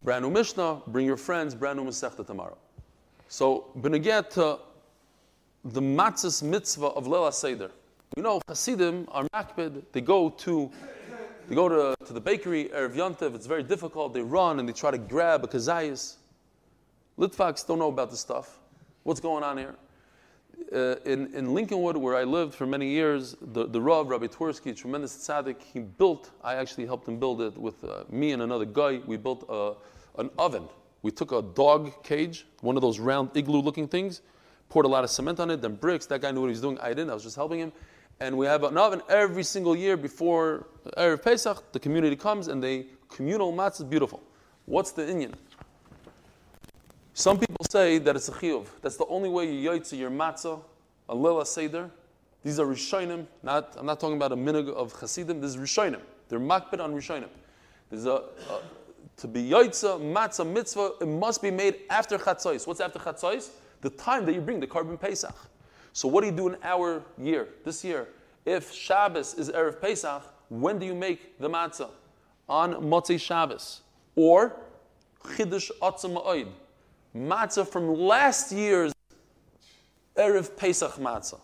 Brand 0.03 0.25
new 0.25 0.31
Mishnah, 0.31 0.83
bring 0.89 1.07
your 1.07 1.17
friends, 1.17 1.55
brand 1.55 1.79
new 1.79 1.85
Masechta 1.85 2.27
tomorrow. 2.27 2.57
So, 3.29 3.67
beneget 3.79 4.31
to 4.31 4.45
uh, 4.45 4.59
the 5.65 5.81
matzahs 5.81 6.43
mitzvah 6.43 6.87
of 6.87 7.07
Lela 7.07 7.33
Seder. 7.33 7.71
You 8.17 8.25
know, 8.25 8.41
Hasidim 8.49 9.07
are 9.13 9.25
makbid, 9.33 9.83
they 9.93 10.01
go 10.01 10.31
to 10.31 10.71
they 11.49 11.55
go 11.55 11.69
to, 11.69 11.95
to 12.05 12.13
the 12.13 12.21
bakery, 12.21 12.71
Erev 12.75 12.95
Yontev, 12.95 13.35
it's 13.35 13.47
very 13.47 13.63
difficult, 13.63 14.13
they 14.15 14.23
run 14.23 14.59
and 14.61 14.69
they 14.69 14.73
try 14.73 14.91
to 14.91 14.99
grab 14.99 15.45
a 15.45 15.49
kazayas. 15.49 16.17
Litvaks 17.19 17.67
don't 17.67 17.79
know 17.79 17.89
about 17.89 18.11
this 18.11 18.21
stuff. 18.21 18.59
What's 19.03 19.21
going 19.21 19.43
on 19.43 19.59
here? 19.59 19.75
Uh, 20.73 20.97
in, 21.05 21.35
in 21.35 21.49
Lincolnwood, 21.49 21.97
where 21.97 22.17
I 22.17 22.25
lived 22.25 22.55
for 22.55 22.67
many 22.67 22.89
years, 22.89 23.37
the, 23.41 23.67
the 23.67 23.81
Rav, 23.81 24.09
Rabbi 24.09 24.27
Twersky, 24.27 24.77
tremendous 24.77 25.17
tzaddik, 25.17 25.61
he 25.63 25.81
built, 25.81 26.31
I 26.45 26.55
actually 26.55 26.87
helped 26.87 27.09
him 27.09 27.19
build 27.19 27.41
it 27.41 27.57
with 27.59 27.83
uh, 27.83 28.05
me 28.09 28.33
and 28.33 28.43
another 28.43 28.65
guy. 28.65 29.01
We 29.07 29.17
built 29.17 29.45
a, 29.49 29.75
an 30.19 30.31
oven. 30.39 30.69
We 31.03 31.11
took 31.11 31.33
a 31.33 31.43
dog 31.43 32.05
cage, 32.05 32.47
one 32.61 32.77
of 32.77 32.83
those 32.83 32.99
round 33.01 33.31
igloo 33.35 33.61
looking 33.61 33.89
things, 33.89 34.23
poured 34.69 34.87
a 34.87 34.89
lot 34.89 35.03
of 35.03 35.11
cement 35.11 35.41
on 35.41 35.51
it, 35.51 35.61
then 35.61 35.75
bricks. 35.75 36.07
That 36.07 36.21
guy 36.21 36.31
knew 36.31 36.41
what 36.41 36.49
he 36.49 36.53
was 36.53 36.61
doing. 36.61 36.79
I 36.79 36.91
didn't. 36.91 37.11
I 37.11 37.15
was 37.15 37.25
just 37.25 37.37
helping 37.37 37.59
him. 37.59 37.73
And 38.21 38.37
we 38.37 38.47
have 38.47 38.65
an 38.65 38.77
oven 38.77 39.01
every 39.09 39.43
single 39.43 39.75
year 39.75 39.97
before 39.97 40.67
Erev 40.99 41.23
Pesach. 41.23 41.73
The 41.73 41.81
community 41.81 42.17
comes 42.17 42.49
and 42.49 42.63
they 42.63 42.87
communal 43.09 43.53
matzah. 43.53 43.89
Beautiful. 43.89 44.23
What's 44.67 44.93
the 44.93 45.09
Indian? 45.09 45.35
Some 47.21 47.39
people 47.39 47.67
say 47.69 47.99
that 47.99 48.17
it's 48.17 48.31
a 48.31 48.33
chiyuv. 48.33 48.65
That's 48.81 48.97
the 48.97 49.05
only 49.05 49.29
way 49.29 49.53
you 49.53 49.69
yaitze 49.69 49.93
your 49.99 50.11
matzah, 50.11 50.59
a 51.07 51.15
lila 51.15 51.45
seder. 51.45 51.91
These 52.43 52.59
are 52.59 52.65
rishonim. 52.65 53.27
Not, 53.43 53.77
I'm 53.79 53.85
not 53.85 54.01
talking 54.01 54.17
about 54.17 54.33
a 54.33 54.37
minig 54.37 54.71
of 54.71 54.99
chasidim. 54.99 55.39
This 55.39 55.55
is 55.55 55.59
rishonim. 55.59 56.01
They're 56.31 56.41
makbid 56.41 56.81
on 56.81 56.95
rishonim. 56.95 57.29
There's 57.91 58.07
a, 58.07 58.11
a 58.13 58.63
to 59.19 59.29
be 59.29 59.51
yaitza 59.51 60.01
matzah 60.01 60.51
mitzvah. 60.51 60.93
It 61.03 61.09
must 61.09 61.43
be 61.43 61.51
made 61.51 61.81
after 61.91 62.17
chatzos. 62.17 62.67
What's 62.67 62.81
after 62.81 62.99
chatzos? 62.99 63.51
The 63.83 63.91
time 63.91 64.25
that 64.25 64.33
you 64.33 64.41
bring 64.41 64.59
the 64.59 64.67
korban 64.67 64.99
pesach. 64.99 65.37
So 65.93 66.09
what 66.09 66.23
do 66.23 66.29
you 66.29 66.35
do 66.35 66.49
in 66.49 66.57
our 66.63 67.03
year? 67.19 67.49
This 67.67 67.85
year, 67.85 68.09
if 68.47 68.73
Shabbos 68.73 69.35
is 69.35 69.51
erev 69.51 69.79
Pesach, 69.79 70.23
when 70.49 70.79
do 70.79 70.87
you 70.87 70.95
make 70.95 71.39
the 71.39 71.51
matzah? 71.51 71.91
On 72.49 72.77
Motzei 72.77 73.21
Shabbos 73.21 73.83
or 74.17 74.57
Chiddush 75.23 75.71
Atzah 75.83 76.17
Ma'od 76.17 76.49
matzah 77.15 77.67
from 77.67 77.95
last 77.95 78.53
year's 78.53 78.93
Erev 80.17 80.57
Pesach 80.57 80.93
matzah. 80.93 81.41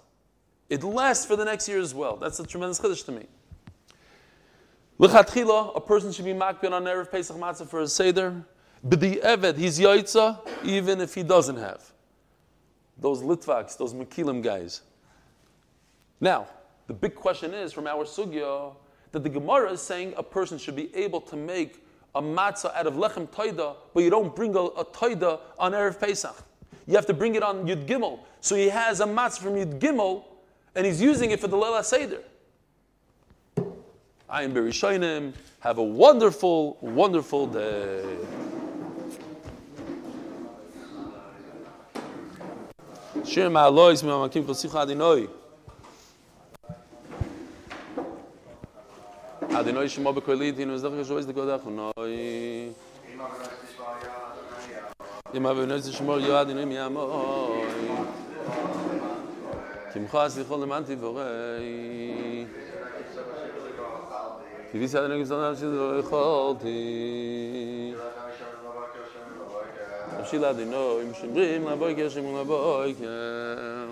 It 0.68 0.82
lasts 0.82 1.24
for 1.24 1.36
the 1.36 1.44
next 1.44 1.68
year 1.68 1.78
as 1.78 1.94
well. 1.94 2.16
That's 2.16 2.40
a 2.40 2.46
tremendous 2.46 2.80
chiddush 2.80 3.04
to 3.06 3.12
me. 3.12 3.26
L'chatchila, 4.98 5.76
a 5.76 5.80
person 5.80 6.10
should 6.10 6.24
be 6.24 6.32
makbid 6.32 6.72
on 6.72 6.84
Erev 6.84 7.10
Pesach 7.10 7.36
matzah 7.36 7.66
for 7.68 7.80
a 7.80 7.88
seder. 7.88 8.44
B'di 8.86 9.22
eved, 9.22 9.56
he's 9.56 9.78
yaitza, 9.78 10.38
even 10.64 11.00
if 11.00 11.14
he 11.14 11.22
doesn't 11.22 11.56
have. 11.56 11.92
Those 12.98 13.22
litvaks, 13.22 13.76
those 13.76 13.94
makilim 13.94 14.42
guys. 14.42 14.82
Now, 16.20 16.46
the 16.86 16.94
big 16.94 17.14
question 17.14 17.52
is 17.52 17.72
from 17.72 17.86
our 17.86 18.04
sugya 18.04 18.74
that 19.12 19.22
the 19.22 19.28
Gemara 19.28 19.72
is 19.72 19.82
saying 19.82 20.14
a 20.16 20.22
person 20.22 20.58
should 20.58 20.76
be 20.76 20.94
able 20.94 21.20
to 21.22 21.36
make 21.36 21.85
a 22.16 22.22
matzah 22.22 22.74
out 22.74 22.86
of 22.86 22.94
lechem 22.94 23.28
toida, 23.28 23.76
but 23.92 24.02
you 24.02 24.10
don't 24.10 24.34
bring 24.34 24.56
a, 24.56 24.60
a 24.60 24.84
toida 24.84 25.38
on 25.58 25.72
Erev 25.72 26.00
Pesach. 26.00 26.34
You 26.86 26.94
have 26.94 27.06
to 27.06 27.14
bring 27.14 27.34
it 27.34 27.42
on 27.42 27.66
Yud 27.66 27.86
Gimel. 27.86 28.20
So 28.40 28.56
he 28.56 28.68
has 28.70 29.00
a 29.00 29.04
matzah 29.06 29.38
from 29.38 29.54
Yud 29.54 29.78
Gimel, 29.78 30.24
and 30.74 30.86
he's 30.86 31.00
using 31.00 31.30
it 31.30 31.40
for 31.40 31.48
the 31.48 31.56
Lela 31.56 31.84
Seder. 31.84 32.22
I 34.28 34.42
am 34.42 34.54
Beri 34.54 34.70
Shainim. 34.70 35.34
Have 35.60 35.78
a 35.78 35.82
wonderful, 35.82 36.78
wonderful 36.80 37.46
day. 37.46 38.02
Shir 43.24 43.50
ma'alois 43.50 44.02
mi'amakim 44.02 44.44
adinoi. 44.44 45.28
עד 49.66 49.70
אינו 49.70 49.80
לא 49.80 49.84
ישמעו 49.84 50.12
בקולי, 50.12 50.52
דין 50.52 50.70
וזדך 50.70 50.90
ישוע 51.00 51.18
יזדקו 51.18 51.46
דחו 51.46 51.70
נוי. 51.70 52.16
אם 55.34 55.46
אבינו 55.46 55.74
ישמור 55.76 56.18
יועד 56.18 56.48
אינו 56.48 56.72
יעמוי. 56.72 57.64
כמך 59.92 60.14
השיחו 60.14 60.62
למען 60.62 60.82
תבורי. 60.82 62.46
כי 64.72 64.78
ביסי 64.78 64.98
עד 64.98 65.10
אינו 65.10 65.26
שזה 65.56 65.66
לא 65.66 65.98
יכולתי. 65.98 67.94
נפשי 70.20 70.38
לעד 70.38 70.58
אינו, 70.58 71.00
אם 71.02 71.14
שמרים 71.14 71.68
לבויקר, 71.68 72.08
שמרו 72.08 72.40
לבויקר. 72.40 73.85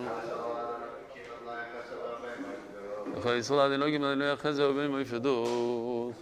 וישראל 3.24 3.60
הדינוגים 3.60 4.04
עלינו 4.04 4.34
אחרי 4.34 4.54
זה 4.54 4.70
ובין 4.70 4.92
מויפדות. 4.92 6.14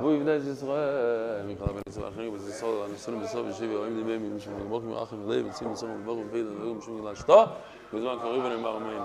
והוא 0.00 0.12
יבנה 0.12 0.36
את 0.36 0.42
ישראל, 0.52 1.46
מכל 1.46 1.64
הבן 1.64 1.80
ישראל 1.88 2.06
האחרים, 2.06 2.34
וזה 2.34 2.50
ישראל, 2.50 2.82
הניסונים 2.88 3.22
בסוף 3.22 3.46
ישיבי, 3.50 3.76
רואים 3.76 3.96
דיבי 3.96 4.18
מילים 4.18 4.40
שמגבוך 4.40 4.84
מאחר 4.84 5.16
ולב, 5.26 5.46
יוצאים 5.46 5.72
בסוף 5.72 5.88
מגבוך 5.98 6.18
ומפיד, 6.18 6.46
ודברים 6.46 6.78
משום 6.78 7.00
גלל 7.02 7.14
שתו, 7.14 7.44
בזמן 7.92 8.14
קרוב 8.22 8.44
ונאמר 8.44 8.76
אמן. 8.76 9.04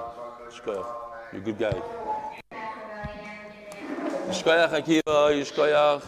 שכוח. 0.52 0.88
You're 1.32 1.38
a 1.38 1.46
good 1.46 1.60
guy. 1.60 1.82
Yishkoyach 4.30 4.74
Akiva, 4.74 5.32
Yishkoyach. 5.32 6.04